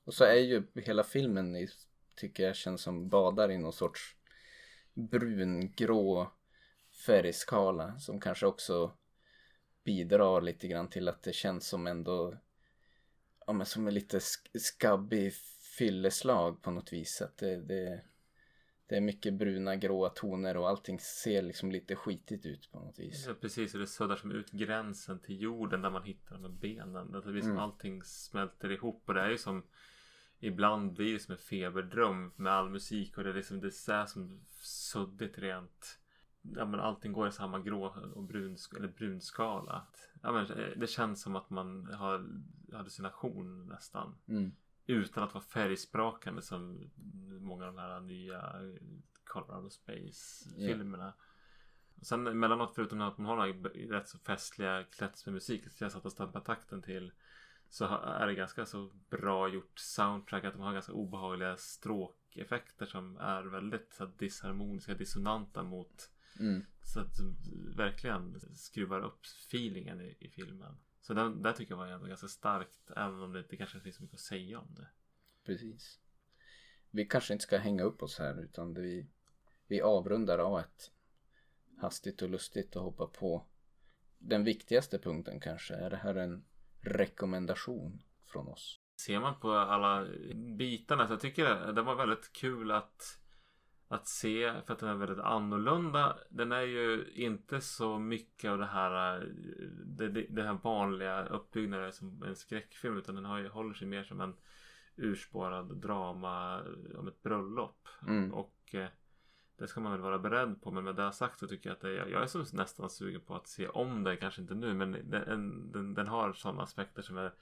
Och 0.05 0.15
så 0.15 0.25
är 0.25 0.35
ju 0.35 0.63
hela 0.75 1.05
filmen 1.05 1.69
tycker 2.17 2.43
jag 2.43 2.57
känns 2.57 2.83
som 2.83 3.09
badar 3.09 3.51
i 3.51 3.59
någon 3.59 3.73
sorts 3.73 4.18
brungrå 4.99 6.33
färgskala 7.07 7.99
som 7.99 8.21
kanske 8.21 8.47
också 8.47 8.93
bidrar 9.85 10.41
lite 10.41 10.69
grann 10.69 10.91
till 10.91 11.09
att 11.09 11.23
det 11.23 11.33
känns 11.33 11.69
som 11.69 11.87
ändå 11.87 12.35
ja, 13.47 13.53
men 13.53 13.67
som 13.67 13.89
en 13.89 13.95
lite 13.95 14.21
skabbig 14.59 15.33
fylleslag 15.79 16.63
på 16.63 16.71
något 16.71 16.93
vis. 16.93 17.23
Att 17.23 17.37
det, 17.37 17.57
det, 17.57 18.03
det 18.87 18.97
är 18.97 19.01
mycket 19.01 19.35
bruna 19.35 19.77
gråa 19.77 20.09
toner 20.09 20.57
och 20.57 20.69
allting 20.69 21.01
ser 21.01 21.43
liksom 21.43 21.73
lite 21.73 21.97
skitigt 21.97 22.47
ut 22.47 22.73
på 22.73 22.79
något 22.79 22.99
vis. 22.99 23.25
Ja, 23.27 23.35
precis, 23.35 23.75
och 23.75 23.81
det 23.81 23.87
suddar 23.87 24.17
som 24.17 24.33
ut 24.33 24.51
gränsen 24.51 25.21
till 25.21 25.43
jorden 25.43 25.83
där 25.83 25.91
man 25.91 26.03
hittar 26.03 26.35
de 26.35 26.43
här 26.43 26.51
benen. 26.51 27.13
Det 27.13 27.33
blir 27.33 27.43
som 27.43 27.51
mm. 27.51 27.63
allting 27.63 28.03
smälter 28.03 28.73
ihop 28.73 29.03
och 29.07 29.15
det 29.15 29.21
är 29.21 29.31
ju 29.31 29.39
som 29.39 29.63
Ibland 30.41 30.93
blir 30.93 31.13
det 31.13 31.19
som 31.19 31.33
en 31.33 31.39
feberdröm 31.39 32.33
med 32.37 32.53
all 32.53 32.71
musik 32.71 33.19
och 33.19 33.25
det 33.25 33.31
är 33.31 33.35
liksom 33.35 33.61
det 33.61 33.89
är 33.89 34.07
som 34.07 34.41
suddigt 34.61 35.39
rent 35.39 35.99
ja, 36.57 36.65
men 36.65 36.81
allting 36.81 37.13
går 37.13 37.29
i 37.29 37.33
samma 37.33 37.61
grå 37.61 37.85
och 38.15 38.23
brun, 38.23 38.57
eller 38.77 38.89
brunskala. 38.89 39.87
Ja, 40.23 40.33
men 40.33 40.59
eh, 40.59 40.71
det 40.77 40.87
känns 40.87 41.23
som 41.23 41.37
att 41.37 41.51
man 41.51 41.87
har 41.87 42.27
hallucination 42.73 43.67
nästan. 43.67 44.15
Mm. 44.29 44.53
Utan 44.87 45.25
att 45.25 45.35
vara 45.35 45.45
färgsprakande 45.45 46.43
som 46.43 46.91
många 47.41 47.67
av 47.67 47.75
de 47.75 47.81
här 47.81 48.01
nya 48.01 48.55
Colorado 49.25 49.71
Space-filmerna. 49.71 51.05
Yeah. 51.05 51.17
Sen 52.03 52.27
emellanåt 52.27 52.75
förutom 52.75 53.01
att 53.01 53.19
man 53.19 53.27
har 53.27 53.89
rätt 53.91 54.09
så 54.09 54.19
festliga 54.19 54.85
klätts 54.85 55.27
med 55.27 55.33
musik 55.33 55.71
så 55.71 55.85
jag 55.85 55.93
satt 55.93 56.05
och 56.05 56.13
stampade 56.13 56.45
takten 56.45 56.83
till 56.83 57.13
så 57.69 57.85
är 58.05 58.27
det 58.27 58.35
ganska 58.35 58.67
så 58.67 58.91
bra 59.11 59.49
gjort 59.49 59.79
soundtrack 59.79 60.45
att 60.45 60.53
de 60.55 60.63
har 60.63 60.73
ganska 60.73 60.93
obehagliga 60.93 61.57
stråkeffekter 61.57 62.87
som 62.87 63.17
är 63.17 63.43
väldigt 63.43 63.93
så 63.93 64.07
disharmoniska, 64.07 64.95
dissonanta 64.95 65.63
mot 65.63 66.11
Mm. 66.41 66.65
Så 66.83 67.01
att 67.01 67.21
verkligen 67.77 68.41
skruvar 68.57 69.01
upp 69.01 69.27
feelingen 69.27 70.01
i, 70.01 70.17
i 70.19 70.29
filmen. 70.29 70.77
Så 71.01 71.15
den, 71.15 71.43
där 71.43 71.53
tycker 71.53 71.73
jag 71.73 71.99
var 71.99 72.09
ganska 72.09 72.29
starkt. 72.29 72.91
Även 72.97 73.23
om 73.23 73.33
det 73.33 73.39
inte 73.39 73.57
kanske 73.57 73.81
finns 73.81 73.97
så 73.97 74.03
mycket 74.03 74.15
att 74.15 74.21
säga 74.21 74.59
om 74.59 74.75
det. 74.75 74.89
Precis. 75.45 76.01
Vi 76.91 77.05
kanske 77.05 77.33
inte 77.33 77.43
ska 77.43 77.59
hänga 77.59 77.83
upp 77.83 78.03
oss 78.03 78.19
här 78.19 78.41
utan 78.41 78.75
vi, 78.75 79.07
vi 79.67 79.81
avrundar 79.81 80.39
av 80.39 80.59
ett 80.59 80.91
hastigt 81.77 82.23
och 82.23 82.31
lustigt 82.31 82.77
och 82.77 82.83
hoppa 82.83 83.07
på 83.07 83.47
den 84.19 84.45
viktigaste 84.45 84.99
punkten 84.99 85.41
kanske. 85.41 85.75
Är 85.75 85.91
det 85.91 85.97
här 85.97 86.15
en 86.15 86.45
rekommendation 86.81 88.03
från 88.27 88.49
oss? 88.49 88.81
Ser 89.01 89.21
man 89.21 89.41
på 89.41 89.53
alla 89.53 90.07
bitarna 90.59 91.07
så 91.07 91.13
jag 91.13 91.21
tycker 91.21 91.45
det, 91.45 91.73
det 91.73 91.83
var 91.83 91.95
väldigt 91.95 92.33
kul 92.33 92.71
att 92.71 93.19
att 93.91 94.07
se 94.07 94.53
för 94.67 94.73
att 94.73 94.79
den 94.79 94.89
är 94.89 94.95
väldigt 94.95 95.25
annorlunda. 95.25 96.19
Den 96.31 96.53
är 96.53 96.61
ju 96.61 97.13
inte 97.15 97.61
så 97.61 97.99
mycket 97.99 98.51
av 98.51 98.59
det 98.59 98.67
här 98.67 99.21
det, 99.87 100.09
det 100.09 100.43
här 100.43 100.59
vanliga 100.63 101.27
uppbyggnaden 101.27 101.93
som 101.93 102.23
en 102.23 102.37
skräckfilm 102.37 102.99
utan 102.99 103.15
den 103.15 103.25
har 103.25 103.49
håller 103.49 103.75
sig 103.75 103.87
mer 103.87 104.05
som 104.05 104.21
en 104.21 104.37
urspårad 104.97 105.77
drama 105.77 106.63
om 106.99 107.09
ett 107.09 107.23
bröllop. 107.23 107.89
Mm. 108.07 108.35
Och 108.35 108.75
eh, 108.75 108.89
det 109.59 109.69
ska 109.69 109.81
man 109.81 109.93
väl 109.93 110.01
vara 110.01 110.19
beredd 110.19 110.63
på 110.63 110.71
men 110.71 110.85
med 110.85 110.97
det 110.97 111.13
sagt 111.13 111.39
så 111.39 111.49
tycker 111.49 111.71
jag 111.71 111.75
att 111.75 111.81
det, 111.81 111.93
jag, 111.93 112.11
jag 112.11 112.23
är 112.23 112.27
så 112.27 112.57
nästan 112.57 112.91
sugen 112.91 113.21
på 113.21 113.35
att 113.35 113.49
se 113.49 113.69
om 113.69 114.05
den. 114.05 114.17
Kanske 114.17 114.41
inte 114.41 114.55
nu 114.55 114.75
men 114.75 114.93
den, 114.93 115.73
den, 115.73 115.95
den 115.95 116.07
har 116.07 116.33
sådana 116.33 116.63
aspekter 116.63 117.03
som 117.03 117.19
är, 117.19 117.35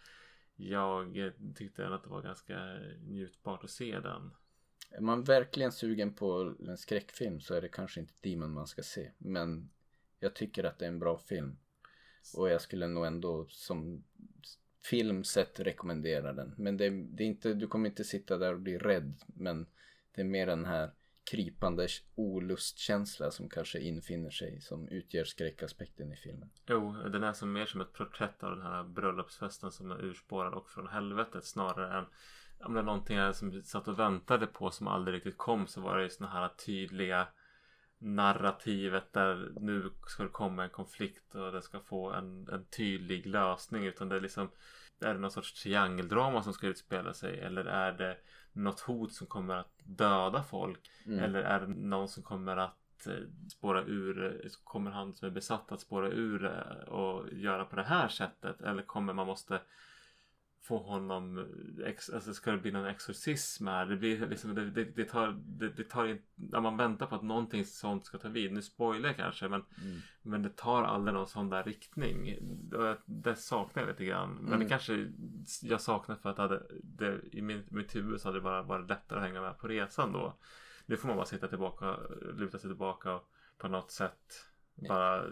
jag 0.57 1.33
tyckte 1.55 1.89
att 1.89 2.03
det 2.03 2.11
var 2.11 2.23
ganska 2.23 2.79
njutbart 3.01 3.65
att 3.65 3.71
se 3.71 4.01
den. 4.01 4.31
Är 4.91 5.01
man 5.01 5.25
verkligen 5.25 5.73
sugen 5.73 6.15
på 6.15 6.55
en 6.69 6.79
skräckfilm 6.79 7.41
så 7.41 7.55
är 7.55 7.61
det 7.61 7.69
kanske 7.69 8.01
inte 8.01 8.15
Demon 8.21 8.53
man 8.53 8.67
ska 8.67 8.83
se. 8.83 9.11
Men 9.19 9.71
jag 10.19 10.35
tycker 10.35 10.65
att 10.65 10.79
det 10.79 10.85
är 10.85 10.89
en 10.89 10.99
bra 10.99 11.19
film. 11.19 11.57
Och 12.37 12.51
jag 12.51 12.61
skulle 12.61 12.87
nog 12.87 13.07
ändå 13.07 13.47
som 13.49 14.05
film 14.85 15.25
sett 15.25 15.61
rekommendera 15.61 16.33
den. 16.33 16.55
Men 16.57 16.77
det, 16.77 16.91
det, 16.91 17.23
är 17.23 17.27
inte, 17.27 17.55
du 17.55 17.67
kommer 17.67 17.89
inte 17.89 18.05
sitta 18.05 18.39
där 18.39 18.55
och 18.55 18.61
bli 18.61 18.79
rädd. 18.79 19.23
Men 19.27 19.67
det 20.13 20.21
är 20.21 20.25
mer 20.25 20.47
den 20.47 20.65
här 20.65 20.91
krypande 21.31 21.89
olustkänsla 22.15 23.31
som 23.31 23.49
kanske 23.49 23.79
infinner 23.79 24.31
sig 24.31 24.61
som 24.61 24.89
utgör 24.89 25.25
skräckaspekten 25.25 26.13
i 26.13 26.17
filmen. 26.17 26.51
Jo, 26.67 26.93
den 26.93 27.23
är 27.23 27.33
som 27.33 27.53
mer 27.53 27.67
som 27.67 27.81
ett 27.81 27.93
porträtt 27.93 28.43
av 28.43 28.51
den 28.51 28.67
här 28.67 28.85
bröllopsfesten 28.85 29.73
som 29.73 29.91
är 29.91 30.05
urspårad 30.05 30.55
och 30.55 30.71
från 30.71 30.89
helvetet 30.89 31.45
snarare 31.45 31.99
än 31.99 32.05
om 32.61 32.75
det 32.75 32.81
är 32.81 32.85
någonting 32.85 33.19
som 33.19 33.53
som 33.53 33.63
satt 33.63 33.89
och 33.89 33.99
väntade 33.99 34.47
på 34.47 34.71
som 34.71 34.89
aldrig 34.89 35.17
riktigt 35.17 35.39
kom 35.39 35.67
så 35.67 35.81
var 35.81 35.97
det 35.97 36.03
ju 36.03 36.11
sådana 36.11 36.33
här 36.33 36.49
tydliga 36.49 37.29
narrativet 37.99 39.13
där 39.13 39.53
nu 39.61 39.91
ska 40.07 40.23
det 40.23 40.29
komma 40.29 40.65
en 40.65 40.71
konflikt 40.71 41.35
och 41.35 41.53
det 41.53 41.63
ska 41.63 41.81
få 41.81 42.11
en, 42.13 42.49
en 42.49 42.65
tydlig 42.65 43.27
lösning 43.27 43.87
utan 43.87 44.09
det 44.09 44.17
är 44.17 44.21
liksom 44.21 44.51
är 45.01 45.15
det 45.15 45.21
någon 45.21 45.31
sorts 45.31 45.63
triangeldrama 45.63 46.43
som 46.43 46.53
ska 46.53 46.67
utspela 46.67 47.15
sig 47.15 47.41
eller 47.41 47.65
är 47.65 47.93
det 47.93 48.19
något 48.53 48.81
hot 48.81 49.13
som 49.13 49.27
kommer 49.27 49.57
att 49.57 49.76
döda 49.87 50.43
folk 50.43 50.91
mm. 51.07 51.19
eller 51.19 51.43
är 51.43 51.61
det 51.61 51.67
någon 51.67 52.09
som 52.09 52.23
kommer 52.23 52.57
att 52.57 53.07
eh, 53.07 53.49
spåra 53.51 53.83
ur 53.83 54.49
kommer 54.65 54.91
han 54.91 55.15
som 55.15 55.29
är 55.29 55.33
besatt 55.33 55.73
att 55.73 55.81
spåra 55.81 56.09
ur 56.09 56.45
eh, 56.45 56.89
och 56.89 57.33
göra 57.33 57.65
på 57.65 57.77
det 57.77 57.85
här 57.85 58.09
sättet 58.09 58.61
eller 58.61 58.83
kommer 58.83 59.13
man 59.13 59.27
måste 59.27 59.61
få 60.63 60.79
honom, 60.79 61.47
ex, 61.85 62.11
alltså 62.11 62.35
ska 62.35 62.51
det 62.51 62.59
bli 62.59 62.73
någon 62.73 62.87
exorcism 62.87 63.67
här? 63.67 63.87
Det 63.87 63.97
blir 63.97 64.27
liksom, 64.27 64.55
det, 64.55 64.71
det, 64.71 64.85
det 64.85 65.05
tar, 65.05 65.41
det, 65.47 65.69
det, 65.69 65.85
tar 65.85 66.07
in, 66.07 66.23
när 66.35 66.61
man 66.61 66.77
väntar 66.77 67.07
på 67.07 67.15
att 67.15 67.23
någonting 67.23 67.65
sånt 67.65 68.07
ska 68.07 68.19
ta 68.19 68.29
vid. 68.29 68.53
Nu 68.53 68.63
spoilar 68.63 69.09
jag 69.09 69.17
kanske 69.17 69.49
men, 69.49 69.65
mm. 69.83 69.99
men 70.23 70.43
det 70.43 70.57
tar 70.57 70.83
aldrig 70.83 71.15
någon 71.15 71.27
sån 71.27 71.51
där 71.51 71.63
riktning. 71.63 72.39
Det 73.05 73.37
saknar 73.37 73.83
jag 73.83 73.89
lite 73.89 74.05
grann. 74.05 74.35
Men 74.35 74.47
mm. 74.47 74.61
det 74.61 74.69
kanske 74.69 75.13
jag 75.63 75.81
saknar 75.81 76.17
för 76.17 76.31
att 76.31 76.39
hade, 76.39 76.63
det, 76.83 77.21
i 77.33 77.43
min, 77.43 77.65
mitt 77.69 77.95
huvud 77.95 78.21
så 78.21 78.29
hade 78.29 78.39
det 78.39 78.43
bara 78.43 78.63
varit 78.63 78.89
lättare 78.89 79.19
att 79.19 79.25
hänga 79.25 79.41
med 79.41 79.59
på 79.59 79.69
resan 79.69 80.13
då. 80.13 80.39
Nu 80.87 80.97
får 80.97 81.09
man 81.09 81.17
bara 81.17 81.27
sitta 81.27 81.49
tillbaka, 81.49 81.97
luta 82.35 82.59
sig 82.59 82.71
tillbaka 82.71 83.15
och 83.15 83.31
på 83.59 83.69
något 83.69 83.91
sätt 83.91 84.47
bara 84.89 85.25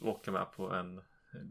åka 0.00 0.32
med 0.32 0.52
på 0.52 0.72
en 0.72 1.00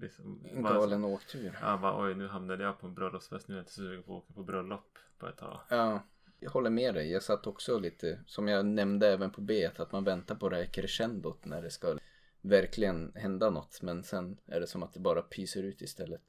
Liksom, 0.01 0.45
en 0.51 0.63
galen 0.63 1.01
bara, 1.01 1.11
åktur. 1.11 1.57
Ja, 1.61 1.77
bara 1.77 2.05
oj 2.05 2.15
nu 2.15 2.27
hamnade 2.27 2.63
jag 2.63 2.79
på 2.79 2.87
en 2.87 2.93
bröllopsfest. 2.93 3.47
Nu 3.47 3.55
är 3.55 3.57
jag 3.57 3.61
inte 3.61 3.73
sugen 3.73 4.03
på 4.03 4.17
att 4.17 4.23
åka 4.23 4.33
på 4.33 4.43
bröllop 4.43 4.97
på 5.17 5.27
ett 5.27 5.37
tag. 5.37 5.59
Ja, 5.69 6.03
jag 6.39 6.51
håller 6.51 6.69
med 6.69 6.93
dig. 6.93 7.11
Jag 7.11 7.23
satt 7.23 7.47
också 7.47 7.79
lite, 7.79 8.19
som 8.25 8.47
jag 8.47 8.65
nämnde 8.65 9.07
även 9.07 9.31
på 9.31 9.41
B, 9.41 9.69
att 9.77 9.91
man 9.91 10.03
väntar 10.03 10.35
på 10.35 10.49
det 10.49 10.55
här 10.55 10.65
crescendot 10.65 11.45
när 11.45 11.61
det 11.61 11.69
ska 11.69 11.97
verkligen 12.41 13.11
hända 13.15 13.49
något. 13.49 13.81
Men 13.81 14.03
sen 14.03 14.37
är 14.45 14.59
det 14.59 14.67
som 14.67 14.83
att 14.83 14.93
det 14.93 14.99
bara 14.99 15.21
pyser 15.21 15.63
ut 15.63 15.81
istället. 15.81 16.21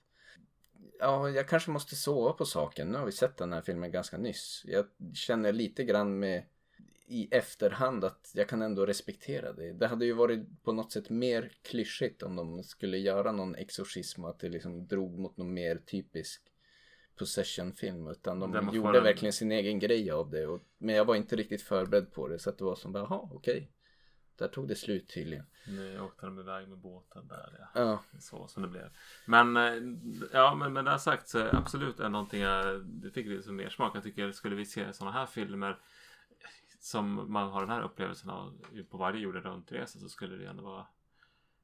Ja, 1.01 1.31
jag 1.31 1.49
kanske 1.49 1.71
måste 1.71 1.97
sova 1.97 2.33
på 2.33 2.45
saken. 2.45 2.89
Nu 2.89 2.99
har 2.99 3.07
vi 3.07 3.13
sett 3.13 3.37
den 3.37 3.53
här 3.53 3.61
filmen 3.61 3.91
ganska 3.91 4.19
nyss. 4.19 4.63
Jag 4.65 4.87
känner 5.15 5.53
lite 5.53 5.85
grann 5.85 6.19
med 6.19 6.45
i 7.09 7.29
efterhand 7.31 8.05
att 8.05 8.31
jag 8.35 8.49
kan 8.49 8.63
ändå 8.63 8.87
respektera 8.87 9.53
det. 9.53 9.73
Det 9.73 9.87
hade 9.87 10.05
ju 10.05 10.13
varit 10.13 10.63
på 10.63 10.73
något 10.73 10.93
sätt 10.93 11.11
mer 11.11 11.53
klyschigt 11.63 12.23
om 12.23 12.37
de 12.37 12.63
skulle 12.63 12.99
göra 12.99 13.33
någon 13.33 13.55
exorcism 13.55 14.25
och 14.25 14.31
att 14.31 14.39
det 14.39 14.49
liksom 14.49 14.87
drog 14.87 15.19
mot 15.19 15.37
någon 15.37 15.55
mer 15.55 15.77
typisk 15.77 16.43
possession-film. 17.19 18.09
Utan 18.09 18.41
de 18.41 18.71
gjorde 18.73 19.01
verkligen 19.01 19.33
sin 19.33 19.53
egen 19.53 19.79
grej 19.79 20.11
av 20.11 20.31
det. 20.31 20.47
Och, 20.47 20.63
men 20.79 20.95
jag 20.95 21.05
var 21.05 21.15
inte 21.15 21.37
riktigt 21.37 21.63
förberedd 21.63 22.13
på 22.13 22.29
det 22.29 22.39
så 22.39 22.51
att 22.51 22.59
det 22.59 22.65
var 22.65 22.77
som 22.77 22.93
bara, 22.93 23.03
jaha 23.03 23.29
okej. 23.33 23.57
Okay. 23.57 23.69
Där 24.39 24.49
tog 24.49 24.69
det 24.69 24.75
slut 24.75 25.09
tydligen. 25.09 25.45
Nu 25.67 26.01
åkte 26.01 26.27
de 26.27 26.39
iväg 26.39 26.69
med 26.69 26.79
båten 26.79 27.29
där. 27.29 27.57
Ja. 27.59 27.81
ja. 27.81 28.03
Så 28.21 28.49
som 28.49 28.63
det 28.63 28.69
blev. 28.69 28.91
Men 29.27 29.57
eh, 29.57 29.73
ja, 30.33 30.55
men 30.55 30.73
med 30.73 30.85
det 30.85 30.99
sagt 30.99 31.29
så 31.29 31.49
absolut 31.53 32.01
är 32.01 32.09
någonting 32.09 32.41
jag 32.41 32.85
det 32.85 33.11
fick 33.11 33.27
lite 33.27 33.53
mer 33.53 33.69
smak. 33.69 33.97
Jag 33.97 34.03
tycker 34.03 34.33
skulle 34.33 34.57
vi 34.57 34.65
se 34.65 34.93
sådana 34.93 35.13
här 35.13 35.27
filmer 35.27 35.79
som 36.89 37.33
man 37.33 37.51
har 37.51 37.61
den 37.61 37.71
här 37.71 37.83
upplevelsen 37.83 38.31
av 38.31 38.65
på 38.91 38.99
varje 38.99 39.21
jorden 39.21 39.43
runt-resa 39.43 39.99
så 39.99 40.09
skulle 40.09 40.37
det 40.37 40.47
ändå 40.47 40.63
vara 40.63 40.87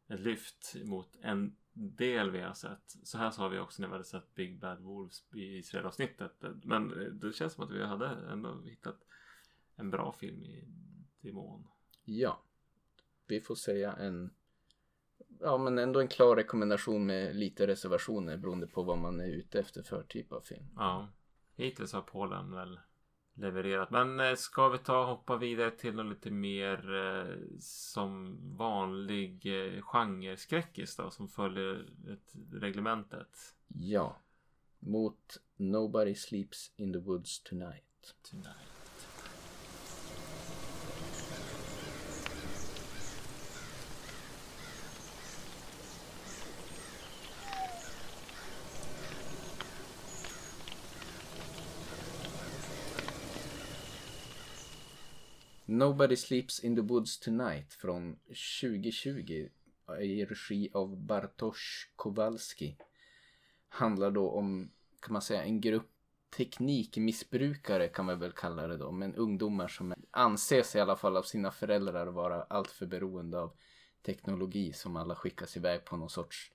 ett 0.09 0.21
lyft 0.21 0.75
mot 0.85 1.17
en 1.23 1.57
del 1.73 2.31
vi 2.31 2.41
har 2.41 2.55
sett. 2.55 2.97
Så 3.03 3.19
här 3.19 3.31
sa 3.31 3.49
vi 3.49 3.59
också 3.59 3.83
när 3.83 3.89
vi 3.89 3.93
hade 3.93 4.05
sett 4.05 4.35
Big 4.35 4.61
Bad 4.61 4.81
Wolves 4.81 5.25
i 5.35 5.59
Israel-avsnittet. 5.59 6.33
Men 6.63 6.89
det 7.21 7.33
känns 7.33 7.53
som 7.53 7.65
att 7.65 7.71
vi 7.71 7.85
hade 7.85 8.07
ändå 8.07 8.63
hittat 8.63 9.05
en 9.77 9.91
bra 9.91 10.13
film 10.13 10.43
i 10.43 10.65
Demon. 11.21 11.69
Ja. 12.05 12.43
Vi 13.27 13.41
får 13.41 13.55
säga 13.55 13.93
en 13.93 14.31
Ja 15.41 15.59
men 15.59 15.79
ändå 15.79 16.01
en 16.01 16.09
klar 16.09 16.37
rekommendation 16.37 17.07
med 17.07 17.37
lite 17.37 17.67
reservationer 17.67 18.37
beroende 18.37 18.67
på 18.67 18.83
vad 18.83 18.99
man 18.99 19.21
är 19.21 19.29
ute 19.29 19.61
efter 19.61 19.83
för 19.83 20.03
typ 20.03 20.33
av 20.33 20.41
film. 20.41 20.67
Ja. 20.77 21.09
Hittills 21.57 21.93
har 21.93 22.03
Polen 22.03 22.53
väl 22.53 22.79
levererat. 23.35 23.91
Men 23.91 24.21
eh, 24.21 24.35
ska 24.35 24.69
vi 24.69 24.79
ta 24.79 25.01
och 25.01 25.07
hoppa 25.07 25.37
vidare 25.37 25.71
till 25.71 25.95
något 25.95 26.07
lite 26.07 26.31
mer 26.31 26.95
eh, 26.95 27.37
som 27.61 28.39
vanlig 28.57 29.47
eh, 29.47 29.83
genreskräckis 29.83 30.97
då 30.97 31.11
som 31.11 31.29
följer 31.29 31.87
ett, 32.13 32.35
reglementet? 32.53 33.55
Ja. 33.69 34.17
mot 34.79 35.41
Nobody 35.57 36.15
Sleeps 36.15 36.73
in 36.77 36.93
the 36.93 36.99
Woods 36.99 37.43
Tonight. 37.43 38.15
Tonight. 38.31 38.74
Nobody 55.79 56.17
Sleeps 56.17 56.61
in 56.61 56.77
the 56.77 56.83
Woods 56.83 57.19
Tonight 57.19 57.73
från 57.73 58.17
2020 58.61 59.49
i 60.01 60.25
regi 60.25 60.71
av 60.73 60.97
Bartosz 60.97 61.89
Kowalski. 61.97 62.77
Handlar 63.69 64.11
då 64.11 64.31
om, 64.31 64.71
kan 65.01 65.13
man 65.13 65.23
säga, 65.23 65.45
en 65.45 65.61
grupp 65.61 65.91
teknikmissbrukare 66.37 67.89
kan 67.89 68.05
man 68.05 68.19
väl 68.19 68.33
kalla 68.33 68.67
det 68.67 68.77
då. 68.77 68.91
Men 68.91 69.15
ungdomar 69.15 69.69
som 69.69 69.95
anses 70.11 70.77
i 70.77 70.81
alla 70.81 70.97
fall 70.97 71.17
av 71.17 71.23
sina 71.23 71.51
föräldrar 71.51 72.07
vara 72.07 72.43
alltför 72.43 72.87
beroende 72.87 73.41
av 73.41 73.53
teknologi 74.03 74.73
som 74.73 74.97
alla 74.97 75.15
skickas 75.15 75.57
iväg 75.57 75.85
på 75.85 75.97
någon 75.97 76.11
sorts 76.11 76.53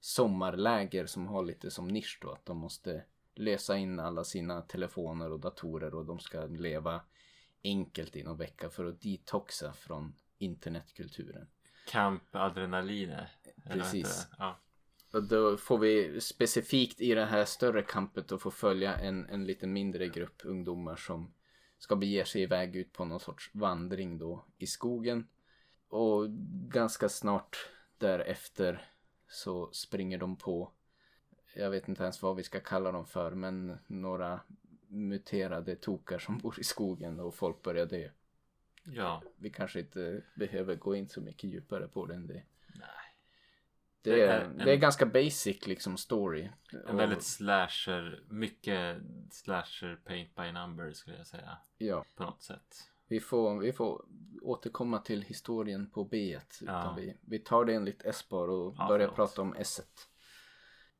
sommarläger 0.00 1.06
som 1.06 1.26
har 1.26 1.44
lite 1.44 1.70
som 1.70 1.88
nisch 1.88 2.18
då. 2.22 2.30
Att 2.30 2.46
de 2.46 2.58
måste 2.58 3.04
lösa 3.34 3.76
in 3.76 4.00
alla 4.00 4.24
sina 4.24 4.62
telefoner 4.62 5.32
och 5.32 5.40
datorer 5.40 5.94
och 5.94 6.04
de 6.04 6.18
ska 6.18 6.46
leva 6.46 7.00
enkelt 7.64 8.16
i 8.16 8.22
någon 8.22 8.36
vecka 8.36 8.70
för 8.70 8.84
att 8.84 9.00
detoxa 9.00 9.72
från 9.72 10.14
internetkulturen. 10.38 11.46
Camp 11.86 12.22
Adrenaline. 12.30 13.10
eller 13.10 13.28
vad 13.64 13.78
Precis. 13.78 14.28
Ja. 14.38 14.60
Och 15.12 15.22
då 15.22 15.56
får 15.56 15.78
vi 15.78 16.20
specifikt 16.20 17.00
i 17.00 17.14
det 17.14 17.24
här 17.24 17.44
större 17.44 17.82
kampet 17.82 18.32
att 18.32 18.42
få 18.42 18.50
följa 18.50 18.94
en, 18.96 19.26
en 19.26 19.46
lite 19.46 19.66
mindre 19.66 20.08
grupp 20.08 20.42
ungdomar 20.44 20.96
som 20.96 21.34
ska 21.78 21.96
bege 21.96 22.24
sig 22.24 22.42
iväg 22.42 22.76
ut 22.76 22.92
på 22.92 23.04
någon 23.04 23.20
sorts 23.20 23.50
vandring 23.54 24.18
då 24.18 24.44
i 24.58 24.66
skogen. 24.66 25.28
Och 25.88 26.30
ganska 26.68 27.08
snart 27.08 27.56
därefter 27.98 28.88
så 29.28 29.72
springer 29.72 30.18
de 30.18 30.36
på, 30.36 30.72
jag 31.54 31.70
vet 31.70 31.88
inte 31.88 32.02
ens 32.02 32.22
vad 32.22 32.36
vi 32.36 32.42
ska 32.42 32.60
kalla 32.60 32.92
dem 32.92 33.06
för, 33.06 33.30
men 33.30 33.78
några 33.86 34.40
muterade 34.94 35.76
tokar 35.76 36.18
som 36.18 36.38
bor 36.38 36.60
i 36.60 36.64
skogen 36.64 37.20
och 37.20 37.34
folk 37.34 37.62
börjar 37.62 37.86
dö. 37.86 38.08
ja. 38.84 39.22
Vi 39.36 39.50
kanske 39.50 39.80
inte 39.80 40.22
behöver 40.34 40.74
gå 40.74 40.94
in 40.96 41.08
så 41.08 41.20
mycket 41.20 41.50
djupare 41.50 41.88
på 41.88 42.06
det 42.06 42.14
än 42.14 42.26
det. 42.26 42.42
Nej. 42.74 42.88
Det 44.02 44.10
Det 44.10 44.22
är, 44.22 44.40
en- 44.40 44.56
det 44.58 44.72
är 44.72 44.76
ganska 44.76 45.06
basic 45.06 45.66
liksom 45.66 45.96
story. 45.96 46.48
En 46.72 46.80
Och- 46.80 46.98
väldigt 46.98 47.22
slasher, 47.22 48.22
mycket 48.28 48.96
slasher 49.30 49.96
paint 50.04 50.34
by 50.34 50.52
number 50.52 50.92
skulle 50.92 51.16
jag 51.16 51.26
säga. 51.26 51.58
Ja, 51.78 52.04
På 52.16 52.22
något 52.22 52.42
sätt. 52.42 52.90
vi 53.08 53.20
får, 53.20 53.58
vi 53.60 53.72
får 53.72 54.04
återkomma 54.42 54.98
till 54.98 55.22
historien 55.22 55.90
på 55.90 56.04
B. 56.04 56.38
Utan 56.62 56.74
Ja. 56.74 56.94
vi, 56.98 57.16
vi 57.20 57.38
tar 57.38 57.64
det 57.64 57.74
enligt 57.74 58.04
S 58.04 58.28
bara 58.28 58.52
och 58.52 58.74
Ja, 58.78 58.88
börjar 58.88 59.06
förlåt. 59.08 59.16
prata 59.16 59.42
om 59.42 59.54
S. 59.58 59.80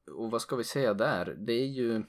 Och 0.07 0.30
vad 0.30 0.42
ska 0.42 0.57
vi 0.57 0.64
säga 0.64 0.95
där? 0.95 1.34
Det 1.38 1.53
är 1.53 1.66
ju 1.66 2.03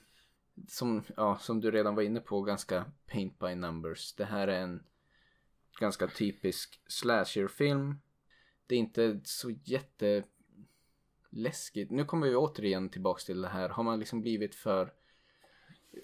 som, 0.67 1.03
ja, 1.17 1.37
som 1.37 1.61
du 1.61 1.71
redan 1.71 1.95
var 1.95 2.03
inne 2.03 2.19
på 2.19 2.41
ganska 2.41 2.85
paint 3.07 3.39
by 3.39 3.55
numbers. 3.55 4.13
Det 4.13 4.25
här 4.25 4.47
är 4.47 4.61
en 4.61 4.83
ganska 5.79 6.07
typisk 6.07 6.81
slasherfilm. 6.87 7.95
Det 8.67 8.75
är 8.75 8.79
inte 8.79 9.19
så 9.23 9.49
jätte 9.63 10.23
läskigt. 11.29 11.91
Nu 11.91 12.05
kommer 12.05 12.27
vi 12.29 12.35
återigen 12.35 12.89
tillbaks 12.89 13.25
till 13.25 13.41
det 13.41 13.47
här. 13.47 13.69
Har 13.69 13.83
man 13.83 13.99
liksom 13.99 14.21
blivit 14.21 14.55
för 14.55 14.93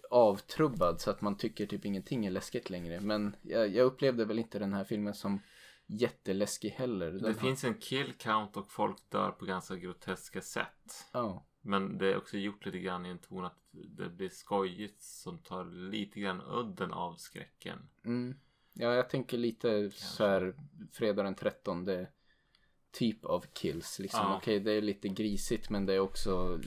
avtrubbad 0.10 1.02
så 1.02 1.10
att 1.12 1.22
man 1.22 1.38
tycker 1.38 1.66
typ 1.66 1.86
ingenting 1.86 2.26
är 2.26 2.32
läskigt 2.32 2.70
längre. 2.70 2.99
Men 2.99 3.36
jag, 3.41 3.68
jag 3.70 3.86
upplevde 3.86 4.26
väl 4.26 4.39
inte 4.39 4.60
den 4.60 4.74
här 4.74 4.84
filmen 4.84 5.14
som 5.14 5.39
jätteläskig 5.86 6.70
heller. 6.70 7.12
Den 7.12 7.22
Det 7.22 7.28
har- 7.28 7.34
finns 7.34 7.64
en 7.64 7.74
kill 7.74 8.14
count 8.14 8.58
och 8.58 8.72
folk 8.72 8.97
dör 9.10 9.32
på 9.32 9.45
ganska 9.45 9.76
groteska 9.76 10.41
sätt. 10.41 11.06
Ja, 11.12 11.45
Men 11.62 11.97
det 11.97 12.07
är 12.07 12.18
också 12.18 12.38
gjort 12.38 12.66
lite 12.66 12.80
grann 12.80 13.05
i 13.05 13.09
en 13.09 13.20
ton 13.20 13.45
att 13.45 13.57
det 13.72 14.09
blir 14.09 14.30
skojigt 14.30 15.03
som 15.03 15.38
tar 15.38 15.66
lite 15.66 16.20
grann 16.20 16.41
udden 16.41 16.91
av 16.91 17.16
skräcken. 17.16 17.80
mm. 18.05 18.36
ja 18.74 18.93
jag 18.93 19.09
tänker 19.09 19.38
lite 19.38 19.91
så 19.91 20.26
här 20.26 20.55
fredag 20.91 21.24
den 21.24 21.36
13 21.36 21.88
typ 22.91 23.26
av 23.26 23.45
kills. 23.53 23.99
Liksom. 23.99 24.20
Ja. 24.20 24.38
Okej, 24.38 24.59
det 24.59 24.72
är 24.72 24.82
lite 24.82 25.09
grisigt 25.09 25.70
men 25.70 25.86
det 25.86 25.93
är 25.93 25.99
också 25.99 26.59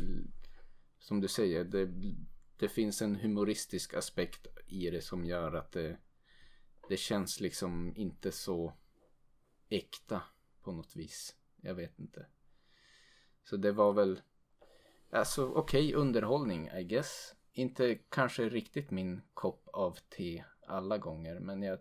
som 1.04 1.20
du 1.20 1.28
säger, 1.28 1.64
det, 1.64 1.90
det 2.56 2.68
finns 2.68 3.02
en 3.02 3.16
humoristisk 3.16 3.94
aspekt 3.94 4.46
i 4.66 4.90
det 4.90 5.00
som 5.00 5.24
gör 5.24 5.52
att 5.52 5.72
det, 5.72 5.96
det 6.88 6.96
känns 6.96 7.40
liksom 7.40 7.92
inte 7.96 8.32
så 8.32 8.72
äkta 9.68 10.22
på 10.62 10.72
något 10.72 10.96
vis. 10.96 11.36
Jag 11.60 11.74
vet 11.74 11.98
inte. 11.98 12.26
Så 13.42 13.56
det 13.56 13.72
var 13.72 13.92
väl 13.92 14.20
Alltså 15.14 15.46
okej 15.46 15.94
underhållning 15.94 16.68
I 16.68 16.84
guess. 16.84 17.34
Inte 17.52 17.94
kanske 17.94 18.48
riktigt 18.48 18.90
min 18.90 19.22
kopp 19.34 19.68
av 19.72 19.98
te 20.16 20.44
alla 20.66 20.98
gånger 20.98 21.40
men 21.40 21.62
jag 21.62 21.78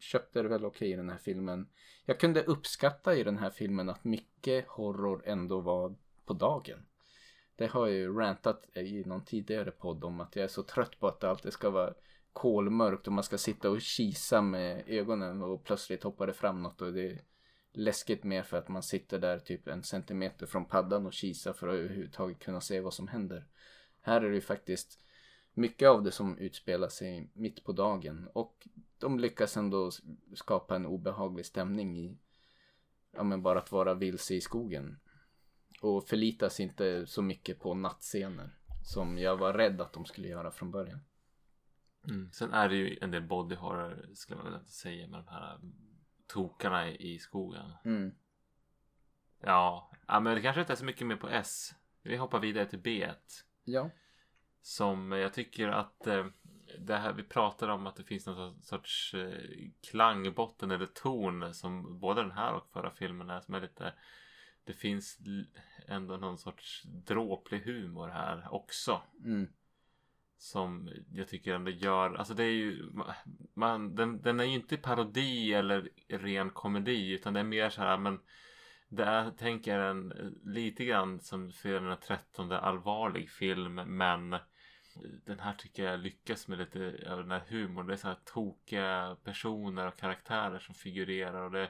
köpte 0.00 0.42
det 0.42 0.48
väl 0.48 0.64
okej 0.64 0.90
i 0.90 0.96
den 0.96 1.10
här 1.10 1.18
filmen. 1.18 1.68
Jag 2.04 2.20
kunde 2.20 2.42
uppskatta 2.42 3.14
i 3.14 3.22
den 3.22 3.38
här 3.38 3.50
filmen 3.50 3.88
att 3.88 4.04
mycket 4.04 4.68
horror 4.68 5.22
ändå 5.26 5.60
var 5.60 5.94
på 6.24 6.32
dagen. 6.32 6.86
Det 7.56 7.66
har 7.66 7.86
jag 7.86 7.96
ju 7.96 8.18
rantat 8.18 8.76
i 8.76 9.04
någon 9.04 9.24
tidigare 9.24 9.70
podd 9.70 10.04
om 10.04 10.20
att 10.20 10.36
jag 10.36 10.44
är 10.44 10.48
så 10.48 10.62
trött 10.62 11.00
på 11.00 11.08
att 11.08 11.20
det 11.20 11.30
alltid 11.30 11.52
ska 11.52 11.70
vara 11.70 11.94
kolmörkt 12.32 13.06
och 13.06 13.12
man 13.12 13.24
ska 13.24 13.38
sitta 13.38 13.70
och 13.70 13.80
kisa 13.80 14.42
med 14.42 14.84
ögonen 14.86 15.42
och 15.42 15.64
plötsligt 15.64 16.02
hoppar 16.02 16.26
det 16.26 16.32
fram 16.32 16.62
något 16.62 16.82
och 16.82 16.92
det 16.92 17.06
är 17.06 17.22
läskigt 17.72 18.24
mer 18.24 18.42
för 18.42 18.56
att 18.56 18.68
man 18.68 18.82
sitter 18.82 19.18
där 19.18 19.38
typ 19.38 19.68
en 19.68 19.82
centimeter 19.82 20.46
från 20.46 20.64
paddan 20.64 21.06
och 21.06 21.12
kisar 21.12 21.52
för 21.52 21.68
att 21.68 21.74
överhuvudtaget 21.74 22.38
kunna 22.38 22.60
se 22.60 22.80
vad 22.80 22.94
som 22.94 23.08
händer. 23.08 23.46
Här 24.00 24.20
är 24.20 24.28
det 24.28 24.34
ju 24.34 24.40
faktiskt 24.40 24.98
mycket 25.54 25.88
av 25.88 26.02
det 26.02 26.12
som 26.12 26.38
utspelar 26.38 26.88
sig 26.88 27.30
mitt 27.32 27.64
på 27.64 27.72
dagen 27.72 28.28
och 28.32 28.68
de 28.98 29.18
lyckas 29.18 29.56
ändå 29.56 29.90
skapa 30.34 30.76
en 30.76 30.86
obehaglig 30.86 31.46
stämning 31.46 31.98
i 31.98 32.18
ja 33.12 33.22
men 33.22 33.42
bara 33.42 33.58
att 33.58 33.72
vara 33.72 33.94
vilse 33.94 34.34
i 34.34 34.40
skogen 34.40 34.98
och 35.80 36.08
förlitas 36.08 36.60
inte 36.60 37.06
så 37.06 37.22
mycket 37.22 37.60
på 37.60 37.74
nattscener 37.74 38.50
som 38.84 39.18
jag 39.18 39.36
var 39.36 39.52
rädd 39.52 39.80
att 39.80 39.92
de 39.92 40.04
skulle 40.04 40.28
göra 40.28 40.50
från 40.50 40.70
början. 40.70 41.00
Mm, 42.08 42.30
sen 42.32 42.52
är 42.52 42.68
det 42.68 42.76
ju 42.76 42.98
en 43.00 43.10
del 43.10 43.22
body 43.22 43.54
horror 43.54 44.06
skulle 44.14 44.36
man 44.36 44.52
väl 44.52 44.60
inte 44.60 44.72
säga 44.72 45.06
med 45.06 45.20
de 45.20 45.28
här 45.28 45.60
tokarna 46.32 46.90
i 46.90 47.18
skogen. 47.18 47.72
Mm. 47.84 48.14
Ja, 49.40 49.90
ja 50.06 50.20
men 50.20 50.34
det 50.34 50.42
kanske 50.42 50.60
inte 50.60 50.72
är 50.72 50.76
så 50.76 50.84
mycket 50.84 51.06
mer 51.06 51.16
på 51.16 51.28
S. 51.28 51.74
Vi 52.02 52.16
hoppar 52.16 52.40
vidare 52.40 52.66
till 52.66 52.78
B. 52.78 53.10
Ja. 53.64 53.90
Som 54.62 55.12
jag 55.12 55.32
tycker 55.32 55.68
att 55.68 56.06
eh, 56.06 56.26
det 56.78 56.96
här 56.96 57.12
vi 57.12 57.22
pratar 57.22 57.68
om 57.68 57.86
att 57.86 57.96
det 57.96 58.04
finns 58.04 58.26
någon 58.26 58.62
sorts 58.62 59.14
eh, 59.14 59.70
klangbotten 59.90 60.70
eller 60.70 60.86
ton 60.86 61.54
som 61.54 61.98
både 62.00 62.22
den 62.22 62.32
här 62.32 62.54
och 62.54 62.70
förra 62.72 62.90
filmen 62.90 63.30
är 63.30 63.40
som 63.40 63.54
är 63.54 63.60
lite 63.60 63.92
det 64.64 64.72
finns 64.72 65.18
ändå 65.86 66.16
någon 66.16 66.38
sorts 66.38 66.82
dråplig 66.84 67.60
humor 67.60 68.08
här 68.08 68.54
också. 68.54 69.02
Mm. 69.24 69.48
Som 70.42 70.88
jag 71.12 71.28
tycker 71.28 71.54
ändå 71.54 71.70
gör, 71.70 72.14
alltså 72.14 72.34
det 72.34 72.44
är 72.44 72.50
ju 72.50 72.90
man, 73.54 73.94
den, 73.94 74.22
den 74.22 74.40
är 74.40 74.44
ju 74.44 74.54
inte 74.54 74.76
parodi 74.76 75.54
eller 75.54 75.88
ren 76.08 76.50
komedi 76.50 77.10
utan 77.12 77.34
det 77.34 77.40
är 77.40 77.44
mer 77.44 77.70
så 77.70 77.82
här 77.82 77.98
men 77.98 78.20
det 78.88 79.04
är, 79.04 79.30
tänker 79.30 79.78
jag, 79.78 79.90
en 79.90 80.12
lite 80.44 80.84
grann 80.84 81.20
som 81.20 81.52
för 81.52 81.80
den 81.80 81.96
13 81.96 82.52
allvarlig 82.52 83.30
film 83.30 83.74
men 83.74 84.36
den 85.26 85.40
här 85.40 85.52
tycker 85.52 85.84
jag 85.84 86.00
lyckas 86.00 86.48
med 86.48 86.58
lite 86.58 87.06
av 87.10 87.18
den 87.18 87.30
här 87.30 87.42
humorn. 87.48 87.86
Det 87.86 87.92
är 87.92 87.96
så 87.96 88.08
här 88.08 88.18
tokiga 88.24 89.16
personer 89.24 89.86
och 89.86 89.98
karaktärer 89.98 90.58
som 90.58 90.74
figurerar 90.74 91.42
och 91.42 91.50
det 91.50 91.68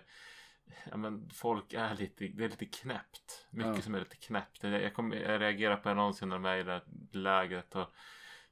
Ja 0.91 0.97
men 0.97 1.31
folk 1.31 1.73
är 1.73 1.95
lite, 1.95 2.29
det 2.29 2.45
är 2.45 2.49
lite 2.49 2.67
knäppt. 2.67 3.47
Mycket 3.51 3.77
Ja. 3.77 3.83
som 3.83 3.95
är 3.95 3.99
lite 3.99 4.17
knäppt. 4.17 4.63
Jag, 4.63 4.95
kom, 4.95 5.13
jag 5.13 5.41
reagerar 5.41 5.77
på 5.77 5.89
en 5.89 5.99
annons 5.99 6.23
när 6.23 6.29
de 6.29 6.45
är 6.45 6.57
i 6.57 6.63
det 6.63 6.73
här 6.73 6.83
lägret 7.13 7.75
och 7.75 7.95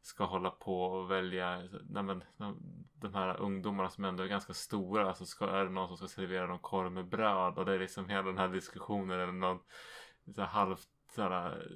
ska 0.03 0.25
hålla 0.25 0.51
på 0.51 0.83
och 0.83 1.11
välja 1.11 1.69
nej 1.89 2.03
men, 2.03 2.25
de, 2.95 3.15
här 3.15 3.41
ungdomarna 3.41 3.91
som 3.91 4.05
ändå 4.05 4.23
är 4.23 4.29
ganska 4.29 4.55
stora 4.55 5.15
så 5.15 5.27
ska, 5.27 5.51
är 5.51 5.65
det 5.65 5.71
någon 5.71 5.89
som 5.89 5.97
ska 5.97 6.09
servera 6.09 6.47
dem 6.47 6.59
korv 6.59 6.93
med 6.93 7.09
bröd 7.09 7.59
och 7.59 7.65
det 7.65 7.75
är 7.75 7.79
liksom 7.79 8.09
hela 8.09 8.23
den 8.23 8.39
här 8.39 8.49
diskussionen 8.49 9.21
eller 9.21 9.33
någon 9.33 9.59
så 10.35 10.41
här 10.41 10.49
halvt 10.49 10.89
så 11.15 11.23
här, 11.23 11.67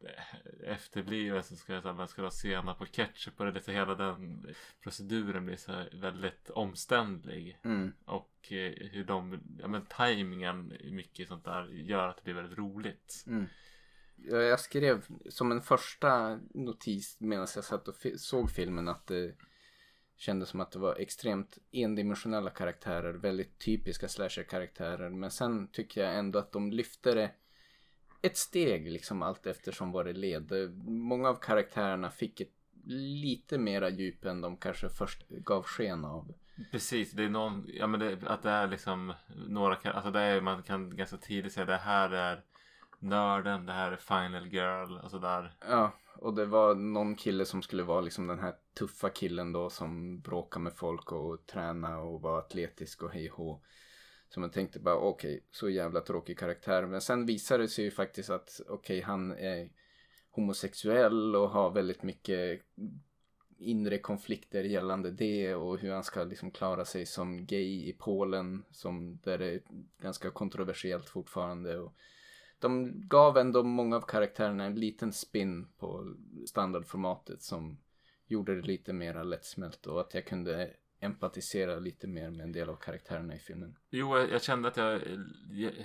eh, 0.00 0.70
efterbliven 0.70 1.42
som 1.42 1.56
ska 1.56 1.80
säga 1.80 1.92
man 1.92 2.08
ska 2.08 2.22
ha 2.22 2.30
senap 2.30 2.80
och 2.80 2.92
ketchup 2.92 3.40
och 3.40 3.46
det 3.46 3.50
är 3.50 3.54
lite 3.54 3.72
hela 3.72 3.94
den 3.94 4.46
proceduren 4.82 5.46
blir 5.46 5.56
så 5.56 5.72
här 5.72 5.90
väldigt 5.92 6.50
omständlig 6.50 7.58
Mm. 7.64 7.92
och 8.04 8.52
eh, 8.52 8.72
hur 8.90 9.04
de, 9.04 9.40
ja 9.58 9.68
men 9.68 9.86
tajmingen 9.86 10.72
mycket 10.90 11.28
sånt 11.28 11.44
där 11.44 11.68
gör 11.68 12.08
att 12.08 12.16
det 12.16 12.22
blir 12.24 12.34
väldigt 12.34 12.58
roligt. 12.58 13.24
Mm. 13.26 13.46
Jag 14.16 14.60
skrev 14.60 15.06
som 15.28 15.52
en 15.52 15.60
första 15.60 16.40
notis 16.54 17.16
medan 17.20 17.46
jag 17.54 17.64
satt 17.64 17.88
och 17.88 17.94
såg 18.16 18.50
filmen 18.50 18.88
att 18.88 19.06
det 19.06 19.34
kändes 20.16 20.48
som 20.48 20.60
att 20.60 20.70
det 20.70 20.78
var 20.78 20.96
extremt 20.96 21.58
endimensionella 21.72 22.50
karaktärer, 22.50 23.12
väldigt 23.12 23.58
typiska 23.58 24.08
slasher-karaktärer. 24.08 25.10
Men 25.10 25.30
sen 25.30 25.68
tycker 25.68 26.04
jag 26.04 26.18
ändå 26.18 26.38
att 26.38 26.52
de 26.52 26.72
lyfte 26.72 27.14
det 27.14 27.30
ett 28.22 28.36
steg 28.36 28.90
liksom 28.90 29.22
allt 29.22 29.46
eftersom 29.46 29.92
vad 29.92 30.06
det 30.06 30.12
led. 30.12 30.52
Många 30.86 31.28
av 31.28 31.34
karaktärerna 31.34 32.10
fick 32.10 32.40
ett 32.40 32.52
lite 32.88 33.58
mera 33.58 33.88
djup 33.90 34.24
än 34.24 34.40
de 34.40 34.56
kanske 34.56 34.88
först 34.88 35.28
gav 35.28 35.62
sken 35.62 36.04
av. 36.04 36.34
Precis, 36.70 37.12
det 37.12 37.24
är 37.24 37.28
någon, 37.28 37.64
ja 37.68 37.86
men 37.86 38.00
det, 38.00 38.18
att 38.26 38.42
det 38.42 38.50
är 38.50 38.66
liksom 38.66 39.12
några, 39.48 39.90
alltså 39.90 40.10
det 40.10 40.20
är, 40.20 40.40
man 40.40 40.62
kan 40.62 40.96
ganska 40.96 41.16
tidigt 41.16 41.52
säga 41.52 41.66
det 41.66 41.76
här 41.76 42.10
är 42.10 42.44
nörden, 42.98 43.66
det 43.66 43.72
här 43.72 43.92
är 43.92 43.96
final 43.96 44.46
girl 44.46 44.98
och 45.04 45.10
sådär. 45.10 45.54
Ja, 45.68 45.92
och 46.18 46.34
det 46.34 46.44
var 46.44 46.74
någon 46.74 47.14
kille 47.14 47.44
som 47.44 47.62
skulle 47.62 47.82
vara 47.82 48.00
liksom 48.00 48.26
den 48.26 48.38
här 48.38 48.54
tuffa 48.78 49.10
killen 49.10 49.52
då 49.52 49.70
som 49.70 50.20
bråkar 50.20 50.60
med 50.60 50.72
folk 50.72 51.12
och 51.12 51.46
träna 51.46 51.98
och 51.98 52.20
var 52.20 52.38
atletisk 52.38 53.02
och 53.02 53.10
hej 53.10 53.30
och 53.30 53.36
hå. 53.36 53.60
Så 54.28 54.40
man 54.40 54.50
tänkte 54.50 54.80
bara 54.80 54.96
okej, 54.96 55.44
så 55.50 55.68
jävla 55.68 56.00
tråkig 56.00 56.38
karaktär. 56.38 56.86
Men 56.86 57.00
sen 57.00 57.26
visade 57.26 57.62
det 57.62 57.68
sig 57.68 57.84
ju 57.84 57.90
faktiskt 57.90 58.30
att 58.30 58.60
okej, 58.68 59.00
han 59.00 59.32
är 59.32 59.70
homosexuell 60.30 61.36
och 61.36 61.50
har 61.50 61.70
väldigt 61.70 62.02
mycket 62.02 62.62
inre 63.58 63.98
konflikter 63.98 64.64
gällande 64.64 65.10
det 65.10 65.54
och 65.54 65.78
hur 65.78 65.92
han 65.92 66.04
ska 66.04 66.24
liksom 66.24 66.50
klara 66.50 66.84
sig 66.84 67.06
som 67.06 67.46
gay 67.46 67.88
i 67.88 67.96
Polen 67.98 68.64
som 68.70 69.18
där 69.22 69.38
det 69.38 69.46
är 69.46 69.60
ganska 70.02 70.30
kontroversiellt 70.30 71.08
fortfarande. 71.08 71.78
Och 71.78 71.94
de 72.58 73.00
gav 73.08 73.38
ändå 73.38 73.62
många 73.62 73.96
av 73.96 74.00
karaktärerna 74.00 74.64
en 74.64 74.74
liten 74.74 75.12
spin 75.12 75.68
på 75.78 76.14
standardformatet 76.46 77.42
som 77.42 77.78
gjorde 78.26 78.54
det 78.54 78.66
lite 78.66 78.92
mer 78.92 79.24
lättsmält 79.24 79.86
och 79.86 80.00
att 80.00 80.14
jag 80.14 80.26
kunde 80.26 80.70
empatisera 81.00 81.78
lite 81.78 82.06
mer 82.06 82.30
med 82.30 82.40
en 82.40 82.52
del 82.52 82.68
av 82.68 82.76
karaktärerna 82.76 83.34
i 83.34 83.38
filmen. 83.38 83.78
Jo, 83.90 84.18
jag, 84.18 84.42
kände 84.42 84.68
att 84.68 84.76
jag 84.76 85.00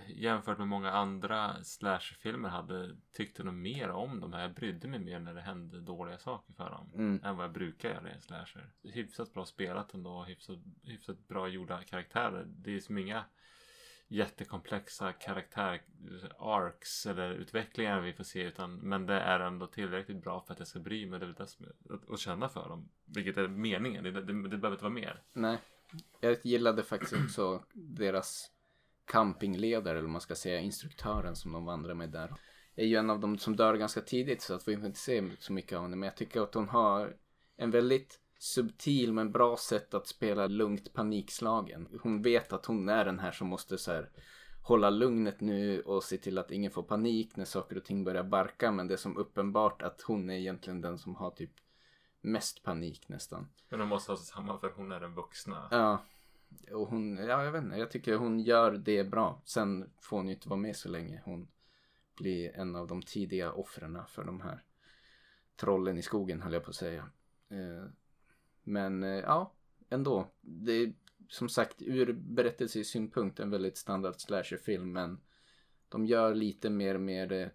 jämfört 0.08 0.58
med 0.58 0.68
många 0.68 0.92
andra 0.92 1.64
slasherfilmer 1.64 2.50
hade 2.50 2.96
tyckte 3.14 3.44
nog 3.44 3.54
mer 3.54 3.90
om 3.90 4.20
dem 4.20 4.34
här. 4.34 4.42
Jag 4.42 4.54
brydde 4.54 4.88
mig 4.88 5.00
mer 5.00 5.20
när 5.20 5.34
det 5.34 5.42
hände 5.42 5.82
dåliga 5.82 6.18
saker 6.18 6.54
för 6.54 6.70
dem. 6.70 6.92
Mm. 6.94 7.22
Än 7.24 7.38
vad 7.38 7.46
jag 7.46 7.54
brukar 7.54 7.90
göra 7.90 8.16
i 8.16 8.22
slasher. 8.22 8.72
Hyfsat 8.84 9.34
bra 9.34 9.46
spelat 9.46 9.94
ändå. 9.94 10.24
Hyfsat, 10.24 10.60
hyfsat 10.84 11.28
bra 11.28 11.48
gjorda 11.48 11.84
karaktärer. 11.84 12.46
Det 12.48 12.76
är 12.76 12.80
som 12.80 12.98
inga 12.98 13.26
jättekomplexa 14.12 15.14
karaktär 15.14 15.82
arcs 16.40 17.06
eller 17.06 17.32
utvecklingar 17.32 18.02
vi 18.02 18.14
får 18.14 18.24
se 18.24 18.42
utan 18.44 18.76
men 18.76 19.06
det 19.06 19.14
är 19.14 19.40
ändå 19.40 19.68
tillräckligt 19.68 20.24
bra 20.24 20.42
för 20.42 20.54
att 20.54 20.60
jag 20.60 20.68
ska 20.68 20.80
bry 20.80 21.06
mig 21.06 21.20
det 21.20 22.18
känna 22.18 22.50
för 22.50 22.70
dem 22.70 22.90
vilket 23.06 23.38
är 23.38 23.48
meningen. 23.48 24.04
Det, 24.04 24.12
det, 24.12 24.22
det 24.22 24.34
behöver 24.34 24.72
inte 24.72 24.84
vara 24.84 24.94
mer. 24.94 25.24
Nej, 25.34 25.58
jag 26.20 26.38
gillade 26.44 26.84
faktiskt 26.84 27.14
också 27.14 27.64
deras 27.74 28.52
campingledare 29.06 29.94
eller 29.94 30.02
vad 30.02 30.12
man 30.12 30.22
ska 30.22 30.36
säga, 30.36 30.60
instruktören 30.60 31.36
som 31.36 31.52
de 31.52 31.66
vandrar 31.66 31.94
med 31.94 32.10
där. 32.10 32.34
Är 32.76 32.86
ju 32.86 32.96
en 32.96 33.10
av 33.10 33.20
dem 33.20 33.38
som 33.38 33.56
dör 33.56 33.74
ganska 33.76 34.02
tidigt 34.02 34.42
så 34.42 34.54
att 34.54 34.68
vi 34.68 34.78
får 34.78 34.86
inte 34.86 35.00
se 35.00 35.30
så 35.40 35.54
mycket 35.54 35.78
av 35.78 35.84
henne. 35.84 35.96
Men 35.96 36.08
jag 36.08 36.18
tycker 36.18 36.42
att 36.42 36.54
hon 36.54 36.70
har 36.70 37.16
en 37.58 37.72
väldigt 37.72 38.20
subtil 38.42 39.14
men 39.14 39.32
bra 39.32 39.58
sätt 39.58 39.94
att 39.94 40.08
spela 40.08 40.48
lugnt 40.48 40.94
panikslagen. 40.94 41.88
Hon 42.02 42.22
vet 42.22 42.54
att 42.54 42.66
hon 42.66 42.90
är 42.90 43.06
den 43.06 43.20
här 43.20 43.32
som 43.32 43.48
måste 43.48 43.78
så 43.78 43.92
här 43.92 44.10
hålla 44.64 44.90
lugnet 44.90 45.42
nu 45.42 45.82
och 45.82 46.04
se 46.04 46.18
till 46.18 46.38
att 46.38 46.52
ingen 46.52 46.72
får 46.72 46.84
panik 46.84 47.36
när 47.36 47.46
saker 47.46 47.78
och 47.78 47.84
ting 47.84 48.04
börjar 48.04 48.24
barka 48.24 48.72
men 48.72 48.88
det 48.88 48.94
är 48.94 48.98
som 48.98 49.18
uppenbart 49.18 49.82
att 49.82 50.02
hon 50.02 50.30
är 50.30 50.34
egentligen 50.34 50.82
den 50.82 50.98
som 50.98 51.16
har 51.16 51.32
typ 51.32 51.52
mest 52.22 52.64
panik 52.64 53.10
nästan. 53.10 53.48
men 53.70 53.80
de 53.80 53.90
måste 53.90 54.12
ha 54.12 54.18
sig 54.18 54.26
samman 54.26 54.60
för 54.60 54.70
hon 54.70 54.92
är 54.92 55.00
den 55.00 55.16
vuxna 55.16 55.68
Ja. 55.72 56.06
Och 56.72 56.88
hon, 56.88 57.18
ja 57.18 57.44
jag 57.44 57.52
vet 57.52 57.64
inte, 57.64 57.78
jag 57.78 57.92
tycker 57.92 58.16
hon 58.16 58.40
gör 58.40 58.72
det 58.72 59.04
bra. 59.04 59.42
Sen 59.46 59.90
får 60.00 60.18
hon 60.18 60.28
ju 60.28 60.34
inte 60.34 60.50
vara 60.50 60.60
med 60.60 60.76
så 60.76 60.90
länge. 60.90 61.22
Hon 61.26 61.48
blir 62.18 62.56
en 62.56 62.76
av 62.76 62.88
de 62.88 63.02
tidiga 63.02 63.52
offren 63.52 64.00
för 64.08 64.24
de 64.24 64.42
här 64.42 64.64
trollen 65.56 65.98
i 65.98 66.02
skogen 66.02 66.42
höll 66.42 66.54
jag 66.54 66.64
på 66.64 66.70
att 66.70 66.76
säga. 66.76 67.10
Eh, 68.66 68.72
Men 68.72 69.04
eh, 69.04 69.10
ja, 69.10 69.54
ändå. 69.90 70.28
Det 70.42 70.72
är 70.72 70.94
som 71.28 71.50
sagt 71.50 71.82
ur 71.82 72.14
berättelsesynpunkt 72.14 73.40
en 73.40 73.50
väldigt 73.52 73.78
standard 73.78 74.16
slasherfilm 74.18 74.92
men 74.92 75.20
de 75.90 76.06
gör 76.06 76.36
lite 76.36 76.70
mer 76.70 76.98
med 76.98 77.30
det. 77.30 77.52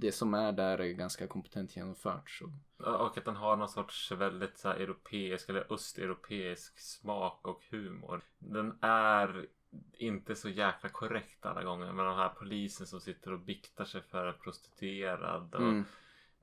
Det 0.00 0.12
som 0.12 0.34
är 0.34 0.52
där 0.52 0.80
är 0.80 0.92
ganska 0.92 1.26
kompetent 1.26 1.76
genomfört. 1.76 2.30
Så. 2.30 2.52
Och 2.84 3.18
att 3.18 3.24
den 3.24 3.36
har 3.36 3.56
någon 3.56 3.68
sorts 3.68 4.12
väldigt 4.12 4.58
så 4.58 4.68
europeisk 4.68 5.48
eller 5.48 5.72
östeuropeisk 5.72 6.78
smak 6.78 7.46
och 7.46 7.62
humor. 7.70 8.22
Den 8.38 8.78
är 8.80 9.46
inte 9.92 10.34
så 10.34 10.48
jäkla 10.48 10.88
korrekt 10.88 11.46
alla 11.46 11.64
gånger. 11.64 11.92
Men 11.92 12.06
den 12.06 12.16
här 12.16 12.28
polisen 12.28 12.86
som 12.86 13.00
sitter 13.00 13.32
och 13.32 13.40
biktar 13.40 13.84
sig 13.84 14.02
för 14.02 14.26
en 14.26 14.38
prostituerad. 14.44 15.54
Och 15.54 15.60
Mm. 15.60 15.84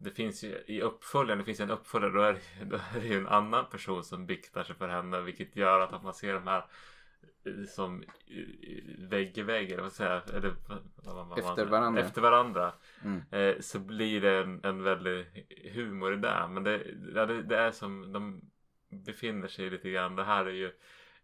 Det 0.06 0.12
finns 0.12 0.44
ju 0.44 0.64
i 0.68 0.82
uppföljaren, 0.82 1.38
det 1.40 1.46
finns 1.46 1.60
en 1.60 1.72
uppföljare. 1.72 2.12
Då 2.12 2.22
är, 2.22 2.38
då 2.66 2.76
är 2.76 3.00
det 3.02 3.08
ju 3.08 3.18
en 3.18 3.28
annan 3.28 3.66
person 3.70 4.04
som 4.04 4.26
biktar 4.26 4.64
sig 4.64 4.76
för 4.76 4.88
henne. 4.88 5.22
Vilket 5.22 5.56
gör 5.56 5.80
att 5.80 6.04
man 6.04 6.14
ser 6.14 6.34
de 6.34 6.48
här 6.48 6.66
eh, 7.46 7.66
som 7.68 8.04
vägg 8.98 9.38
i 9.38 9.42
vägg 9.42 9.72
eller 9.72 9.84
vad 9.84 9.92
säger 9.94 10.12
jag? 10.12 10.36
Eller, 10.36 10.54
vad- 11.06 11.28
vad- 11.28 11.40
Efter 11.40 11.66
varandra. 11.66 12.02
Efter 12.02 12.22
varandra. 12.22 12.74
Mm. 13.04 13.22
Eh, 13.32 13.60
så 13.60 13.80
blir 13.80 14.22
det 14.22 14.38
en, 14.44 14.60
en 14.64 14.84
väldig 14.84 15.26
humor 15.74 16.14
i 16.14 16.18
det. 16.18 16.48
Men 16.50 16.64
det, 16.64 16.82
ja, 17.16 17.26
det, 17.26 17.42
det 17.44 17.58
är 17.58 17.72
som 17.72 18.14
de 18.14 18.42
befinner 19.06 19.48
sig 19.48 19.70
lite 19.70 19.90
grann. 19.90 20.16
Det 20.16 20.24
här 20.24 20.46
är 20.46 20.52
ju 20.54 20.72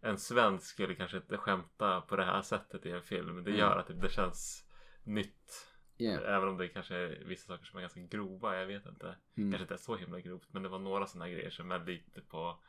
en 0.02 0.18
svensk 0.18 0.66
skulle 0.66 0.96
kanske 0.96 1.18
inte 1.18 1.38
skämta 1.38 2.02
på 2.02 2.16
det 2.16 2.24
här 2.26 2.42
sättet 2.42 2.86
i 2.86 2.92
en 2.92 3.02
film. 3.02 3.44
Det 3.44 3.50
Mm. 3.52 3.60
gör 3.60 3.78
att 3.78 3.88
det, 3.88 3.94
det 3.94 4.10
känns 4.12 4.66
nytt. 5.04 5.68
Yeah. 6.02 6.36
Även 6.38 6.50
om 6.50 6.58
det 6.58 6.68
kanske 6.68 6.96
är 6.96 7.24
vissa 7.26 7.48
saker 7.48 7.66
som 7.66 7.78
är 7.78 7.82
ganska 7.82 8.00
grova. 8.00 8.58
Jag 8.60 8.68
vet 8.68 8.86
inte. 8.86 9.16
Mm. 9.38 9.52
Kanske 9.52 9.64
inte 9.64 9.74
är 9.74 9.78
så 9.78 9.96
himla 9.96 10.20
grovt. 10.20 10.48
Men 10.52 10.64
det 10.64 10.70
var 10.70 10.80
några 10.80 11.08
sådana 11.08 11.30
grejer 11.30 11.50
som 11.50 11.72
är 11.72 11.86
lite 11.86 12.22
på. 12.22 12.60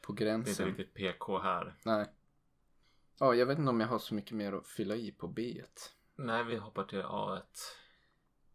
På 0.00 0.12
Det 0.12 0.28
är 0.28 0.34
inte 0.34 0.44
gränsen. 0.44 0.66
riktigt 0.66 0.94
PK 0.94 1.38
här. 1.38 1.74
Nej. 1.84 2.06
Ja, 3.18 3.34
jag 3.34 3.46
vet 3.46 3.58
inte 3.58 3.70
om 3.70 3.80
jag 3.80 3.88
har 3.88 3.98
så 3.98 4.14
mycket 4.14 4.32
mer 4.32 4.52
att 4.52 4.66
fylla 4.66 4.96
i 4.96 5.12
på 5.12 5.28
B. 5.28 5.62
Nej, 6.16 6.44
vi 6.44 6.56
hoppar 6.56 6.84
till 6.84 7.02
A1. 7.02 7.42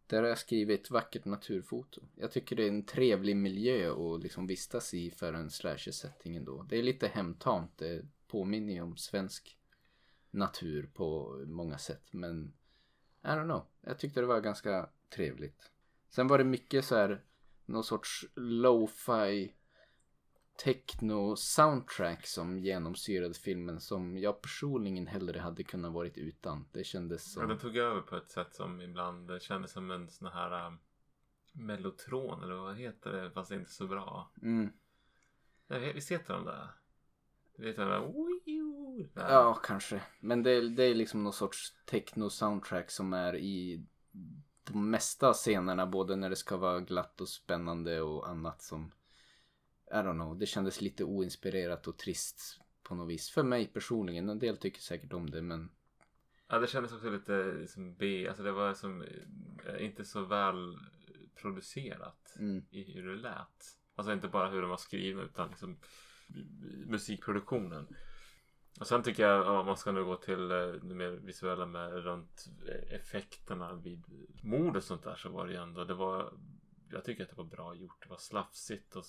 Där 0.06 0.22
har 0.22 0.28
jag 0.28 0.38
skrivit 0.38 0.90
vackert 0.90 1.24
naturfoto. 1.24 2.00
Jag 2.14 2.32
tycker 2.32 2.56
det 2.56 2.64
är 2.64 2.68
en 2.68 2.86
trevlig 2.86 3.36
miljö 3.36 3.92
att 3.92 4.22
liksom 4.22 4.46
vistas 4.46 4.94
i 4.94 5.10
för 5.10 5.32
en 5.32 5.50
slasher-setting 5.50 6.36
ändå. 6.36 6.62
Det 6.68 6.78
är 6.78 6.82
lite 6.82 7.08
hemtamt. 7.08 7.78
Det 7.78 8.06
påminner 8.26 8.72
ju 8.72 8.80
om 8.80 8.96
svensk 8.96 9.58
natur 10.30 10.90
på 10.94 11.38
många 11.46 11.78
sätt. 11.78 12.08
Men 12.10 12.52
I 13.22 13.26
don't 13.26 13.44
know. 13.44 13.66
Jag 13.80 13.98
tyckte 13.98 14.20
det 14.20 14.26
var 14.26 14.40
ganska 14.40 14.88
trevligt. 15.08 15.70
Sen 16.08 16.26
var 16.26 16.38
det 16.38 16.44
mycket 16.44 16.84
så 16.84 16.96
här 16.96 17.22
någon 17.66 17.84
sorts 17.84 18.26
lo-fi 18.34 19.54
techno 20.64 21.36
soundtrack 21.36 22.26
som 22.26 22.58
genomsyrade 22.58 23.34
filmen 23.34 23.80
som 23.80 24.18
jag 24.18 24.42
personligen 24.42 25.06
hellre 25.06 25.38
hade 25.38 25.64
kunnat 25.64 25.92
varit 25.92 26.18
utan. 26.18 26.68
Det 26.72 26.84
kändes 26.84 27.36
Ja, 27.36 27.40
som... 27.40 27.48
den 27.48 27.58
tog 27.58 27.76
över 27.76 28.00
på 28.00 28.16
ett 28.16 28.30
sätt 28.30 28.54
som 28.54 28.80
ibland 28.80 29.42
kändes 29.42 29.72
som 29.72 29.90
en 29.90 30.08
sån 30.08 30.28
här 30.28 30.66
um, 30.66 30.78
mellotron 31.52 32.42
eller 32.42 32.54
vad 32.54 32.76
heter 32.76 33.12
det 33.12 33.30
fast 33.30 33.50
det 33.50 33.56
inte 33.56 33.72
så 33.72 33.86
bra. 33.86 34.32
Mm. 34.42 34.72
Jag 35.66 35.80
vet, 35.80 35.96
visst 35.96 36.10
heter 36.10 36.34
de 36.34 36.44
där? 36.44 36.68
Du 37.56 37.62
vet 37.64 37.76
den 37.76 37.88
där? 37.88 38.02
Där. 39.14 39.28
Ja, 39.32 39.54
kanske. 39.54 40.02
Men 40.20 40.42
det, 40.42 40.50
är- 40.50 40.62
det 40.76 40.82
är 40.84 40.94
liksom 40.94 41.24
någon 41.24 41.32
sorts 41.32 41.74
techno-soundtrack 41.86 42.90
som 42.90 43.12
är 43.12 43.36
i 43.36 43.84
de 44.64 44.90
mesta 44.90 45.32
scenerna. 45.32 45.86
Både 45.86 46.16
när 46.16 46.30
det 46.30 46.36
ska 46.36 46.56
vara 46.56 46.80
glatt 46.80 47.20
och 47.20 47.28
spännande 47.28 48.00
och 48.02 48.28
annat 48.28 48.62
som... 48.62 48.92
I 49.90 49.94
don't 49.94 50.12
know. 50.14 50.38
Det 50.38 50.46
kändes 50.46 50.80
lite 50.80 51.04
oinspirerat 51.04 51.86
och 51.86 51.96
trist 51.98 52.60
på 52.82 52.94
något 52.94 53.08
vis. 53.10 53.30
För 53.30 53.42
mig 53.42 53.66
personligen. 53.66 54.28
En 54.28 54.38
del 54.38 54.56
tycker 54.56 54.80
säkert 54.80 55.12
om 55.12 55.30
det 55.30 55.42
men... 55.42 55.70
Ja, 56.48 56.58
det 56.58 56.66
kändes 56.66 56.92
också 56.92 57.10
lite 57.10 57.66
som 57.68 57.94
B. 57.94 58.26
Alltså 58.28 58.42
det 58.42 58.52
var 58.52 58.74
som 58.74 59.02
eh, 59.66 59.84
inte 59.84 60.04
så 60.04 60.24
väl 60.24 60.78
producerat 61.34 62.36
Mm. 62.38 62.64
i 62.70 62.92
hur 62.92 63.08
det 63.08 63.16
lät. 63.16 63.76
Alltså 63.94 64.12
inte 64.12 64.28
bara 64.28 64.50
hur 64.50 64.60
de 64.60 64.70
var 64.70 64.76
skrivna 64.76 65.22
utan 65.22 65.48
liksom 65.48 65.76
musikproduktionen. 66.86 67.86
Och 68.78 68.86
sen 68.86 69.02
tycker 69.02 69.22
jag, 69.22 69.46
ja, 69.46 69.62
man 69.62 69.76
ska 69.76 69.92
nu 69.92 70.04
gå 70.04 70.16
till 70.16 70.50
eh, 70.50 70.66
det 70.66 70.94
mer 70.94 71.10
visuella 71.10 71.66
med 71.66 72.04
runt 72.04 72.48
eh, 72.68 72.94
effekterna 72.94 73.74
vid 73.74 74.04
mord 74.42 74.76
och 74.76 74.84
sånt 74.84 75.02
där 75.02 75.16
så 75.16 75.28
var 75.28 75.46
det 75.46 75.52
ju 75.52 75.58
ändå, 75.58 75.84
det 75.84 75.94
var, 75.94 76.32
jag 76.92 77.04
tycker 77.04 77.22
att 77.22 77.30
det 77.30 77.36
var 77.36 77.44
bra 77.44 77.74
gjort. 77.74 78.02
Det 78.02 78.08
var 78.08 78.16
slafsigt 78.16 78.96
och 78.96 79.04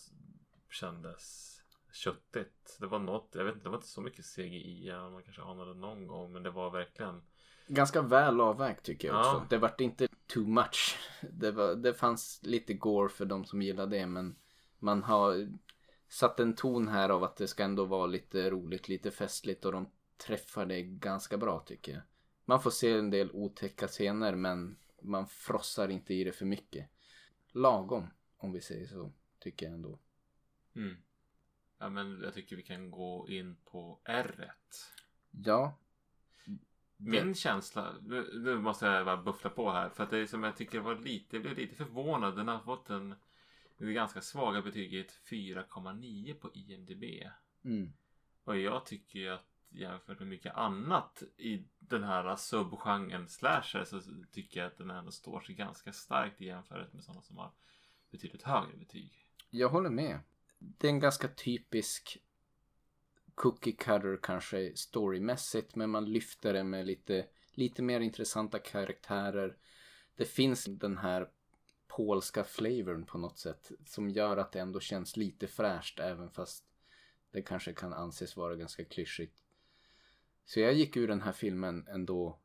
kändes 0.69 1.55
köttigt. 1.93 2.77
Det 2.79 2.87
var 2.87 2.99
något, 2.99 3.29
jag 3.31 3.45
vet 3.45 3.53
inte, 3.53 3.65
det 3.65 3.69
var 3.69 3.77
inte 3.77 3.87
så 3.87 4.01
mycket 4.01 4.25
CGI, 4.25 4.91
man 5.11 5.23
kanske 5.23 5.41
anade 5.41 5.73
någon 5.73 6.07
gång, 6.07 6.33
men 6.33 6.43
det 6.43 6.51
var 6.51 6.71
verkligen 6.71 7.21
Ganska 7.67 8.01
väl 8.01 8.41
avvägt 8.41 8.85
tycker 8.85 9.07
jag 9.07 9.17
också. 9.17 9.29
Ja. 9.29 9.45
Det 9.49 9.57
vart 9.57 9.81
inte 9.81 10.07
too 10.27 10.47
much. 10.47 10.97
Det, 11.31 11.51
var, 11.51 11.75
det 11.75 11.93
fanns 11.93 12.39
lite 12.43 12.73
gore 12.73 13.09
för 13.09 13.25
de 13.25 13.45
som 13.45 13.61
gillar 13.61 13.87
det 13.87 14.07
men 14.07 14.35
man 14.79 15.03
har 15.03 15.47
satt 16.09 16.39
en 16.39 16.55
ton 16.55 16.87
här 16.87 17.09
av 17.09 17.23
att 17.23 17.35
det 17.35 17.47
ska 17.47 17.63
ändå 17.63 17.85
vara 17.85 18.05
lite 18.05 18.49
roligt, 18.49 18.89
lite 18.89 19.11
festligt 19.11 19.65
och 19.65 19.71
de 19.71 19.89
träffar 20.17 20.65
det 20.65 20.81
ganska 20.81 21.37
bra 21.37 21.59
tycker 21.59 21.91
jag. 21.91 22.01
Man 22.45 22.61
får 22.61 22.71
se 22.71 22.93
en 22.93 23.09
del 23.09 23.31
otäcka 23.31 23.87
scener 23.87 24.35
men 24.35 24.77
man 25.01 25.27
frossar 25.27 25.89
inte 25.89 26.13
i 26.13 26.23
det 26.23 26.31
för 26.31 26.45
mycket. 26.45 26.89
Lagom, 27.51 28.07
om 28.37 28.51
vi 28.51 28.61
säger 28.61 28.87
så, 28.87 29.11
tycker 29.39 29.65
jag 29.65 29.73
ändå. 29.73 29.99
Mm. 30.75 30.97
Ja, 31.77 31.89
men 31.89 32.21
jag 32.21 32.33
tycker 32.33 32.55
vi 32.55 32.63
kan 32.63 32.91
gå 32.91 33.25
in 33.29 33.55
på 33.65 33.99
R. 34.03 34.53
Ja. 35.31 35.77
Min 36.97 37.35
känsla, 37.35 37.95
nu, 38.01 38.29
nu 38.33 38.59
måste 38.59 38.85
jag 38.85 39.05
bara 39.05 39.17
buffla 39.17 39.49
på 39.49 39.71
här. 39.71 39.89
För 39.89 40.03
att 40.03 40.09
det 40.09 40.17
är 40.17 40.25
som 40.25 40.43
jag 40.43 40.57
tycker 40.57 40.79
var 40.79 40.95
lite, 40.95 41.35
jag 41.35 41.43
blev 41.43 41.57
lite 41.57 41.75
förvånad. 41.75 42.35
Den 42.35 42.47
har 42.47 42.59
fått 42.59 42.89
en, 42.89 43.15
en 43.87 43.93
ganska 43.93 44.21
svaga 44.21 44.61
betyget 44.61 45.19
4,9 45.29 46.33
på 46.33 46.51
IMDB. 46.53 47.03
Mm. 47.63 47.93
Och 48.43 48.57
jag 48.57 48.85
tycker 48.85 49.19
ju 49.19 49.29
att 49.29 49.45
jämfört 49.69 50.19
med 50.19 50.27
mycket 50.27 50.53
annat 50.55 51.23
i 51.37 51.63
den 51.79 52.03
här 52.03 52.35
subgenren 52.35 53.29
slasher 53.29 53.83
så 53.83 54.01
tycker 54.31 54.59
jag 54.59 54.67
att 54.67 54.77
den 54.77 54.89
ändå 54.89 55.11
står 55.11 55.41
sig 55.41 55.55
ganska 55.55 55.93
starkt 55.93 56.41
i 56.41 56.45
jämförelse 56.45 56.95
med 56.95 57.03
sådana 57.03 57.21
som 57.21 57.37
har 57.37 57.51
betydligt 58.11 58.43
högre 58.43 58.77
betyg. 58.77 59.25
Jag 59.49 59.69
håller 59.69 59.89
med. 59.89 60.19
Det 60.59 60.87
är 60.87 60.91
en 60.91 60.99
ganska 60.99 61.27
typisk 61.27 62.17
cookie 63.35 63.73
cutter 63.73 64.19
kanske 64.23 64.75
storymässigt 64.75 65.75
men 65.75 65.89
man 65.89 66.05
lyfter 66.05 66.53
det 66.53 66.63
med 66.63 66.85
lite, 66.85 67.25
lite 67.53 67.81
mer 67.81 67.99
intressanta 67.99 68.59
karaktärer. 68.59 69.57
Det 70.15 70.25
finns 70.25 70.65
den 70.65 70.97
här 70.97 71.29
polska 71.99 72.43
flavorn 72.43 73.05
på 73.05 73.17
något 73.17 73.37
sätt 73.37 73.71
som 73.85 74.09
gör 74.09 74.37
att 74.37 74.51
det 74.51 74.59
ändå 74.59 74.79
känns 74.79 75.17
lite 75.17 75.47
fräscht 75.47 75.99
även 75.99 76.31
fast 76.31 76.65
det 77.31 77.41
kanske 77.41 77.73
kan 77.73 77.93
anses 77.93 78.37
vara 78.37 78.55
ganska 78.55 78.85
klyschigt. 78.85 79.43
Så 80.45 80.59
jag 80.59 80.73
gick 80.73 80.97
ur 80.97 81.07
den 81.07 81.21
här 81.21 81.31
filmen 81.31 81.87
ändå 81.87 82.39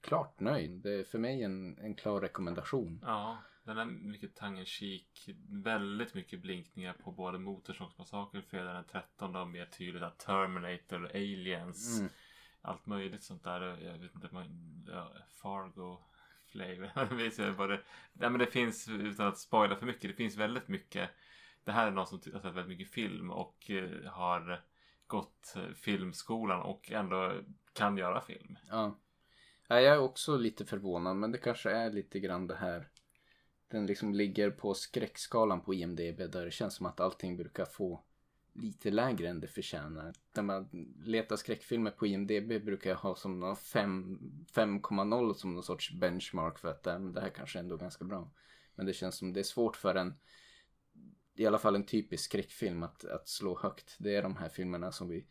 klart 0.00 0.40
nöjd. 0.40 0.70
Det 0.70 0.92
är 0.92 1.04
för 1.04 1.18
mig 1.18 1.42
en, 1.42 1.78
en 1.78 1.94
klar 1.94 2.20
rekommendation. 2.20 3.00
Ja, 3.02 3.38
den 3.64 3.78
är 3.78 3.84
mycket 3.84 4.36
tangentjik. 4.36 5.28
Väldigt 5.48 6.14
mycket 6.14 6.40
blinkningar 6.40 6.92
på 6.92 7.12
både 7.12 7.38
Motorsågsmassakern, 7.38 8.42
Fredag 8.42 8.72
den 8.72 8.84
13 8.84 9.36
och 9.36 9.48
mer 9.48 9.66
tydligt 9.66 10.02
att 10.02 10.18
Terminator, 10.18 11.06
Aliens. 11.14 11.98
Mm. 11.98 12.10
Allt 12.62 12.86
möjligt 12.86 13.22
sånt 13.22 13.44
där. 13.44 13.60
Jag 13.60 13.98
vet 13.98 14.14
inte, 14.14 14.28
man, 14.32 14.84
ja, 14.88 15.12
Fargo 15.42 15.98
flavor. 16.48 17.14
Visst, 17.14 17.38
nej, 17.38 18.30
men 18.30 18.38
det 18.38 18.46
finns, 18.46 18.88
utan 18.88 19.26
att 19.26 19.38
spoila 19.38 19.76
för 19.76 19.86
mycket, 19.86 20.10
det 20.10 20.14
finns 20.14 20.36
väldigt 20.36 20.68
mycket. 20.68 21.10
Det 21.64 21.72
här 21.72 21.86
är 21.86 21.90
någon 21.90 22.06
som 22.06 22.20
har 22.32 22.40
sett 22.40 22.54
väldigt 22.54 22.78
mycket 22.78 22.94
film 22.94 23.30
och 23.30 23.70
eh, 23.70 24.10
har 24.10 24.64
gått 25.06 25.54
eh, 25.56 25.74
filmskolan 25.74 26.62
och 26.62 26.92
ändå 26.92 27.32
kan 27.72 27.96
göra 27.96 28.20
film. 28.20 28.58
Ja. 28.68 28.98
ja. 29.68 29.80
Jag 29.80 29.94
är 29.94 29.98
också 29.98 30.36
lite 30.36 30.64
förvånad 30.64 31.16
men 31.16 31.32
det 31.32 31.38
kanske 31.38 31.70
är 31.70 31.90
lite 31.90 32.20
grann 32.20 32.46
det 32.46 32.56
här. 32.56 32.88
Den 33.68 33.86
liksom 33.86 34.14
ligger 34.14 34.50
på 34.50 34.74
skräckskalan 34.74 35.60
på 35.60 35.74
IMDB 35.74 36.18
där 36.18 36.44
det 36.44 36.50
känns 36.50 36.74
som 36.74 36.86
att 36.86 37.00
allting 37.00 37.36
brukar 37.36 37.64
få 37.64 38.04
lite 38.62 38.90
lägre 38.90 39.28
än 39.28 39.40
det 39.40 39.48
förtjänar. 39.48 40.14
När 40.34 40.42
man 40.42 40.68
letar 41.04 41.36
skräckfilmer 41.36 41.90
på 41.90 42.06
IMDB 42.06 42.64
brukar 42.64 42.90
jag 42.90 42.96
ha 42.96 43.16
som 43.16 43.44
5,0 43.44 45.34
som 45.34 45.54
någon 45.54 45.62
sorts 45.62 45.92
benchmark 45.92 46.58
för 46.58 46.68
att 46.68 46.86
äh, 46.86 47.00
det 47.00 47.20
här 47.20 47.30
kanske 47.30 47.58
ändå 47.58 47.74
är 47.74 47.78
ganska 47.78 48.04
bra. 48.04 48.30
Men 48.74 48.86
det 48.86 48.92
känns 48.92 49.16
som 49.16 49.32
det 49.32 49.40
är 49.40 49.44
svårt 49.44 49.76
för 49.76 49.94
en 49.94 50.14
i 51.38 51.46
alla 51.46 51.58
fall 51.58 51.74
en 51.74 51.86
typisk 51.86 52.24
skräckfilm 52.24 52.82
att, 52.82 53.04
att 53.04 53.28
slå 53.28 53.58
högt. 53.58 53.96
Det 53.98 54.16
är 54.16 54.22
de 54.22 54.36
här 54.36 54.48
filmerna 54.48 54.92
som 54.92 55.08
vi 55.08 55.26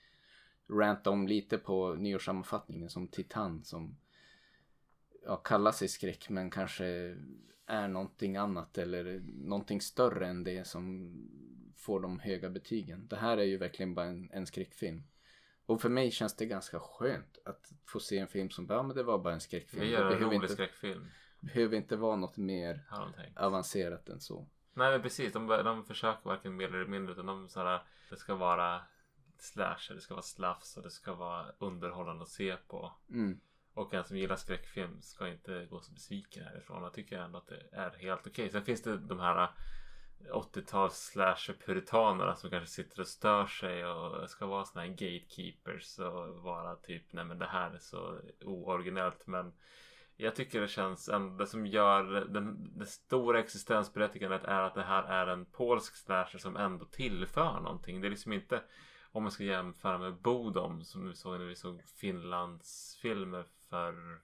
rantade 0.70 1.14
om 1.14 1.28
lite 1.28 1.58
på 1.58 1.94
nyårssammanfattningen 1.94 2.90
som 2.90 3.08
Titan 3.08 3.64
som 3.64 3.98
ja, 5.26 5.36
kallar 5.36 5.72
sig 5.72 5.88
skräck 5.88 6.30
men 6.30 6.50
kanske 6.50 7.18
är 7.68 7.88
någonting 7.88 8.38
annat 8.38 8.78
eller 8.78 9.22
någonting 9.26 9.82
större 9.82 10.28
än 10.28 10.44
det 10.44 10.68
som 10.68 11.14
får 11.78 12.00
de 12.00 12.20
höga 12.20 12.50
betygen. 12.50 13.08
Det 13.08 13.16
här 13.16 13.38
är 13.38 13.44
ju 13.44 13.58
verkligen 13.58 13.96
bara 13.96 14.06
en, 14.06 14.30
en 14.32 14.48
skräckfilm. 14.48 15.04
Och 15.66 15.82
för 15.82 15.90
mig 15.90 16.12
känns 16.12 16.36
det 16.36 16.46
ganska 16.46 16.80
skönt 16.80 17.38
att 17.46 17.72
få 17.86 18.00
se 18.00 18.18
en 18.18 18.28
film 18.28 18.50
som 18.50 18.68
bara, 18.68 18.78
ja 18.78 18.84
men 18.84 18.96
det 18.96 19.04
var 19.04 19.18
bara 19.18 19.34
en 19.34 19.42
skräckfilm. 19.42 19.82
Vi 19.82 19.90
gör 19.90 20.12
en 20.12 20.20
rolig 20.20 20.36
inte, 20.36 20.48
skräckfilm. 20.48 21.06
behöver 21.40 21.78
inte 21.78 21.96
vara 21.96 22.16
något 22.16 22.38
mer 22.38 22.84
avancerat 23.36 24.10
än 24.10 24.20
så. 24.20 24.48
Nej 24.74 24.92
men 24.92 25.02
precis, 25.02 25.34
de, 25.34 25.48
de 25.48 25.86
försöker 25.86 26.30
varken 26.30 26.56
mer 26.56 26.68
eller 26.68 26.86
mindre 26.86 27.14
utan 27.14 27.26
de 27.26 27.50
såhär, 27.50 27.84
det 28.10 28.18
ska 28.18 28.36
vara 28.36 28.82
slasher, 29.38 29.96
det 29.96 30.02
ska 30.02 30.14
vara 30.14 30.24
slafs 30.24 30.78
och 30.78 30.84
det 30.84 30.92
ska 30.92 31.14
vara 31.14 31.46
underhållande 31.58 32.24
att 32.24 32.30
se 32.30 32.56
på. 32.68 32.94
Mm. 33.10 33.40
Och 33.78 33.94
en 33.94 34.04
som 34.04 34.18
gillar 34.18 34.36
skräckfilm 34.36 35.02
ska 35.02 35.28
inte 35.28 35.66
gå 35.66 35.80
så 35.80 35.92
besviken 35.92 36.44
härifrån. 36.44 36.84
Jag 36.84 36.94
tycker 36.94 37.20
ändå 37.20 37.38
att 37.38 37.48
det 37.48 37.64
är 37.72 37.90
helt 37.90 38.20
okej. 38.20 38.32
Okay. 38.32 38.50
Sen 38.50 38.64
finns 38.64 38.82
det 38.82 38.98
de 38.98 39.20
här 39.20 39.44
eh, 39.44 40.34
80-tals 40.34 41.12
slasher-puritanerna 41.14 42.36
som 42.36 42.50
kanske 42.50 42.68
sitter 42.68 43.02
och 43.02 43.08
stör 43.08 43.46
sig 43.46 43.86
och 43.86 44.30
ska 44.30 44.46
vara 44.46 44.66
såna 44.66 44.86
här 44.86 44.90
gatekeepers 44.90 46.00
och 46.00 46.44
vara 46.44 46.76
typ 46.76 47.04
nej 47.14 47.26
men 47.26 47.40
det 47.40 47.46
här 47.46 47.72
är 47.72 47.80
så 47.80 48.20
ooriginellt 48.46 49.28
men 49.28 49.54
jag 50.16 50.36
tycker 50.36 50.62
det 50.62 50.68
känns, 50.68 51.10
ändå. 51.10 51.38
det 51.38 51.48
som 51.48 51.66
gör 51.66 52.04
den, 52.30 52.72
det 52.76 52.86
stora 52.86 53.40
existensberättigandet 53.40 54.44
är 54.44 54.62
att 54.62 54.76
det 54.76 54.84
här 54.84 55.04
är 55.04 55.28
en 55.28 55.46
polsk 55.46 55.96
slasher 55.96 56.40
som 56.40 56.58
ändå 56.58 56.86
tillför 56.86 57.60
någonting. 57.60 58.02
Det 58.02 58.08
är 58.08 58.10
liksom 58.10 58.34
inte 58.34 58.62
om 59.12 59.24
man 59.24 59.32
ska 59.32 59.44
jämföra 59.44 59.98
med 59.98 60.14
Bodom 60.14 60.84
som 60.84 61.08
vi 61.08 61.16
såg 61.16 61.40
när 61.40 61.46
vi 61.46 61.56
såg 61.56 61.84
Finlands 61.84 62.98
filmer 63.02 63.46
för 63.70 64.22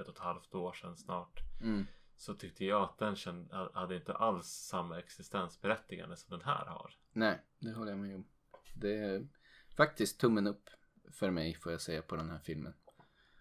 ett 0.00 0.08
och 0.08 0.14
ett 0.14 0.18
halvt 0.18 0.54
år 0.54 0.72
sedan 0.72 0.96
snart. 0.96 1.40
Mm. 1.60 1.86
Så 2.16 2.34
tyckte 2.34 2.64
jag 2.64 2.82
att 2.82 2.98
den 2.98 3.16
känd, 3.16 3.52
hade 3.52 3.96
inte 3.96 4.14
alls 4.14 4.46
samma 4.46 4.98
existensberättigande 4.98 6.16
som 6.16 6.38
den 6.38 6.46
här 6.46 6.66
har. 6.66 6.94
Nej, 7.12 7.42
det 7.58 7.72
håller 7.72 7.90
jag 7.90 7.98
med 7.98 8.14
om. 8.14 8.26
Det 8.74 8.98
är 8.98 9.28
faktiskt 9.76 10.20
tummen 10.20 10.46
upp 10.46 10.70
för 11.10 11.30
mig 11.30 11.54
får 11.54 11.72
jag 11.72 11.80
säga 11.80 12.02
på 12.02 12.16
den 12.16 12.30
här 12.30 12.38
filmen. 12.38 12.74